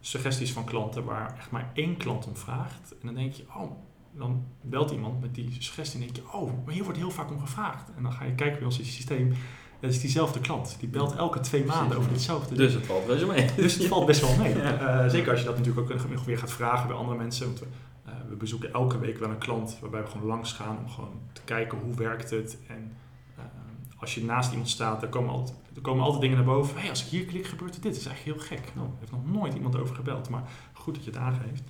suggesties 0.01 0.53
van 0.53 0.64
klanten 0.64 1.05
waar 1.05 1.37
echt 1.37 1.51
maar 1.51 1.71
één 1.75 1.97
klant 1.97 2.27
om 2.27 2.37
vraagt. 2.37 2.92
En 3.01 3.07
dan 3.07 3.14
denk 3.14 3.33
je, 3.33 3.45
oh, 3.55 3.71
dan 4.12 4.44
belt 4.61 4.90
iemand 4.90 5.20
met 5.20 5.35
die 5.35 5.57
suggestie 5.59 6.01
en 6.01 6.07
denk 6.07 6.16
je, 6.16 6.33
oh, 6.33 6.64
maar 6.64 6.75
hier 6.75 6.85
wordt 6.85 6.98
heel 6.98 7.11
vaak 7.11 7.31
om 7.31 7.40
gevraagd. 7.40 7.88
En 7.96 8.03
dan 8.03 8.12
ga 8.12 8.25
je 8.25 8.35
kijken 8.35 8.57
bij 8.57 8.66
ons 8.66 8.77
systeem, 8.77 9.35
dat 9.83 9.90
is 9.90 10.01
diezelfde 10.01 10.40
klant. 10.40 10.77
Die 10.81 10.88
belt 10.88 11.14
elke 11.16 11.40
twee 11.40 11.64
maanden 11.64 11.98
over 11.98 12.11
hetzelfde. 12.11 12.55
Dus 12.55 12.75
het 12.75 12.87
valt 12.87 13.07
best 13.07 13.20
wel 13.20 13.35
mee. 13.35 13.48
Dus 13.57 13.75
het 13.75 13.87
valt 13.87 14.07
best 14.07 14.20
wel 14.20 14.37
mee. 14.37 14.55
Uh, 14.62 15.09
zeker 15.09 15.31
als 15.31 15.40
je 15.40 15.46
dat 15.46 15.57
natuurlijk 15.57 15.92
ook 15.92 16.25
weer 16.25 16.38
gaat 16.38 16.53
vragen 16.53 16.87
bij 16.87 16.96
andere 16.96 17.18
mensen. 17.18 17.46
Want 17.46 17.59
we, 17.59 17.66
uh, 18.07 18.12
we 18.29 18.35
bezoeken 18.35 18.72
elke 18.72 18.98
week 18.98 19.18
wel 19.18 19.31
een 19.31 19.38
klant 19.38 19.79
waarbij 19.81 20.03
we 20.03 20.09
gewoon 20.09 20.27
langs 20.27 20.53
gaan 20.53 20.79
om 20.79 20.88
gewoon 20.88 21.20
te 21.33 21.40
kijken 21.44 21.79
hoe 21.79 21.94
werkt 21.94 22.31
het. 22.31 22.59
En 22.68 22.96
uh, 23.38 23.44
als 23.98 24.14
je 24.14 24.25
naast 24.25 24.51
iemand 24.51 24.68
staat, 24.68 25.01
dan 25.01 25.11
komen 25.11 25.31
altijd, 25.31 25.57
er 25.75 25.81
komen 25.81 26.05
altijd 26.05 26.22
dingen 26.22 26.37
naar 26.37 26.46
boven. 26.46 26.81
Hey, 26.81 26.88
als 26.88 27.05
ik 27.05 27.11
hier 27.11 27.25
klik, 27.25 27.46
gebeurt 27.46 27.75
er 27.75 27.81
dit. 27.81 27.92
Dat 27.92 28.01
is 28.01 28.07
eigenlijk 28.07 28.38
heel 28.38 28.46
gek. 28.57 28.72
Nou, 28.75 28.87
er 28.87 28.94
heeft 28.98 29.12
nog 29.12 29.27
nooit 29.27 29.55
iemand 29.55 29.77
over 29.77 29.94
gebeld, 29.94 30.29
maar 30.29 30.42
goed 30.72 30.94
dat 30.94 31.05
je 31.05 31.11
het 31.11 31.18
aangeeft. 31.18 31.62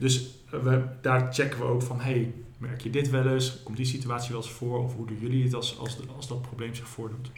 Dus 0.00 0.28
we, 0.50 0.84
daar 1.00 1.32
checken 1.32 1.58
we 1.58 1.64
ook 1.64 1.82
van, 1.82 2.00
hey, 2.00 2.34
merk 2.58 2.80
je 2.80 2.90
dit 2.90 3.10
wel 3.10 3.26
eens? 3.26 3.62
Komt 3.62 3.76
die 3.76 3.86
situatie 3.86 4.32
wel 4.32 4.42
eens 4.42 4.50
voor? 4.50 4.78
Of 4.78 4.94
hoe 4.94 5.06
doen 5.06 5.18
jullie 5.20 5.44
het 5.44 5.54
als, 5.54 5.78
als, 5.78 5.98
als 6.16 6.28
dat 6.28 6.42
probleem 6.42 6.74
zich 6.74 6.88
voordoet? 6.88 7.30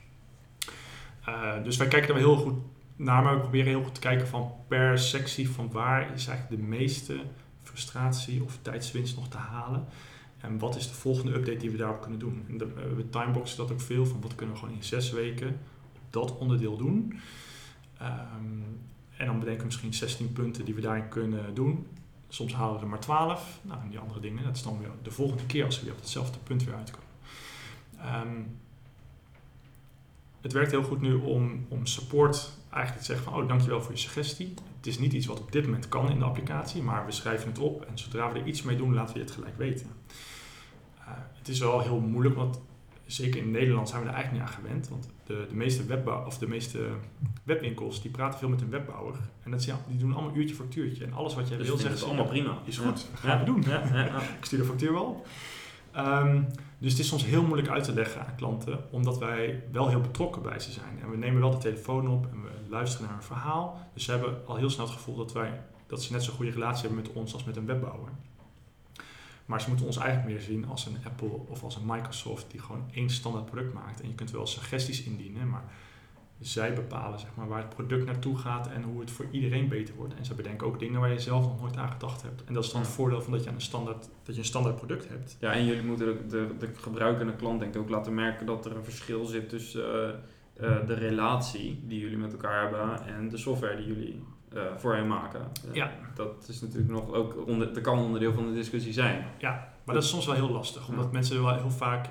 Uh, 1.28 1.62
dus 1.64 1.76
wij 1.76 1.88
kijken 1.88 2.14
er 2.14 2.20
heel 2.20 2.36
goed 2.36 2.54
naar, 2.96 3.22
maar 3.22 3.34
we 3.34 3.40
proberen 3.40 3.66
heel 3.66 3.82
goed 3.82 3.94
te 3.94 4.00
kijken 4.00 4.26
van 4.26 4.52
per 4.68 4.98
sectie 4.98 5.50
van 5.50 5.70
waar 5.70 6.14
is 6.14 6.26
eigenlijk 6.26 6.60
de 6.60 6.68
meeste 6.68 7.20
frustratie 7.62 8.42
of 8.42 8.58
tijdswinst 8.62 9.16
nog 9.16 9.28
te 9.28 9.36
halen. 9.36 9.84
En 10.40 10.58
wat 10.58 10.76
is 10.76 10.88
de 10.88 10.94
volgende 10.94 11.34
update 11.34 11.58
die 11.58 11.70
we 11.70 11.76
daarop 11.76 12.00
kunnen 12.00 12.18
doen? 12.18 12.44
Uh, 12.48 12.58
we 12.96 13.10
timeboxen 13.10 13.56
dat 13.56 13.72
ook 13.72 13.80
veel 13.80 14.06
van 14.06 14.20
wat 14.20 14.34
kunnen 14.34 14.54
we 14.54 14.60
gewoon 14.60 14.76
in 14.76 14.84
zes 14.84 15.10
weken 15.10 15.48
op 15.92 16.00
dat 16.10 16.38
onderdeel 16.38 16.76
doen. 16.76 17.20
Um, 18.02 18.80
en 19.16 19.26
dan 19.26 19.38
bedenken 19.38 19.60
we 19.60 19.66
misschien 19.66 19.94
16 19.94 20.32
punten 20.32 20.64
die 20.64 20.74
we 20.74 20.80
daarin 20.80 21.08
kunnen 21.08 21.54
doen. 21.54 21.86
Soms 22.32 22.54
halen 22.54 22.74
we 22.74 22.80
er 22.80 22.88
maar 22.88 23.00
12. 23.00 23.58
Nou, 23.62 23.80
en 23.82 23.88
die 23.88 23.98
andere 23.98 24.20
dingen, 24.20 24.44
dat 24.44 24.56
is 24.56 24.62
dan 24.62 24.78
weer 24.78 24.90
de 25.02 25.10
volgende 25.10 25.46
keer 25.46 25.64
als 25.64 25.78
we 25.78 25.84
weer 25.84 25.94
op 25.94 26.00
hetzelfde 26.00 26.38
punt 26.38 26.64
weer 26.64 26.74
uitkomen. 26.74 27.08
Um, 28.26 28.58
het 30.40 30.52
werkt 30.52 30.70
heel 30.70 30.82
goed 30.82 31.00
nu 31.00 31.14
om, 31.14 31.66
om 31.68 31.86
support 31.86 32.50
eigenlijk 32.70 33.06
te 33.06 33.12
zeggen 33.12 33.32
van, 33.32 33.42
oh 33.42 33.48
dankjewel 33.48 33.82
voor 33.82 33.92
je 33.92 33.98
suggestie. 33.98 34.54
Het 34.76 34.86
is 34.86 34.98
niet 34.98 35.12
iets 35.12 35.26
wat 35.26 35.40
op 35.40 35.52
dit 35.52 35.64
moment 35.64 35.88
kan 35.88 36.10
in 36.10 36.18
de 36.18 36.24
applicatie, 36.24 36.82
maar 36.82 37.06
we 37.06 37.12
schrijven 37.12 37.48
het 37.48 37.58
op 37.58 37.82
en 37.82 37.98
zodra 37.98 38.32
we 38.32 38.38
er 38.38 38.46
iets 38.46 38.62
mee 38.62 38.76
doen, 38.76 38.94
laten 38.94 39.14
we 39.14 39.20
het 39.20 39.30
gelijk 39.30 39.56
weten. 39.56 39.86
Uh, 40.98 41.08
het 41.38 41.48
is 41.48 41.58
wel 41.58 41.80
heel 41.80 42.00
moeilijk, 42.00 42.34
want 42.34 42.60
zeker 43.14 43.40
in 43.40 43.50
Nederland 43.50 43.88
zijn 43.88 44.02
we 44.02 44.08
er 44.08 44.14
eigenlijk 44.14 44.44
niet 44.44 44.54
aan 44.54 44.62
gewend. 44.62 44.88
Want 44.88 45.08
de, 45.26 45.46
de 45.48 45.54
meeste 45.54 45.86
webbouw, 45.86 46.26
of 46.26 46.38
de 46.38 46.48
meeste 46.48 46.88
webwinkels 47.42 48.02
die 48.02 48.10
praten 48.10 48.38
veel 48.38 48.48
met 48.48 48.60
een 48.60 48.70
webbouwer. 48.70 49.14
En 49.42 49.50
dat 49.50 49.64
die 49.88 49.98
doen 49.98 50.14
allemaal 50.14 50.34
uurtje 50.34 50.54
factuurtje. 50.54 51.04
En 51.04 51.12
alles 51.12 51.34
wat 51.34 51.48
jij 51.48 51.56
dus 51.56 51.66
wil 51.66 51.76
zeggen. 51.76 51.96
is 51.96 52.04
allemaal 52.04 52.26
prima. 52.26 52.58
Is 52.64 52.78
goed, 52.78 53.06
ja. 53.12 53.18
gaan 53.18 53.38
we 53.38 53.44
doen. 53.44 53.62
Ja, 53.66 53.82
Ik 54.38 54.44
stuur 54.44 54.58
de 54.58 54.64
factuur 54.64 54.92
wel 54.92 55.04
op. 55.04 55.26
Um, 55.96 56.46
dus 56.78 56.90
het 56.90 57.00
is 57.00 57.08
soms 57.08 57.24
heel 57.24 57.42
moeilijk 57.42 57.68
uit 57.68 57.84
te 57.84 57.94
leggen 57.94 58.26
aan 58.26 58.34
klanten, 58.36 58.84
omdat 58.90 59.18
wij 59.18 59.62
wel 59.72 59.88
heel 59.88 60.00
betrokken 60.00 60.42
bij 60.42 60.58
ze 60.58 60.72
zijn. 60.72 60.98
En 61.02 61.10
we 61.10 61.16
nemen 61.16 61.40
wel 61.40 61.50
de 61.50 61.58
telefoon 61.58 62.08
op 62.08 62.26
en 62.32 62.42
we 62.42 62.50
luisteren 62.68 63.06
naar 63.06 63.16
een 63.16 63.22
verhaal. 63.22 63.90
Dus 63.94 64.04
ze 64.04 64.10
hebben 64.10 64.46
al 64.46 64.56
heel 64.56 64.70
snel 64.70 64.86
het 64.86 64.94
gevoel 64.94 65.16
dat, 65.16 65.32
wij, 65.32 65.60
dat 65.86 66.02
ze 66.02 66.12
net 66.12 66.22
zo'n 66.22 66.34
goede 66.34 66.50
relatie 66.50 66.86
hebben 66.86 67.02
met 67.02 67.12
ons 67.12 67.32
als 67.32 67.44
met 67.44 67.56
een 67.56 67.66
webbouwer. 67.66 68.08
Maar 69.52 69.60
ze 69.60 69.68
moeten 69.68 69.86
ons 69.86 69.96
eigenlijk 69.96 70.28
meer 70.28 70.40
zien 70.40 70.66
als 70.68 70.86
een 70.86 70.96
Apple 71.04 71.40
of 71.48 71.62
als 71.62 71.76
een 71.76 71.86
Microsoft 71.86 72.50
die 72.50 72.60
gewoon 72.60 72.84
één 72.92 73.10
standaard 73.10 73.46
product 73.46 73.72
maakt. 73.72 74.00
En 74.00 74.08
je 74.08 74.14
kunt 74.14 74.30
wel 74.30 74.46
suggesties 74.46 75.02
indienen, 75.02 75.48
maar 75.48 75.64
zij 76.40 76.74
bepalen 76.74 77.18
zeg 77.18 77.30
maar, 77.34 77.48
waar 77.48 77.58
het 77.58 77.68
product 77.68 78.06
naartoe 78.06 78.36
gaat 78.36 78.68
en 78.68 78.82
hoe 78.82 79.00
het 79.00 79.10
voor 79.10 79.26
iedereen 79.30 79.68
beter 79.68 79.94
wordt. 79.94 80.14
En 80.14 80.24
ze 80.24 80.34
bedenken 80.34 80.66
ook 80.66 80.78
dingen 80.78 81.00
waar 81.00 81.12
je 81.12 81.18
zelf 81.18 81.44
nog 81.44 81.60
nooit 81.60 81.76
aan 81.76 81.90
gedacht 81.90 82.22
hebt. 82.22 82.44
En 82.44 82.54
dat 82.54 82.64
is 82.64 82.72
dan 82.72 82.80
het 82.80 82.90
voordeel 82.90 83.22
van 83.22 83.32
dat 83.32 83.44
je, 83.44 83.50
een 83.50 83.60
standaard, 83.60 84.08
dat 84.22 84.34
je 84.34 84.40
een 84.40 84.46
standaard 84.46 84.76
product 84.76 85.08
hebt. 85.08 85.36
Ja, 85.40 85.52
en 85.52 85.64
jullie 85.64 85.84
moeten 85.84 86.06
de, 86.06 86.26
de, 86.26 86.56
de 86.58 86.74
gebruiker 86.74 87.20
en 87.20 87.26
de 87.26 87.36
klant 87.36 87.60
denk 87.60 87.74
ik 87.74 87.80
ook 87.80 87.88
laten 87.88 88.14
merken 88.14 88.46
dat 88.46 88.66
er 88.66 88.76
een 88.76 88.84
verschil 88.84 89.24
zit 89.24 89.48
tussen 89.48 90.18
uh, 90.60 90.68
uh, 90.68 90.86
de 90.86 90.94
relatie 90.94 91.82
die 91.86 92.00
jullie 92.00 92.18
met 92.18 92.32
elkaar 92.32 92.62
hebben 92.62 93.06
en 93.06 93.28
de 93.28 93.36
software 93.36 93.76
die 93.76 93.86
jullie 93.86 94.22
uh, 94.54 94.62
voor 94.76 94.94
hen 94.94 95.06
maken. 95.06 95.40
ja. 95.72 95.92
Dat 96.14 96.46
is 96.48 96.60
natuurlijk 96.60 96.90
nog 96.90 97.12
ook 97.12 97.46
onder, 97.46 97.74
dat 97.74 97.82
kan 97.82 97.98
onderdeel 97.98 98.32
van 98.32 98.46
de 98.46 98.54
discussie 98.54 98.92
zijn. 98.92 99.26
Ja, 99.38 99.72
maar 99.84 99.94
dat 99.94 100.04
is 100.04 100.10
soms 100.10 100.26
wel 100.26 100.34
heel 100.34 100.50
lastig, 100.50 100.88
omdat 100.88 101.12
mensen 101.12 101.42
wel 101.42 101.54
heel 101.54 101.70
vaak 101.70 102.08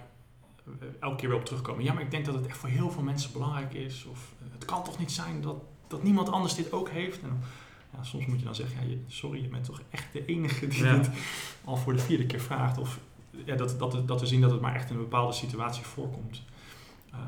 elke 0.99 1.15
keer 1.15 1.29
weer 1.29 1.37
op 1.37 1.45
terugkomen. 1.45 1.83
Ja, 1.83 1.93
maar 1.93 2.03
ik 2.03 2.11
denk 2.11 2.25
dat 2.25 2.35
het 2.35 2.47
echt 2.47 2.57
voor 2.57 2.69
heel 2.69 2.91
veel 2.91 3.03
mensen 3.03 3.31
belangrijk 3.31 3.73
is. 3.73 4.05
Of 4.05 4.33
het 4.51 4.65
kan 4.65 4.83
toch 4.83 4.99
niet 4.99 5.11
zijn 5.11 5.41
dat, 5.41 5.55
dat 5.87 6.03
niemand 6.03 6.29
anders 6.29 6.55
dit 6.55 6.71
ook 6.71 6.89
heeft. 6.89 7.21
En, 7.21 7.39
ja, 7.93 8.03
soms 8.03 8.25
moet 8.25 8.39
je 8.39 8.45
dan 8.45 8.55
zeggen, 8.55 8.89
ja, 8.89 8.95
sorry, 9.07 9.41
je 9.41 9.47
bent 9.47 9.65
toch 9.65 9.81
echt 9.89 10.13
de 10.13 10.25
enige 10.25 10.67
die 10.67 10.83
ja. 10.83 10.95
dit 10.95 11.09
al 11.63 11.77
voor 11.77 11.93
de 11.93 11.99
vierde 11.99 12.25
keer 12.25 12.41
vraagt. 12.41 12.77
Of 12.77 12.99
ja, 13.45 13.55
dat, 13.55 13.79
dat, 13.79 14.07
dat 14.07 14.19
we 14.19 14.25
zien 14.25 14.41
dat 14.41 14.51
het 14.51 14.61
maar 14.61 14.75
echt 14.75 14.89
in 14.89 14.95
een 14.95 15.01
bepaalde 15.01 15.33
situatie 15.33 15.83
voorkomt. 15.83 16.43
Uh, 17.13 17.19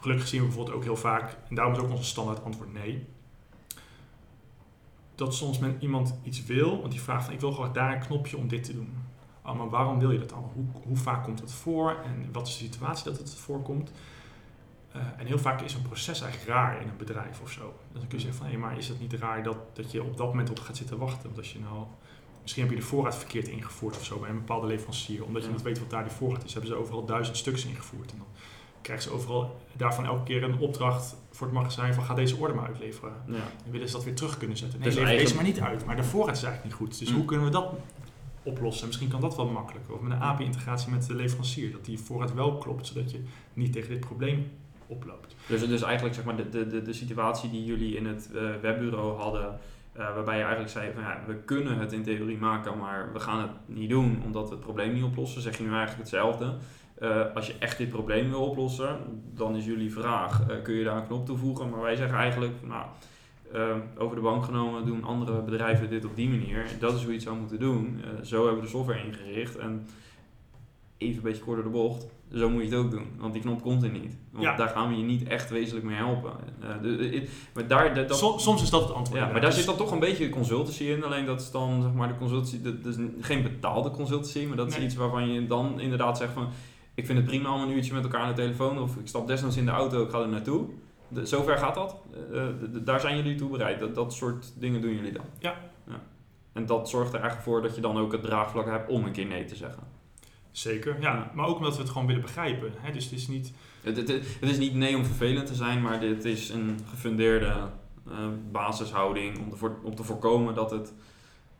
gelukkig 0.00 0.28
zien 0.28 0.40
we 0.40 0.46
bijvoorbeeld 0.46 0.76
ook 0.76 0.82
heel 0.82 0.96
vaak, 0.96 1.36
en 1.48 1.54
daarom 1.54 1.74
is 1.74 1.80
ook 1.80 1.90
onze 1.90 2.04
standaard 2.04 2.44
antwoord 2.44 2.72
nee. 2.72 3.06
Dat 5.14 5.34
soms 5.34 5.58
men 5.58 5.76
iemand 5.80 6.14
iets 6.22 6.44
wil, 6.44 6.80
want 6.80 6.92
die 6.92 7.00
vraagt 7.00 7.24
van 7.24 7.34
ik 7.34 7.40
wil 7.40 7.52
gewoon 7.52 7.72
daar 7.72 7.92
een 7.92 8.06
knopje 8.06 8.36
om 8.36 8.48
dit 8.48 8.64
te 8.64 8.74
doen. 8.74 8.94
Oh, 9.44 9.58
maar 9.58 9.68
waarom 9.68 9.98
wil 9.98 10.10
je 10.10 10.18
dat 10.18 10.32
allemaal? 10.32 10.52
Hoe, 10.54 10.82
hoe 10.86 10.96
vaak 10.96 11.24
komt 11.24 11.40
het 11.40 11.52
voor 11.52 11.96
en 12.04 12.28
wat 12.32 12.46
is 12.46 12.58
de 12.58 12.64
situatie 12.64 13.04
dat 13.04 13.18
het 13.18 13.34
voorkomt? 13.34 13.92
Uh, 14.96 15.02
en 15.16 15.26
heel 15.26 15.38
vaak 15.38 15.60
is 15.60 15.74
een 15.74 15.82
proces 15.82 16.20
eigenlijk 16.20 16.50
raar 16.50 16.80
in 16.80 16.88
een 16.88 16.96
bedrijf 16.96 17.40
of 17.40 17.50
zo. 17.50 17.74
Dan 17.92 18.06
kun 18.06 18.18
je 18.18 18.24
zeggen 18.24 18.42
van, 18.42 18.52
hé, 18.52 18.56
maar 18.56 18.78
is 18.78 18.88
het 18.88 19.00
niet 19.00 19.12
raar 19.12 19.42
dat, 19.42 19.56
dat 19.72 19.90
je 19.90 20.02
op 20.02 20.16
dat 20.16 20.26
moment 20.26 20.50
op 20.50 20.58
gaat 20.58 20.76
zitten 20.76 20.98
wachten? 20.98 21.22
Want 21.22 21.38
als 21.38 21.52
je 21.52 21.58
nou, 21.58 21.86
misschien 22.42 22.62
heb 22.62 22.72
je 22.72 22.78
de 22.78 22.86
voorraad 22.86 23.16
verkeerd 23.16 23.48
ingevoerd 23.48 23.96
of 23.96 24.04
zo 24.04 24.18
bij 24.18 24.30
een 24.30 24.38
bepaalde 24.38 24.66
leverancier. 24.66 25.24
Omdat 25.24 25.44
je 25.44 25.50
niet 25.50 25.62
weet 25.62 25.78
wat 25.78 25.90
daar 25.90 26.04
die 26.04 26.12
voorraad 26.12 26.44
is, 26.44 26.52
hebben 26.52 26.70
ze 26.70 26.76
overal 26.76 27.04
duizend 27.04 27.36
stuks 27.36 27.64
ingevoerd. 27.64 28.12
En 28.12 28.18
dan 28.18 28.26
krijgen 28.82 29.08
ze 29.10 29.14
overal 29.14 29.60
daarvan 29.72 30.04
elke 30.04 30.22
keer 30.22 30.42
een 30.42 30.58
opdracht 30.58 31.16
voor 31.30 31.46
het 31.46 31.56
magazijn 31.56 31.94
van 31.94 32.04
ga 32.04 32.14
deze 32.14 32.36
orde 32.36 32.54
maar 32.54 32.66
uitleveren. 32.66 33.12
Ja. 33.26 33.34
En 33.64 33.70
willen 33.70 33.88
ze 33.88 33.94
dat 33.94 34.04
weer 34.04 34.14
terug 34.14 34.38
kunnen 34.38 34.56
zetten. 34.56 34.78
Nee, 34.78 34.88
Dus 34.88 34.98
lever 34.98 35.16
deze 35.16 35.34
maar 35.34 35.44
niet 35.44 35.60
uit. 35.60 35.84
Maar 35.84 35.96
de 35.96 36.04
voorraad 36.04 36.36
is 36.36 36.42
eigenlijk 36.42 36.64
niet 36.78 36.88
goed. 36.88 36.98
Dus 36.98 37.08
Mm. 37.10 37.16
hoe 37.16 37.24
kunnen 37.24 37.46
we 37.46 37.52
dat 37.52 37.72
oplossen? 38.42 38.86
Misschien 38.86 39.08
kan 39.08 39.20
dat 39.20 39.36
wel 39.36 39.46
makkelijker. 39.46 39.94
Of 39.94 40.00
met 40.00 40.12
een 40.12 40.22
API-integratie 40.22 40.90
met 40.90 41.06
de 41.06 41.14
leverancier. 41.14 41.72
Dat 41.72 41.84
die 41.84 41.98
voorraad 41.98 42.34
wel 42.34 42.58
klopt, 42.58 42.86
zodat 42.86 43.10
je 43.10 43.22
niet 43.52 43.72
tegen 43.72 43.88
dit 43.90 44.00
probleem 44.00 44.50
oploopt. 44.86 45.34
Dus, 45.46 45.66
dus 45.66 45.82
eigenlijk 45.82 46.14
zeg 46.14 46.24
maar 46.24 46.36
de, 46.36 46.48
de, 46.48 46.66
de, 46.66 46.82
de 46.82 46.92
situatie 46.92 47.50
die 47.50 47.64
jullie 47.64 47.96
in 47.96 48.06
het 48.06 48.30
eh, 48.34 48.42
webbureau 48.60 49.18
hadden, 49.20 49.58
eh, 49.92 50.14
waarbij 50.14 50.34
je 50.36 50.42
eigenlijk 50.42 50.72
zei 50.72 50.92
van 50.94 51.02
ja, 51.02 51.20
we 51.26 51.34
kunnen 51.34 51.78
het 51.78 51.92
in 51.92 52.02
theorie 52.02 52.38
maken, 52.38 52.78
maar 52.78 53.12
we 53.12 53.20
gaan 53.20 53.40
het 53.40 53.50
niet 53.66 53.90
doen 53.90 54.22
omdat 54.24 54.48
we 54.48 54.54
het 54.54 54.64
probleem 54.64 54.92
niet 54.92 55.04
oplossen, 55.04 55.42
zeg 55.42 55.56
je 55.56 55.62
nu 55.62 55.68
eigenlijk 55.68 55.98
hetzelfde. 55.98 56.54
Eh, 57.02 57.34
als 57.34 57.46
je 57.46 57.54
echt 57.58 57.78
dit 57.78 57.88
probleem 57.88 58.30
wil 58.30 58.40
oplossen, 58.44 58.96
dan 59.34 59.56
is 59.56 59.64
jullie 59.64 59.92
vraag, 59.92 60.42
eh, 60.48 60.56
kun 60.62 60.74
je 60.74 60.84
daar 60.84 60.96
een 60.96 61.06
knop 61.06 61.26
toevoegen? 61.26 61.70
Maar 61.70 61.80
wij 61.80 61.96
zeggen 61.96 62.18
eigenlijk, 62.18 62.52
nou, 62.66 62.84
eh, 63.52 63.76
over 64.02 64.16
de 64.16 64.22
bank 64.22 64.44
genomen 64.44 64.86
doen 64.86 65.04
andere 65.04 65.42
bedrijven 65.42 65.90
dit 65.90 66.04
op 66.04 66.16
die 66.16 66.28
manier. 66.28 66.64
Dat 66.78 66.92
is 66.94 66.98
hoe 67.00 67.08
je 67.08 67.14
het 67.14 67.22
zou 67.22 67.36
moeten 67.38 67.58
doen. 67.58 68.00
Zo 68.22 68.36
hebben 68.44 68.60
we 68.60 68.64
de 68.66 68.70
software 68.76 69.04
ingericht 69.06 69.56
en 69.56 69.86
even 70.98 71.16
een 71.16 71.22
beetje 71.22 71.42
kort 71.42 71.56
door 71.56 71.64
de 71.64 71.78
bocht, 71.78 72.06
zo 72.34 72.50
moet 72.50 72.62
je 72.62 72.68
het 72.68 72.76
ook 72.78 72.90
doen. 72.90 73.06
Want 73.18 73.32
die 73.32 73.42
knop 73.42 73.62
komt 73.62 73.82
er 73.82 73.90
niet. 73.90 74.16
Want 74.30 74.44
Ja. 74.44 74.56
daar 74.56 74.68
gaan 74.68 74.88
we 74.88 74.96
je 74.96 75.02
niet 75.04 75.28
echt 75.28 75.50
wezenlijk 75.50 75.86
mee 75.86 75.96
helpen. 75.96 76.32
Maar 77.54 77.66
daar, 77.68 77.94
dat, 77.94 78.08
dat- 78.08 78.18
Som- 78.18 78.38
soms 78.38 78.62
is 78.62 78.70
dat 78.70 78.80
het 78.82 78.92
antwoord. 78.92 79.20
ja, 79.20 79.26
maar 79.26 79.40
daar 79.40 79.50
Dus- 79.50 79.56
zit 79.58 79.66
dan 79.66 79.76
toch 79.76 79.90
een 79.90 79.98
beetje 79.98 80.28
consultancy 80.28 80.84
in. 80.84 81.04
Alleen 81.04 81.26
dat 81.26 81.40
is 81.40 81.50
dan 81.50 81.82
zeg 81.82 81.92
maar 81.92 82.08
de 82.08 82.16
consultancy, 82.16 82.62
dat 82.62 82.84
dat 82.84 82.98
is 82.98 83.04
geen 83.20 83.42
betaalde 83.42 83.90
consultancy, 83.90 84.44
maar 84.46 84.56
dat 84.56 84.68
is 84.68 84.76
Nee. 84.76 84.84
iets 84.84 84.94
waarvan 84.94 85.28
je 85.32 85.46
dan 85.46 85.80
inderdaad 85.80 86.18
zegt 86.18 86.32
van 86.32 86.48
ik 86.94 87.06
vind 87.06 87.18
het 87.18 87.26
prima 87.26 87.54
om 87.54 87.62
een 87.62 87.76
uurtje 87.76 87.94
met 87.94 88.02
elkaar 88.02 88.20
aan 88.20 88.28
de 88.28 88.34
telefoon 88.34 88.78
of 88.78 88.96
ik 88.96 89.08
stap 89.08 89.26
desnoods 89.26 89.56
in 89.56 89.64
de 89.64 89.70
auto, 89.70 90.02
ik 90.02 90.10
ga 90.10 90.20
er 90.20 90.28
naartoe. 90.28 90.68
De, 91.08 91.26
zover 91.26 91.58
gaat 91.58 91.74
dat. 91.74 91.96
Eh, 92.32 92.48
eh, 92.48 92.54
daar 92.70 93.00
zijn 93.00 93.16
jullie 93.16 93.34
toe 93.34 93.50
bereid. 93.50 93.80
Dat, 93.80 93.94
dat 93.94 94.12
soort 94.12 94.52
dingen 94.56 94.80
doen 94.80 94.94
jullie 94.94 95.12
dan. 95.12 95.24
Ja. 95.38 95.54
En 96.52 96.66
dat 96.66 96.88
zorgt 96.88 97.12
er 97.12 97.20
eigenlijk 97.20 97.48
voor 97.48 97.62
dat 97.62 97.74
je 97.74 97.80
dan 97.80 97.98
ook 97.98 98.12
het 98.12 98.22
draagvlak 98.22 98.66
hebt 98.66 98.90
om 98.90 99.04
een 99.04 99.12
keer 99.12 99.26
nee 99.26 99.44
te 99.44 99.56
zeggen. 99.56 99.82
Zeker, 100.50 101.00
ja. 101.00 101.14
Ja. 101.14 101.30
Maar 101.34 101.46
ook 101.46 101.56
omdat 101.56 101.76
we 101.76 101.82
het 101.82 101.90
gewoon 101.90 102.06
willen 102.06 102.22
begrijpen. 102.22 102.72
Hè? 102.76 102.92
Dus 102.92 103.04
het 103.04 103.12
is 103.12 103.28
niet... 103.28 103.52
Het, 103.82 103.96
het, 103.96 104.08
het 104.08 104.50
is 104.50 104.58
niet 104.58 104.74
nee 104.74 104.96
om 104.96 105.04
vervelend 105.04 105.46
te 105.46 105.54
zijn, 105.54 105.82
maar 105.82 106.00
dit 106.00 106.24
is 106.24 106.48
een 106.48 106.78
gefundeerde 106.90 107.54
eh, 108.06 108.14
basishouding 108.50 109.38
om 109.38 109.50
te, 109.50 109.56
voor, 109.56 109.78
om 109.82 109.94
te 109.94 110.04
voorkomen 110.04 110.54
dat 110.54 110.70
het 110.70 110.92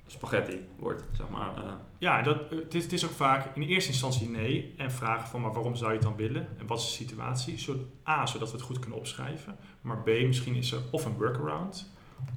spaghetti 0.06 0.60
wordt, 0.78 1.04
zeg 1.12 1.28
maar. 1.28 1.56
eh. 1.56 1.72
Ja, 1.98 2.22
dat, 2.22 2.50
het, 2.50 2.74
is, 2.74 2.82
het 2.82 2.92
is 2.92 3.04
ook 3.04 3.10
vaak 3.10 3.56
in 3.56 3.62
eerste 3.62 3.90
instantie 3.90 4.28
nee. 4.28 4.74
En 4.76 4.90
vragen 4.92 5.28
van, 5.28 5.40
maar 5.40 5.52
waarom 5.52 5.74
zou 5.76 5.90
je 5.90 5.96
het 5.96 6.06
dan 6.06 6.16
willen? 6.16 6.48
En 6.58 6.66
wat 6.66 6.78
is 6.78 6.84
de 6.84 6.90
situatie? 7.04 7.58
Zo, 7.58 7.76
A, 8.08 8.26
zodat 8.26 8.50
we 8.50 8.56
het 8.56 8.66
goed 8.66 8.78
kunnen 8.78 8.98
opschrijven. 8.98 9.56
Maar 9.80 9.98
B, 9.98 10.06
misschien 10.06 10.54
is 10.54 10.72
er 10.72 10.80
of 10.90 11.04
een 11.04 11.16
workaround. 11.16 11.90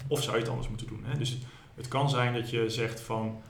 Of 0.08 0.22
zou 0.24 0.36
je 0.36 0.42
het 0.42 0.50
anders 0.52 0.70
moeten 0.70 0.88
doen. 0.88 1.04
Hè? 1.04 1.18
Dus 1.18 1.30
het, 1.30 1.42
het 1.76 1.88
kan 1.88 2.10
zijn 2.10 2.34
dat 2.34 2.50
je 2.50 2.70
zegt 2.70 3.00
van... 3.02 3.42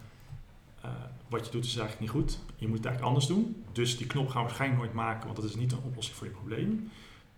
eh, 0.81 0.89
wat 1.29 1.45
je 1.45 1.51
doet 1.51 1.65
is 1.65 1.77
eigenlijk 1.77 1.99
niet 1.99 2.09
goed. 2.23 2.39
Je 2.55 2.67
moet 2.67 2.77
het 2.77 2.85
eigenlijk 2.85 3.15
anders 3.15 3.27
doen. 3.35 3.63
Dus 3.71 3.97
die 3.97 4.07
knop 4.07 4.27
gaan 4.27 4.41
we 4.41 4.47
waarschijnlijk 4.47 4.81
nooit 4.81 4.93
maken. 4.93 5.23
Want 5.25 5.35
dat 5.35 5.45
is 5.49 5.55
niet 5.55 5.71
een 5.71 5.83
oplossing 5.83 6.17
voor 6.17 6.27
je 6.27 6.33
probleem. 6.33 6.91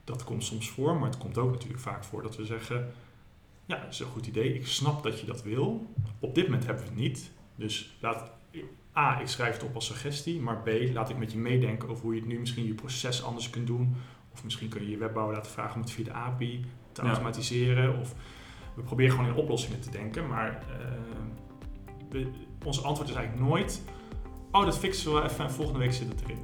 Dat 0.04 0.24
komt 0.24 0.44
soms 0.44 0.70
voor. 0.70 0.96
Maar 0.96 1.10
het 1.10 1.18
komt 1.18 1.38
ook 1.38 1.52
natuurlijk 1.52 1.82
vaak 1.82 2.04
voor 2.04 2.22
dat 2.22 2.36
we 2.36 2.46
zeggen... 2.46 2.92
Ja, 3.68 3.80
dat 3.80 3.94
is 3.94 4.00
een 4.00 4.06
goed 4.08 4.28
idee. 4.28 4.54
Ik 4.54 4.68
snap 4.68 5.04
dat 5.04 5.20
je 5.20 5.26
dat 5.26 5.44
wil. 5.44 5.86
Op 6.20 6.36
dit 6.36 6.44
moment 6.44 6.66
hebben 6.66 6.84
we 6.84 6.90
het 6.90 7.00
niet. 7.00 7.32
Dus 7.56 7.98
laat 8.02 8.32
A, 8.98 9.20
ik 9.20 9.28
schrijf 9.28 9.54
het 9.54 9.64
op 9.64 9.76
als 9.76 9.86
suggestie, 9.86 10.40
maar 10.40 10.58
B, 10.62 10.70
laat 10.94 11.10
ik 11.10 11.18
met 11.18 11.32
je 11.32 11.38
meedenken 11.38 11.90
over 11.90 12.04
hoe 12.04 12.14
je 12.14 12.20
het 12.20 12.30
nu 12.30 12.40
misschien 12.40 12.66
je 12.66 12.74
proces 12.74 13.24
anders 13.24 13.50
kunt 13.50 13.68
doen. 13.68 13.96
Of 14.34 14.44
misschien 14.44 14.70
kun 14.70 14.82
je 14.84 14.90
je 14.90 14.98
webbouwer 14.98 15.36
laten 15.36 15.52
vragen 15.52 15.76
om 15.76 15.82
het 15.82 15.92
via 15.92 16.04
de 16.04 16.12
API 16.14 16.66
te 16.92 17.02
Ja. 17.02 17.08
automatiseren. 17.08 18.00
Of 18.00 18.16
we 18.76 18.82
proberen 18.82 19.12
gewoon 19.16 19.30
in 19.30 19.36
oplossingen 19.36 19.80
te 19.82 19.90
denken, 19.90 20.28
maar 20.28 20.64
eh, 20.80 20.92
we, 22.10 22.28
ons 22.66 22.84
antwoord 22.84 23.10
is 23.10 23.16
eigenlijk 23.16 23.48
nooit, 23.50 23.82
oh 24.52 24.66
dat 24.66 24.78
fixen 24.78 25.14
we 25.14 25.24
even 25.24 25.46
en 25.46 25.52
volgende 25.52 25.80
week 25.80 25.94
zit 25.94 26.08
het 26.08 26.22
erin. 26.22 26.40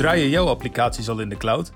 Draaien 0.00 0.28
jouw 0.28 0.46
applicaties 0.46 1.08
al 1.08 1.20
in 1.20 1.28
de 1.28 1.36
cloud? 1.36 1.72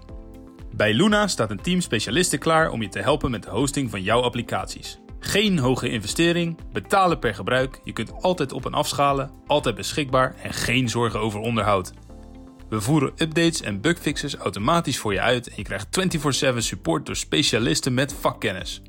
Bij 0.74 0.94
Luna 0.94 1.26
staat 1.26 1.50
een 1.50 1.60
team 1.60 1.80
specialisten 1.80 2.38
klaar 2.38 2.70
om 2.70 2.82
je 2.82 2.88
te 2.88 2.98
helpen 2.98 3.30
met 3.30 3.42
de 3.42 3.50
hosting 3.50 3.90
van 3.90 4.02
jouw 4.02 4.20
applicaties. 4.20 4.98
Geen 5.18 5.58
hoge 5.58 5.88
investering, 5.88 6.58
betalen 6.72 7.18
per 7.18 7.34
gebruik, 7.34 7.80
je 7.82 7.92
kunt 7.92 8.22
altijd 8.22 8.52
op 8.52 8.66
en 8.66 8.74
afschalen, 8.74 9.30
altijd 9.46 9.74
beschikbaar 9.74 10.34
en 10.42 10.52
geen 10.52 10.88
zorgen 10.88 11.20
over 11.20 11.40
onderhoud. 11.40 11.92
We 12.68 12.80
voeren 12.80 13.12
updates 13.16 13.60
en 13.60 13.80
bugfixes 13.80 14.34
automatisch 14.34 14.98
voor 14.98 15.12
je 15.12 15.20
uit 15.20 15.48
en 15.48 15.54
je 15.56 15.62
krijgt 15.62 15.86
24/7 15.90 16.62
support 16.62 17.06
door 17.06 17.16
specialisten 17.16 17.94
met 17.94 18.12
vakkennis. 18.12 18.82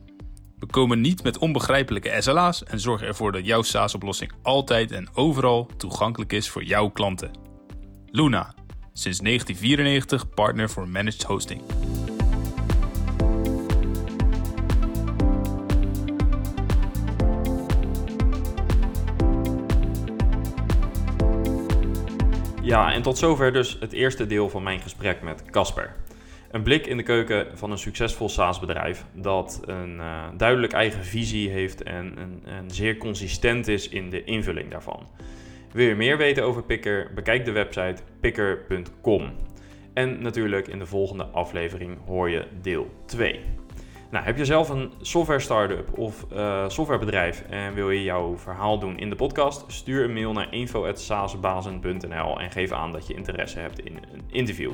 We 0.58 0.66
komen 0.66 1.02
niet 1.02 1.24
met 1.24 1.38
onbegrijpelijke 1.38 2.16
SLA's 2.20 2.64
en 2.64 2.80
zorgen 2.80 3.08
ervoor 3.08 3.32
dat 3.32 3.46
jouw 3.46 3.62
SaaS-oplossing 3.62 4.32
altijd 4.42 4.92
en 4.92 5.10
overal 5.14 5.70
toegankelijk 5.78 6.34
is 6.34 6.50
voor 6.50 6.64
jouw 6.64 6.90
klanten. 6.90 7.32
Luna, 8.12 8.54
sinds 8.98 9.20
1994 9.20 10.30
partner 10.30 10.70
voor 10.70 10.88
managed 10.88 11.24
hosting. 11.24 11.62
Ja, 22.62 22.94
en 22.94 23.02
tot 23.02 23.18
zover 23.18 23.54
dus 23.54 23.78
het 23.80 23.94
eerste 23.94 24.28
deel 24.28 24.50
van 24.50 24.64
mijn 24.64 24.80
gesprek 24.80 25.22
met 25.22 25.44
Casper. 25.46 25.96
Een 26.52 26.64
blik 26.64 26.88
in 26.88 26.98
de 26.98 27.04
keuken 27.04 27.48
van 27.54 27.72
een 27.72 27.78
succesvol 27.78 28.30
SaaS-bedrijf 28.30 29.06
dat 29.14 29.62
een 29.66 30.00
eh, 30.00 30.24
duidelijk 30.38 30.74
eigen 30.74 31.04
visie 31.04 31.50
heeft 31.50 31.84
en, 31.84 32.14
en, 32.18 32.42
en 32.46 32.72
zeer 32.72 32.98
consistent 32.98 33.68
is 33.68 33.90
in 33.90 34.10
de 34.10 34.24
invulling 34.24 34.72
daarvan. 34.72 35.08
Wil 35.76 35.88
je 35.88 35.96
meer 35.96 36.18
weten 36.18 36.44
over 36.44 36.64
Picker? 36.64 37.12
Bekijk 37.16 37.46
de 37.46 37.52
website 37.52 37.96
picker.com. 38.20 39.32
En 39.94 40.22
natuurlijk 40.22 40.68
in 40.68 40.80
de 40.80 40.86
volgende 40.86 41.24
aflevering 41.24 41.98
hoor 42.06 42.30
je 42.30 42.48
deel 42.62 42.90
2. 43.06 43.40
Nou, 44.12 44.26
heb 44.26 44.38
je 44.38 44.46
zelf 44.46 44.70
een 44.70 44.92
software 45.02 45.40
startup 45.40 45.98
of 45.98 46.26
eh, 46.32 46.70
softwarebedrijf 46.70 47.44
en 47.50 47.74
wil 47.74 47.90
je 47.90 48.04
jouw 48.04 48.38
verhaal 48.38 48.80
doen 48.80 48.98
in 48.98 49.10
de 49.10 49.16
podcast? 49.16 49.64
Stuur 49.68 50.04
een 50.04 50.14
mail 50.14 50.34
naar 50.34 50.54
info@saasbazen.nl 50.54 52.40
en 52.40 52.52
geef 52.52 52.72
aan 52.72 52.92
dat 52.92 53.08
je 53.08 53.14
interesse 53.14 53.60
hebt 53.60 53.80
in 53.80 53.96
een 53.96 54.24
interview. 54.28 54.72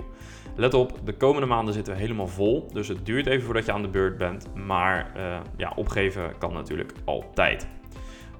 Let 0.55 0.73
op, 0.73 0.99
de 1.03 1.13
komende 1.13 1.47
maanden 1.47 1.73
zitten 1.73 1.93
we 1.93 1.99
helemaal 1.99 2.27
vol, 2.27 2.67
dus 2.73 2.87
het 2.87 3.05
duurt 3.05 3.27
even 3.27 3.43
voordat 3.43 3.65
je 3.65 3.71
aan 3.71 3.81
de 3.81 3.87
beurt 3.87 4.17
bent, 4.17 4.55
maar 4.55 5.11
eh, 5.15 5.39
ja, 5.57 5.73
opgeven 5.75 6.37
kan 6.37 6.53
natuurlijk 6.53 6.93
altijd. 7.05 7.67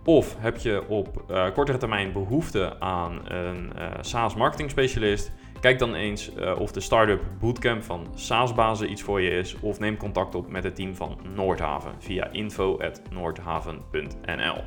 Of 0.06 0.36
heb 0.40 0.58
je 0.58 0.88
op 0.88 1.24
eh, 1.30 1.46
kortere 1.54 1.78
termijn 1.78 2.14
behoefte 2.14 2.80
aan 2.80 3.32
een 3.32 3.74
eh 3.76 3.88
SaaS 4.02 4.36
marketing 4.36 4.70
specialist? 4.70 5.32
Kijk 5.60 5.80
dan 5.80 5.96
eens 5.96 6.34
eh, 6.34 6.60
of 6.60 6.72
de 6.72 6.80
Startup 6.80 7.22
Bootcamp 7.40 7.84
van 7.84 8.08
SaaSbazen 8.16 8.92
iets 8.92 9.02
voor 9.02 9.22
je 9.22 9.30
is. 9.30 9.56
Of 9.60 9.80
neem 9.80 9.98
contact 9.98 10.36
op 10.36 10.50
met 10.50 10.64
het 10.64 10.76
team 10.76 10.96
van 10.96 11.18
Noordhaven 11.36 11.92
via 12.00 12.32
info.noordhaven.nl. 12.32 14.64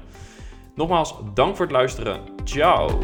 Nogmaals, 0.74 1.14
dank 1.34 1.56
voor 1.56 1.64
het 1.64 1.74
luisteren. 1.74 2.20
Ciao! 2.44 2.98